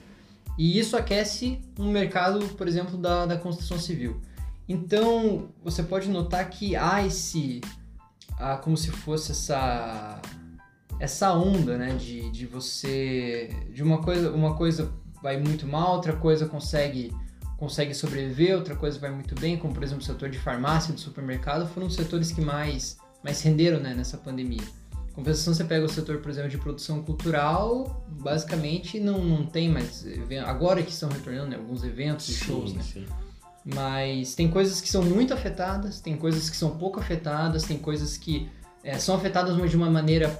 E 0.57 0.77
isso 0.77 0.95
aquece 0.95 1.59
um 1.79 1.89
mercado, 1.91 2.39
por 2.55 2.67
exemplo, 2.67 2.97
da, 2.97 3.25
da 3.25 3.37
construção 3.37 3.79
civil. 3.79 4.21
Então, 4.67 5.49
você 5.63 5.81
pode 5.83 6.09
notar 6.09 6.49
que 6.49 6.75
há 6.75 7.05
esse. 7.05 7.61
Há 8.37 8.57
como 8.57 8.77
se 8.77 8.91
fosse 8.91 9.31
essa. 9.31 10.21
Essa 10.99 11.33
onda, 11.33 11.77
né? 11.77 11.95
De, 11.95 12.29
de 12.29 12.45
você. 12.45 13.49
De 13.73 13.81
uma 13.81 14.01
coisa, 14.01 14.31
uma 14.31 14.55
coisa 14.55 14.91
vai 15.21 15.37
muito 15.37 15.65
mal, 15.65 15.95
outra 15.95 16.13
coisa 16.13 16.45
consegue 16.45 17.11
consegue 17.57 17.93
sobreviver, 17.93 18.57
outra 18.57 18.75
coisa 18.75 18.99
vai 18.99 19.09
muito 19.09 19.33
bem, 19.39 19.57
como 19.57 19.73
por 19.73 19.81
exemplo 19.83 20.03
o 20.03 20.05
setor 20.05 20.29
de 20.29 20.37
farmácia, 20.37 20.93
de 20.93 20.99
supermercado, 20.99 21.65
foram 21.65 21.87
os 21.87 21.95
setores 21.95 22.29
que 22.29 22.41
mais, 22.41 22.97
mais 23.23 23.41
renderam 23.41 23.79
né, 23.79 23.93
nessa 23.93 24.17
pandemia. 24.17 24.63
Compensação, 25.13 25.53
você 25.53 25.63
pega 25.63 25.85
o 25.85 25.89
setor, 25.89 26.17
por 26.17 26.31
exemplo, 26.31 26.49
de 26.49 26.57
produção 26.57 27.03
cultural, 27.03 28.03
basicamente 28.07 28.99
não, 28.99 29.23
não 29.23 29.45
tem 29.45 29.69
mais. 29.69 30.05
Agora 30.45 30.81
que 30.81 30.91
estão 30.91 31.07
retornando 31.07 31.51
né, 31.51 31.55
alguns 31.55 31.83
eventos 31.83 32.27
e 32.29 32.33
shows, 32.33 32.73
né? 32.73 32.81
Sim. 32.81 33.05
Mas 33.63 34.33
tem 34.33 34.49
coisas 34.49 34.81
que 34.81 34.89
são 34.89 35.03
muito 35.03 35.33
afetadas, 35.33 36.01
tem 36.01 36.17
coisas 36.17 36.49
que 36.49 36.57
são 36.57 36.71
pouco 36.77 36.99
afetadas, 36.99 37.63
tem 37.63 37.77
coisas 37.77 38.17
que 38.17 38.49
é, 38.83 38.97
são 38.97 39.15
afetadas 39.15 39.55
mas 39.55 39.69
de 39.69 39.77
uma 39.77 39.89
maneira 39.89 40.37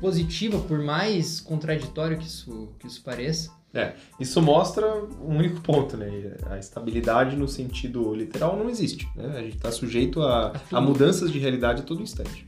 positiva, 0.00 0.58
por 0.58 0.80
mais 0.80 1.40
contraditório 1.40 2.18
que 2.18 2.26
isso, 2.26 2.68
que 2.78 2.86
isso 2.86 3.02
pareça. 3.02 3.50
É, 3.72 3.94
isso 4.18 4.42
mostra 4.42 4.86
um 5.22 5.36
único 5.36 5.60
ponto, 5.60 5.96
né? 5.96 6.36
A 6.50 6.58
estabilidade 6.58 7.36
no 7.36 7.46
sentido 7.46 8.12
literal 8.12 8.56
não 8.56 8.68
existe, 8.68 9.08
né? 9.14 9.36
A 9.36 9.42
gente 9.42 9.56
está 9.56 9.70
sujeito 9.70 10.20
a, 10.22 10.52
a 10.72 10.80
mudanças 10.80 11.30
de 11.30 11.38
realidade 11.38 11.82
a 11.82 11.84
todo 11.84 12.02
instante. 12.02 12.46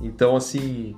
Então, 0.00 0.36
assim, 0.36 0.96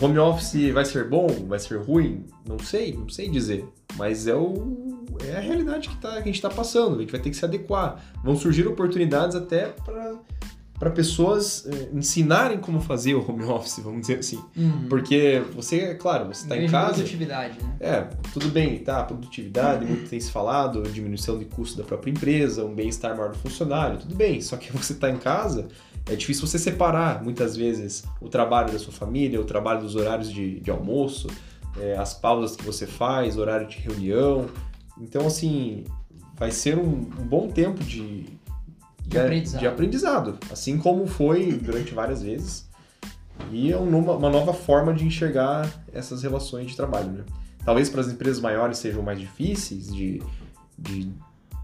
home 0.00 0.18
office 0.18 0.72
vai 0.72 0.84
ser 0.84 1.08
bom, 1.08 1.26
vai 1.46 1.58
ser 1.58 1.76
ruim? 1.80 2.26
Não 2.46 2.58
sei, 2.58 2.94
não 2.94 3.08
sei 3.08 3.28
dizer. 3.28 3.66
Mas 3.96 4.26
é, 4.26 4.34
o, 4.34 5.04
é 5.24 5.36
a 5.36 5.40
realidade 5.40 5.88
que, 5.88 5.96
tá, 5.96 6.12
que 6.12 6.18
a 6.18 6.22
gente 6.24 6.34
está 6.36 6.50
passando. 6.50 6.96
A 6.96 7.00
gente 7.00 7.12
vai 7.12 7.20
ter 7.20 7.30
que 7.30 7.36
se 7.36 7.44
adequar. 7.44 8.02
Vão 8.24 8.36
surgir 8.36 8.66
oportunidades 8.66 9.36
até 9.36 9.68
para 9.68 10.18
para 10.82 10.90
pessoas 10.90 11.64
eh, 11.64 11.90
ensinarem 11.92 12.58
como 12.58 12.80
fazer 12.80 13.14
o 13.14 13.24
home 13.24 13.44
office, 13.44 13.78
vamos 13.78 14.00
dizer 14.00 14.18
assim. 14.18 14.42
Uhum. 14.56 14.88
Porque 14.88 15.40
você, 15.54 15.78
é 15.78 15.94
claro, 15.94 16.26
você 16.26 16.42
está 16.42 16.56
em 16.56 16.68
casa. 16.68 16.94
produtividade, 16.94 17.56
né? 17.62 17.76
É, 17.78 18.00
tudo 18.32 18.48
bem, 18.48 18.80
tá? 18.80 19.04
Produtividade, 19.04 19.86
muito 19.86 20.10
tem 20.10 20.18
se 20.18 20.32
falado, 20.32 20.82
diminuição 20.82 21.38
de 21.38 21.44
custo 21.44 21.78
da 21.78 21.84
própria 21.84 22.10
empresa, 22.10 22.64
um 22.64 22.74
bem-estar 22.74 23.16
maior 23.16 23.30
do 23.30 23.38
funcionário, 23.38 23.96
tudo 23.98 24.16
bem. 24.16 24.40
Só 24.40 24.56
que 24.56 24.72
você 24.76 24.92
está 24.92 25.08
em 25.08 25.18
casa, 25.18 25.68
é 26.04 26.16
difícil 26.16 26.48
você 26.48 26.58
separar 26.58 27.22
muitas 27.22 27.56
vezes 27.56 28.02
o 28.20 28.28
trabalho 28.28 28.72
da 28.72 28.78
sua 28.80 28.92
família, 28.92 29.40
o 29.40 29.44
trabalho 29.44 29.82
dos 29.82 29.94
horários 29.94 30.32
de, 30.32 30.58
de 30.58 30.68
almoço, 30.68 31.28
é, 31.78 31.96
as 31.96 32.12
pausas 32.12 32.56
que 32.56 32.64
você 32.64 32.88
faz, 32.88 33.36
horário 33.36 33.68
de 33.68 33.78
reunião. 33.78 34.46
Então, 35.00 35.28
assim, 35.28 35.84
vai 36.34 36.50
ser 36.50 36.76
um, 36.76 36.88
um 36.90 37.24
bom 37.24 37.46
tempo 37.46 37.84
de 37.84 38.41
de, 39.06 39.18
aprendizado. 39.18 39.60
de 39.60 39.66
aprendizado. 39.66 40.38
Assim 40.50 40.78
como 40.78 41.06
foi 41.06 41.52
durante 41.52 41.92
várias 41.94 42.22
vezes. 42.22 42.68
E 43.50 43.72
é 43.72 43.76
uma, 43.76 44.12
uma 44.12 44.30
nova 44.30 44.52
forma 44.52 44.94
de 44.94 45.04
enxergar 45.04 45.70
essas 45.92 46.22
relações 46.22 46.68
de 46.68 46.76
trabalho. 46.76 47.10
Né? 47.10 47.24
Talvez 47.64 47.88
para 47.88 48.00
as 48.00 48.08
empresas 48.08 48.40
maiores 48.40 48.78
sejam 48.78 49.02
mais 49.02 49.18
difíceis 49.18 49.92
de, 49.92 50.22
de, 50.78 51.12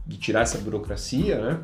de 0.07 0.17
tirar 0.17 0.43
essa 0.43 0.59
burocracia, 0.59 1.41
né? 1.41 1.61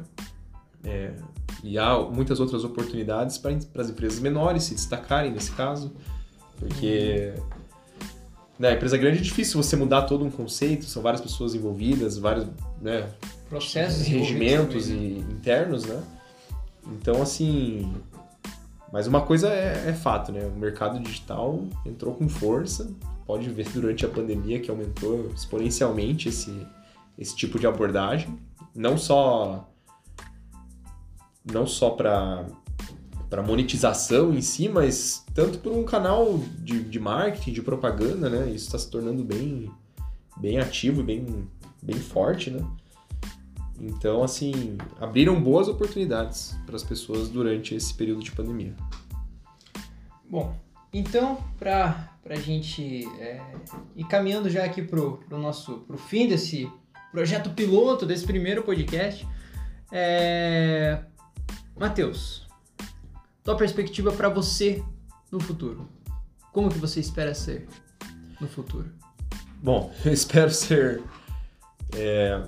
É, 0.87 1.15
e 1.63 1.79
há 1.79 1.99
muitas 1.99 2.41
outras 2.41 2.63
oportunidades 2.63 3.39
para 3.39 3.53
as 3.77 3.89
empresas 3.89 4.19
menores 4.21 4.65
se 4.65 4.75
destacarem 4.75 5.33
nesse 5.33 5.51
caso, 5.53 5.95
porque 6.59 7.33
na 8.59 8.69
né, 8.69 8.75
empresa 8.75 8.99
grande 8.99 9.19
é 9.19 9.23
difícil 9.23 9.63
você 9.63 9.77
mudar 9.77 10.03
todo 10.03 10.25
um 10.25 10.31
conceito, 10.31 10.85
são 10.85 11.03
várias 11.03 11.23
pessoas 11.23 11.55
envolvidas, 11.55 12.19
vários 12.19 12.47
né, 12.83 13.09
processos, 13.55 14.05
regimentos 14.09 14.89
e 14.89 15.19
internos, 15.31 15.85
né? 15.85 16.03
Então, 16.89 17.23
assim. 17.23 17.93
Mas 18.93 19.07
uma 19.07 19.23
coisa 19.23 19.49
é, 19.49 19.91
é, 19.91 19.93
fato, 19.93 20.33
né? 20.33 20.45
O 20.45 20.59
mercado 20.59 20.99
digital 21.01 21.63
entrou 21.87 22.15
com 22.15 22.29
força. 22.29 22.91
Pode 23.25 23.49
ver 23.51 23.69
durante 23.71 24.05
a 24.05 24.09
pandemia 24.09 24.61
que 24.61 24.71
aumentou 24.71 25.31
exponencialmente 25.35 26.29
esse, 26.29 26.67
esse 27.17 27.35
tipo 27.35 27.59
de 27.59 27.67
abordagem. 27.67 28.37
Não 28.75 28.99
só 28.99 29.69
não 31.45 31.67
só 31.67 31.91
para 31.91 32.45
para 33.31 33.43
monetização 33.43 34.33
em 34.33 34.41
si, 34.41 34.69
mas 34.69 35.25
tanto 35.35 35.59
por 35.59 35.73
um 35.73 35.83
canal 35.83 36.39
de, 36.59 36.85
de 36.85 37.01
marketing, 37.01 37.53
de 37.53 37.63
propaganda, 37.63 38.31
né? 38.31 38.47
Isso 38.51 38.67
está 38.67 38.79
se 38.79 38.89
tornando 38.89 39.25
bem, 39.25 39.69
bem 40.37 40.59
ativo, 40.59 41.03
bem, 41.03 41.49
bem 41.83 41.97
forte, 41.97 42.51
né? 42.51 42.65
Então, 43.81 44.23
assim, 44.23 44.79
abriram 45.01 45.41
boas 45.43 45.69
oportunidades 45.69 46.57
para 46.65 46.77
as 46.77 46.83
pessoas 46.83 47.29
durante 47.29 47.75
esse 47.75 47.93
período 47.93 48.23
de 48.23 48.31
pandemia. 48.31 48.75
Bom, 50.29 50.57
então, 50.93 51.43
para 51.59 52.09
a 52.25 52.37
gente 52.37 53.05
é, 53.19 53.43
ir 53.97 54.05
caminhando 54.05 54.49
já 54.49 54.65
aqui 54.65 54.81
para 54.83 55.01
o 55.01 55.39
nosso 55.39 55.79
pro 55.81 55.99
fim 55.99 56.29
desse 56.29 56.71
projeto 57.11 57.51
piloto, 57.51 58.07
desse 58.07 58.25
primeiro 58.25 58.63
podcast, 58.63 59.27
é... 59.91 61.03
Matheus, 61.77 62.47
tua 63.43 63.57
perspectiva 63.57 64.13
para 64.13 64.29
você 64.29 64.83
no 65.31 65.41
futuro? 65.41 65.89
Como 66.53 66.69
que 66.69 66.79
você 66.79 67.01
espera 67.01 67.35
ser 67.35 67.67
no 68.41 68.49
futuro? 68.49 68.91
Bom, 69.63 69.93
eu 70.05 70.13
espero 70.13 70.51
ser 70.51 71.03
é, 71.97 72.43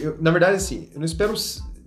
eu, 0.00 0.16
na 0.20 0.30
verdade, 0.30 0.56
assim, 0.56 0.88
eu 0.92 0.98
não 0.98 1.04
espero 1.04 1.34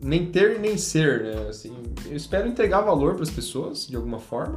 nem 0.02 0.28
ter 0.32 0.60
nem 0.60 0.78
ser, 0.78 1.24
né? 1.24 1.50
Assim, 1.50 1.76
eu 2.06 2.16
espero 2.16 2.48
entregar 2.48 2.82
valor 2.82 3.16
para 3.16 3.24
as 3.24 3.30
pessoas 3.30 3.88
de 3.88 3.96
alguma 3.96 4.20
forma. 4.20 4.56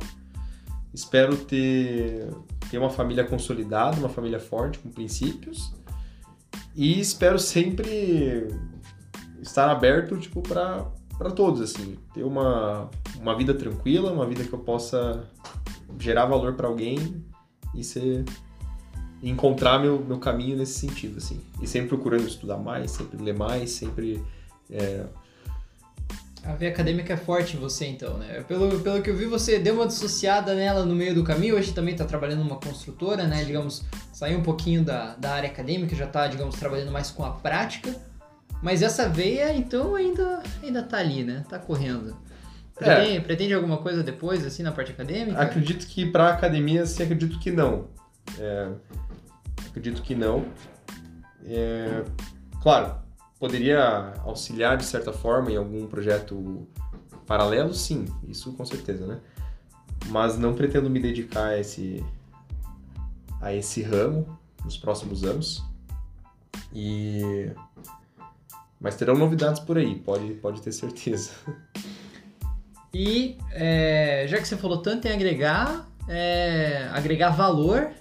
Espero 0.93 1.37
ter, 1.37 2.29
ter 2.71 2.79
uma 2.79 2.91
família 2.91 3.25
consolidada, 3.25 3.97
uma 3.97 4.09
família 4.09 4.41
forte, 4.41 4.79
com 4.79 4.91
princípios. 4.91 5.73
E 6.75 7.01
espero 7.01 7.39
sempre 7.39 8.49
estar 9.41 9.71
aberto, 9.71 10.17
tipo, 10.19 10.43
para 10.43 10.87
para 11.21 11.31
todos, 11.31 11.61
assim, 11.61 11.99
ter 12.15 12.25
uma, 12.25 12.89
uma 13.19 13.37
vida 13.37 13.53
tranquila, 13.53 14.11
uma 14.11 14.25
vida 14.25 14.43
que 14.43 14.55
eu 14.55 14.59
possa 14.59 15.29
gerar 15.99 16.25
valor 16.25 16.55
para 16.55 16.67
alguém 16.67 17.23
e 17.75 17.85
ser 17.85 18.25
encontrar 19.23 19.79
meu, 19.79 19.99
meu 20.01 20.19
caminho 20.19 20.57
nesse 20.57 20.79
sentido, 20.79 21.19
assim. 21.19 21.41
E 21.61 21.67
sempre 21.67 21.89
procurando 21.89 22.27
estudar 22.27 22.57
mais, 22.57 22.91
sempre 22.91 23.23
ler 23.23 23.37
mais, 23.37 23.71
sempre... 23.71 24.23
É... 24.71 25.05
A 26.43 26.55
veia 26.55 26.73
acadêmica 26.73 27.13
é 27.13 27.17
forte 27.19 27.57
em 27.57 27.61
você, 27.61 27.87
então, 27.87 28.17
né? 28.17 28.43
Pelo, 28.49 28.81
pelo 28.81 29.03
que 29.03 29.11
eu 29.11 29.17
vi, 29.17 29.27
você 29.27 29.59
deu 29.59 29.75
uma 29.75 29.87
dissociada 29.87 30.55
nela 30.55 30.87
no 30.87 30.95
meio 30.95 31.15
do 31.15 31.23
caminho. 31.23 31.55
Hoje 31.55 31.73
também 31.75 31.93
está 31.93 32.07
trabalhando 32.07 32.43
numa 32.43 32.57
construtora, 32.57 33.27
né? 33.27 33.45
Digamos, 33.45 33.85
saiu 34.11 34.39
um 34.39 34.43
pouquinho 34.43 34.83
da, 34.83 35.15
da 35.17 35.33
área 35.33 35.51
acadêmica, 35.51 35.95
já 35.95 36.07
está, 36.07 36.27
digamos, 36.27 36.55
trabalhando 36.57 36.91
mais 36.91 37.11
com 37.11 37.23
a 37.25 37.33
prática. 37.33 37.95
Mas 38.63 38.81
essa 38.81 39.07
veia, 39.07 39.55
então, 39.55 39.95
ainda, 39.95 40.43
ainda 40.63 40.83
tá 40.83 40.97
ali, 40.97 41.23
né? 41.23 41.45
Tá 41.47 41.59
correndo. 41.59 42.17
Pretende, 42.75 43.17
é. 43.17 43.21
pretende 43.21 43.53
alguma 43.53 43.77
coisa 43.77 44.03
depois, 44.03 44.45
assim, 44.47 44.63
na 44.63 44.73
parte 44.73 44.93
acadêmica? 44.93 45.39
Acredito 45.39 45.87
que 45.87 46.07
para 46.07 46.31
academia, 46.31 46.87
sim, 46.87 47.03
acredito 47.03 47.39
que 47.39 47.51
não. 47.51 47.89
É, 48.39 48.69
Acredito 49.71 50.03
que 50.03 50.15
não. 50.15 50.45
É, 51.45 52.05
claro, 52.63 52.97
poderia 53.39 54.13
auxiliar 54.25 54.77
de 54.77 54.85
certa 54.85 55.13
forma 55.13 55.51
em 55.51 55.57
algum 55.57 55.87
projeto 55.87 56.69
paralelo, 57.27 57.73
sim, 57.73 58.05
isso 58.29 58.53
com 58.53 58.65
certeza, 58.67 59.07
né? 59.07 59.21
Mas 60.09 60.37
não 60.37 60.55
pretendo 60.55 60.91
me 60.91 61.01
dedicar 61.01 61.47
a 61.47 61.59
esse, 61.59 62.05
a 63.41 63.55
esse 63.55 63.83
ramo 63.83 64.39
nos 64.65 64.77
próximos 64.77 65.25
anos. 65.25 65.65
E 66.73 67.51
mas 68.81 68.97
terão 68.97 69.15
novidades 69.15 69.61
por 69.61 69.77
aí, 69.77 69.95
pode, 69.95 70.33
pode 70.35 70.63
ter 70.63 70.73
certeza. 70.73 71.33
E 72.93 73.39
é, 73.53 74.25
já 74.27 74.39
que 74.39 74.49
você 74.49 74.57
falou 74.57 74.79
tanto 74.79 75.07
em 75.07 75.13
agregar, 75.13 75.87
é, 76.09 76.89
agregar 76.93 77.31
valor, 77.31 77.93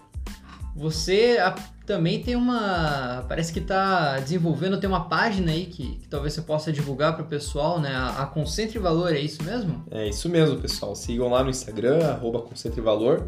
você 0.76 1.38
a, 1.40 1.56
também 1.86 2.22
tem 2.22 2.36
uma. 2.36 3.26
Parece 3.28 3.52
que 3.52 3.60
está 3.60 4.20
desenvolvendo, 4.20 4.80
tem 4.80 4.88
uma 4.88 5.06
página 5.06 5.52
aí 5.52 5.66
que, 5.66 5.96
que 5.96 6.08
talvez 6.08 6.34
você 6.34 6.42
possa 6.42 6.72
divulgar 6.72 7.16
para 7.16 7.24
o 7.24 7.28
pessoal, 7.28 7.80
né? 7.80 7.90
A, 7.94 8.24
a 8.24 8.26
Concentre 8.26 8.78
Valor, 8.80 9.14
é 9.14 9.20
isso 9.20 9.44
mesmo? 9.44 9.84
É 9.92 10.08
isso 10.08 10.30
mesmo, 10.30 10.60
pessoal. 10.60 10.96
Sigam 10.96 11.30
lá 11.30 11.44
no 11.44 11.50
Instagram, 11.50 12.20
Concentre 12.20 12.82
Valor. 12.82 13.28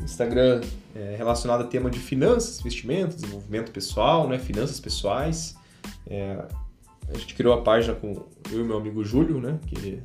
Instagram 0.00 0.62
é, 0.94 1.14
relacionado 1.16 1.62
a 1.62 1.64
tema 1.64 1.90
de 1.90 1.98
finanças, 1.98 2.60
investimentos, 2.60 3.16
desenvolvimento 3.16 3.70
pessoal, 3.70 4.28
né? 4.28 4.38
Finanças 4.38 4.80
pessoais. 4.80 5.56
É, 6.06 6.42
a 7.12 7.18
gente 7.18 7.34
criou 7.34 7.52
a 7.54 7.62
página 7.62 7.94
com 7.94 8.24
eu 8.50 8.60
e 8.60 8.64
meu 8.64 8.78
amigo 8.78 9.04
Júlio, 9.04 9.40
né? 9.40 9.58
Que 9.66 10.00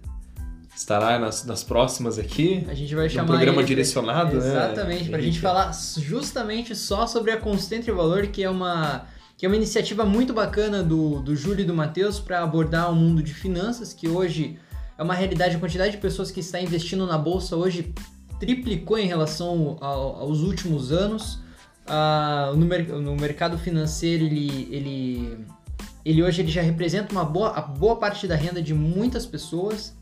estará 0.75 1.17
nas, 1.17 1.45
nas 1.45 1.63
próximas 1.63 2.19
aqui. 2.19 2.65
A 2.69 2.73
gente 2.73 2.93
vai 2.93 3.09
chamar 3.09 3.23
um 3.23 3.27
programa 3.27 3.59
ele- 3.61 3.67
direcionado, 3.67 4.37
né? 4.37 4.47
Exatamente, 4.47 5.09
pra 5.09 5.17
gente 5.19 5.27
Henrique? 5.29 5.39
falar 5.39 5.71
justamente 5.97 6.75
só 6.75 7.07
sobre 7.07 7.31
a 7.31 7.37
Constante 7.37 7.89
Valor, 7.91 8.27
que 8.27 8.43
é 8.43 8.49
uma 8.49 9.05
que 9.37 9.45
é 9.45 9.49
uma 9.49 9.55
iniciativa 9.57 10.05
muito 10.05 10.33
bacana 10.33 10.81
do, 10.81 11.19
do 11.21 11.35
Júlio 11.35 11.61
e 11.63 11.65
do 11.65 11.73
Matheus 11.73 12.21
para 12.21 12.41
abordar 12.41 12.89
o 12.89 12.95
mundo 12.95 13.21
de 13.21 13.33
finanças, 13.33 13.91
que 13.93 14.07
hoje 14.07 14.57
é 14.97 15.03
uma 15.03 15.13
realidade, 15.13 15.57
a 15.57 15.59
quantidade 15.59 15.91
de 15.91 15.97
pessoas 15.97 16.31
que 16.31 16.39
está 16.39 16.57
investindo 16.61 17.05
na 17.05 17.17
bolsa 17.17 17.53
hoje 17.57 17.93
triplicou 18.39 18.97
em 18.97 19.07
relação 19.07 19.77
ao- 19.81 20.21
aos 20.21 20.39
últimos 20.39 20.91
anos. 20.93 21.39
Ah, 21.85 22.53
no, 22.55 22.65
mer- 22.65 22.87
no 22.87 23.15
mercado 23.17 23.57
financeiro, 23.57 24.23
ele, 24.23 24.67
ele, 24.71 25.37
ele 26.05 26.23
hoje 26.23 26.41
ele 26.41 26.49
já 26.51 26.61
representa 26.61 27.11
uma 27.11 27.25
boa, 27.25 27.49
a 27.49 27.61
boa 27.61 27.97
parte 27.97 28.25
da 28.27 28.35
renda 28.37 28.61
de 28.61 28.73
muitas 28.73 29.25
pessoas. 29.25 29.93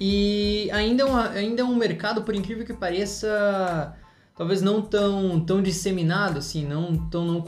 E 0.00 0.70
ainda 0.72 1.02
é, 1.02 1.06
uma- 1.06 1.28
ainda 1.30 1.60
é 1.60 1.64
um 1.64 1.76
mercado, 1.76 2.22
por 2.22 2.34
incrível 2.34 2.64
que 2.64 2.72
pareça, 2.72 3.94
talvez 4.34 4.62
não 4.62 4.80
tão, 4.80 5.38
tão 5.40 5.62
disseminado, 5.62 6.38
assim, 6.38 6.64
não 6.66 6.96
tão, 7.08 7.26
não, 7.26 7.44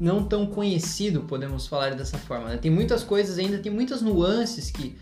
não 0.00 0.24
tão 0.24 0.44
conhecido, 0.46 1.20
podemos 1.20 1.68
falar 1.68 1.94
dessa 1.94 2.18
forma. 2.18 2.48
né? 2.48 2.56
Tem 2.56 2.70
muitas 2.70 3.04
coisas 3.04 3.38
ainda, 3.38 3.58
tem 3.58 3.70
muitas 3.70 4.02
nuances 4.02 4.70
que 4.72 4.96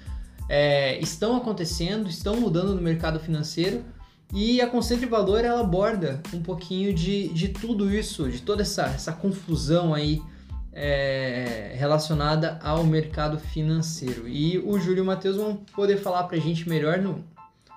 é, 0.48 1.00
estão 1.00 1.34
acontecendo, 1.34 2.08
estão 2.08 2.36
mudando 2.36 2.74
no 2.74 2.82
mercado 2.82 3.18
financeiro. 3.18 3.82
E 4.34 4.60
a 4.60 4.66
Concentre 4.66 5.06
Valor 5.06 5.44
ela 5.44 5.60
aborda 5.60 6.22
um 6.32 6.42
pouquinho 6.42 6.92
de, 6.92 7.28
de 7.28 7.48
tudo 7.48 7.90
isso, 7.94 8.30
de 8.30 8.40
toda 8.40 8.62
essa, 8.62 8.84
essa 8.84 9.12
confusão 9.12 9.94
aí 9.94 10.20
é, 10.72 11.74
relacionada 11.76 12.58
ao 12.62 12.82
mercado 12.84 13.38
financeiro. 13.38 14.26
E 14.28 14.58
o 14.58 14.78
Júlio 14.78 14.98
e 14.98 15.00
o 15.02 15.04
Matheus 15.04 15.36
vão 15.36 15.56
poder 15.56 15.98
falar 15.98 16.24
pra 16.24 16.38
gente 16.38 16.68
melhor 16.68 16.98
no, 16.98 17.24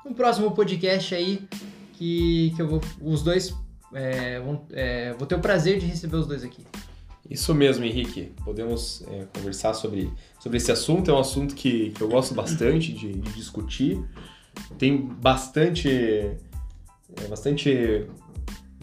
no 0.06 0.14
próximo 0.16 0.52
podcast 0.52 1.14
aí, 1.14 1.48
que, 1.94 2.54
que 2.56 2.62
eu 2.62 2.68
vou. 2.68 2.82
Os 3.02 3.22
dois. 3.22 3.54
é, 3.94 4.40
vão, 4.40 4.66
é, 4.72 5.14
vou 5.14 5.28
ter 5.28 5.36
o 5.36 5.40
prazer 5.40 5.80
de 5.80 5.86
receber 5.86 6.18
os 6.18 6.28
dois 6.28 6.44
aqui. 6.44 6.66
Isso 7.30 7.54
mesmo, 7.56 7.84
Henrique. 7.84 8.32
Podemos 8.44 9.04
é, 9.08 9.26
conversar 9.34 9.74
sobre, 9.74 10.12
sobre 10.40 10.58
esse 10.58 10.72
assunto. 10.72 11.10
É 11.10 11.14
um 11.14 11.20
assunto 11.20 11.56
que, 11.56 11.90
que 11.90 12.02
eu 12.02 12.08
gosto 12.08 12.36
bastante 12.36 12.94
de, 12.94 13.14
de 13.14 13.34
discutir. 13.34 14.00
Tem 14.78 14.96
bastante, 14.96 15.90
é, 15.90 17.28
bastante 17.28 18.06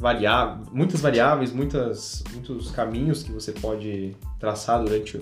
variável, 0.03 0.67
muitas 0.73 1.01
variáveis, 1.01 1.53
muitas, 1.53 2.25
muitos 2.33 2.73
caminhos 2.73 3.23
que 3.23 3.31
você 3.31 3.53
pode 3.53 4.17
traçar 4.41 4.83
durante 4.83 5.21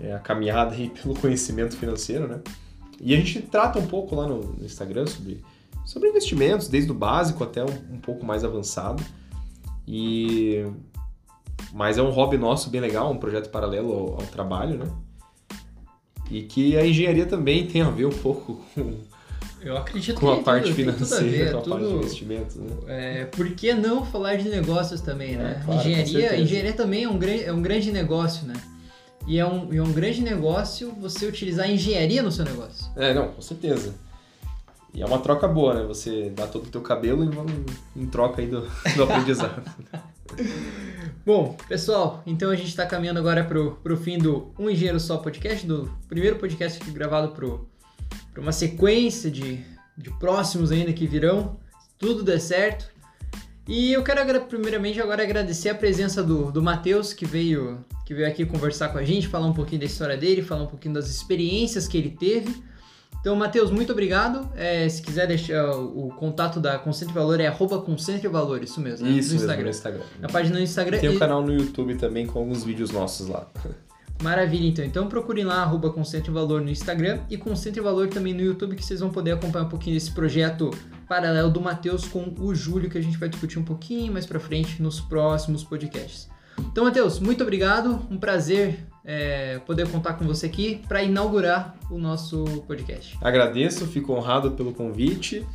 é, 0.00 0.12
a 0.12 0.18
caminhada 0.18 0.74
aí 0.74 0.90
pelo 1.00 1.14
conhecimento 1.14 1.76
financeiro, 1.76 2.26
né? 2.26 2.40
E 3.00 3.14
a 3.14 3.16
gente 3.16 3.40
trata 3.42 3.78
um 3.78 3.86
pouco 3.86 4.16
lá 4.16 4.26
no, 4.26 4.40
no 4.40 4.64
Instagram 4.64 5.06
sobre, 5.06 5.42
sobre 5.86 6.08
investimentos, 6.08 6.68
desde 6.68 6.90
o 6.90 6.94
básico 6.94 7.44
até 7.44 7.64
um, 7.64 7.94
um 7.94 8.00
pouco 8.00 8.26
mais 8.26 8.44
avançado. 8.44 9.02
E 9.86 10.66
mas 11.72 11.96
é 11.96 12.02
um 12.02 12.10
hobby 12.10 12.36
nosso 12.36 12.70
bem 12.70 12.80
legal, 12.80 13.12
um 13.12 13.18
projeto 13.18 13.50
paralelo 13.50 13.92
ao, 13.92 14.14
ao 14.14 14.26
trabalho, 14.26 14.78
né? 14.78 14.90
E 16.28 16.42
que 16.42 16.76
a 16.76 16.84
engenharia 16.84 17.26
também 17.26 17.66
tem 17.68 17.82
a 17.82 17.90
ver 17.90 18.06
um 18.06 18.10
pouco 18.10 18.60
com, 18.74 18.98
Eu 19.62 19.76
acredito 19.76 20.18
com 20.18 20.30
a 20.30 20.34
tem 20.36 20.44
parte 20.44 20.68
tudo, 20.68 20.76
tem 20.76 20.84
tudo 20.86 20.94
a 21.02 21.06
financeira, 21.06 21.44
ver, 21.44 21.52
com 21.52 21.58
a 21.58 21.62
parte 21.62 21.82
de 21.82 21.88
tudo- 21.88 21.98
investimentos, 21.98 22.56
né? 22.56 22.66
É, 22.88 23.24
por 23.26 23.50
que 23.50 23.74
não 23.74 24.04
falar 24.04 24.36
de 24.36 24.48
negócios 24.48 25.00
também, 25.00 25.36
né? 25.36 25.58
É, 25.60 25.64
claro, 25.64 25.80
engenharia, 25.80 26.40
engenharia 26.40 26.72
também 26.72 27.04
é 27.04 27.08
um, 27.08 27.18
grande, 27.18 27.44
é 27.44 27.52
um 27.52 27.60
grande 27.62 27.92
negócio, 27.92 28.46
né? 28.46 28.54
E 29.26 29.38
é 29.38 29.46
um, 29.46 29.72
é 29.72 29.82
um 29.82 29.92
grande 29.92 30.22
negócio 30.22 30.92
você 30.98 31.26
utilizar 31.26 31.66
a 31.66 31.70
engenharia 31.70 32.22
no 32.22 32.32
seu 32.32 32.44
negócio. 32.44 32.90
É, 32.96 33.12
não, 33.12 33.28
com 33.28 33.42
certeza. 33.42 33.94
E 34.92 35.02
é 35.02 35.06
uma 35.06 35.18
troca 35.18 35.46
boa, 35.46 35.74
né? 35.74 35.86
Você 35.86 36.30
dá 36.30 36.46
todo 36.46 36.64
o 36.66 36.70
teu 36.70 36.80
cabelo 36.80 37.22
em, 37.24 38.02
em 38.02 38.06
troca 38.06 38.40
aí 38.40 38.48
do, 38.48 38.62
do 38.96 39.02
aprendizado. 39.04 39.62
Bom, 41.24 41.56
pessoal, 41.68 42.22
então 42.26 42.50
a 42.50 42.56
gente 42.56 42.68
está 42.68 42.86
caminhando 42.86 43.18
agora 43.18 43.44
pro, 43.44 43.72
pro 43.82 43.96
fim 43.96 44.18
do 44.18 44.52
Um 44.58 44.70
Engenheiro 44.70 44.98
Só 44.98 45.18
podcast, 45.18 45.66
do 45.66 45.90
primeiro 46.08 46.36
podcast 46.36 46.82
gravado 46.90 47.28
pro, 47.28 47.68
pra 48.32 48.42
uma 48.42 48.52
sequência 48.52 49.30
de, 49.30 49.60
de 49.96 50.10
próximos 50.18 50.70
ainda 50.72 50.92
que 50.92 51.06
virão, 51.06 51.58
se 51.80 51.88
tudo 51.98 52.22
der 52.22 52.40
certo. 52.40 52.90
E 53.68 53.92
eu 53.92 54.02
quero 54.02 54.40
primeiramente 54.46 55.00
agora 55.00 55.22
agradecer 55.22 55.68
a 55.68 55.74
presença 55.74 56.22
do, 56.22 56.50
do 56.50 56.60
Matheus, 56.62 57.12
que 57.12 57.24
veio, 57.24 57.84
que 58.04 58.12
veio 58.12 58.26
aqui 58.26 58.44
conversar 58.44 58.88
com 58.88 58.98
a 58.98 59.04
gente, 59.04 59.28
falar 59.28 59.46
um 59.46 59.52
pouquinho 59.52 59.80
da 59.80 59.86
história 59.86 60.16
dele, 60.16 60.42
falar 60.42 60.64
um 60.64 60.66
pouquinho 60.66 60.94
das 60.94 61.08
experiências 61.08 61.86
que 61.86 61.96
ele 61.96 62.10
teve. 62.10 62.62
Então, 63.20 63.36
Matheus, 63.36 63.70
muito 63.70 63.92
obrigado. 63.92 64.50
É, 64.56 64.88
se 64.88 65.02
quiser 65.02 65.26
deixar 65.26 65.76
o, 65.76 66.06
o 66.06 66.14
contato 66.14 66.58
da 66.58 66.78
Concentre 66.78 67.14
Valor 67.14 67.38
é 67.38 67.46
arroba 67.46 67.78
Concentre 67.80 68.26
Valor, 68.28 68.62
isso 68.62 68.80
mesmo, 68.80 69.06
né? 69.06 69.12
Isso 69.12 69.28
no 69.28 69.34
mesmo, 69.34 69.36
Instagram. 69.44 69.64
no 69.64 69.70
Instagram. 69.70 70.02
Na 70.20 70.28
página 70.28 70.56
do 70.56 70.62
Instagram. 70.62 70.98
Tem 70.98 71.12
e- 71.12 71.16
um 71.16 71.18
canal 71.18 71.42
no 71.42 71.52
YouTube 71.52 71.96
também 71.96 72.26
com 72.26 72.38
alguns 72.38 72.64
vídeos 72.64 72.90
nossos 72.90 73.28
lá. 73.28 73.46
Maravilha, 74.20 74.68
então. 74.68 74.84
Então 74.84 75.08
procurem 75.08 75.44
lá, 75.44 75.62
arroba 75.62 75.90
Concentre 75.90 76.30
Valor 76.30 76.60
no 76.60 76.70
Instagram 76.70 77.20
e 77.30 77.36
Concentre 77.36 77.80
Valor 77.80 78.08
também 78.08 78.34
no 78.34 78.42
YouTube, 78.42 78.76
que 78.76 78.84
vocês 78.84 79.00
vão 79.00 79.10
poder 79.10 79.32
acompanhar 79.32 79.64
um 79.64 79.68
pouquinho 79.68 79.96
desse 79.96 80.10
projeto 80.10 80.70
paralelo 81.08 81.50
do 81.50 81.60
Matheus 81.60 82.06
com 82.06 82.34
o 82.38 82.54
Júlio, 82.54 82.90
que 82.90 82.98
a 82.98 83.02
gente 83.02 83.16
vai 83.16 83.28
discutir 83.28 83.58
um 83.58 83.64
pouquinho 83.64 84.12
mais 84.12 84.26
pra 84.26 84.38
frente 84.38 84.82
nos 84.82 85.00
próximos 85.00 85.64
podcasts. 85.64 86.28
Então, 86.58 86.84
Matheus, 86.84 87.18
muito 87.18 87.42
obrigado. 87.42 88.06
Um 88.10 88.18
prazer 88.18 88.86
é, 89.04 89.58
poder 89.60 89.88
contar 89.88 90.14
com 90.14 90.24
você 90.26 90.46
aqui 90.46 90.82
para 90.86 91.02
inaugurar 91.02 91.74
o 91.90 91.98
nosso 91.98 92.44
podcast. 92.66 93.16
Agradeço, 93.20 93.86
fico 93.86 94.12
honrado 94.12 94.52
pelo 94.52 94.72
convite 94.72 95.46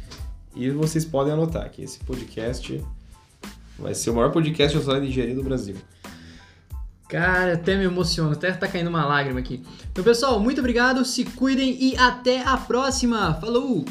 e 0.55 0.69
vocês 0.71 1.05
podem 1.05 1.33
anotar 1.33 1.69
que 1.69 1.83
esse 1.83 1.99
podcast 1.99 2.83
vai 3.77 3.93
ser 3.93 4.09
o 4.09 4.15
maior 4.15 4.31
podcast 4.31 4.77
de 4.77 4.83
de 4.83 5.07
engenharia 5.07 5.35
do 5.35 5.43
Brasil. 5.43 5.75
Cara, 7.07 7.53
até 7.53 7.75
me 7.77 7.83
emociono, 7.83 8.31
até 8.31 8.51
tá 8.51 8.67
caindo 8.67 8.87
uma 8.87 9.05
lágrima 9.05 9.39
aqui. 9.39 9.63
Então, 9.91 10.03
pessoal, 10.03 10.39
muito 10.39 10.59
obrigado, 10.59 11.05
se 11.05 11.23
cuidem 11.23 11.77
e 11.79 11.95
até 11.97 12.41
a 12.41 12.57
próxima. 12.57 13.35
Falou! 13.35 13.85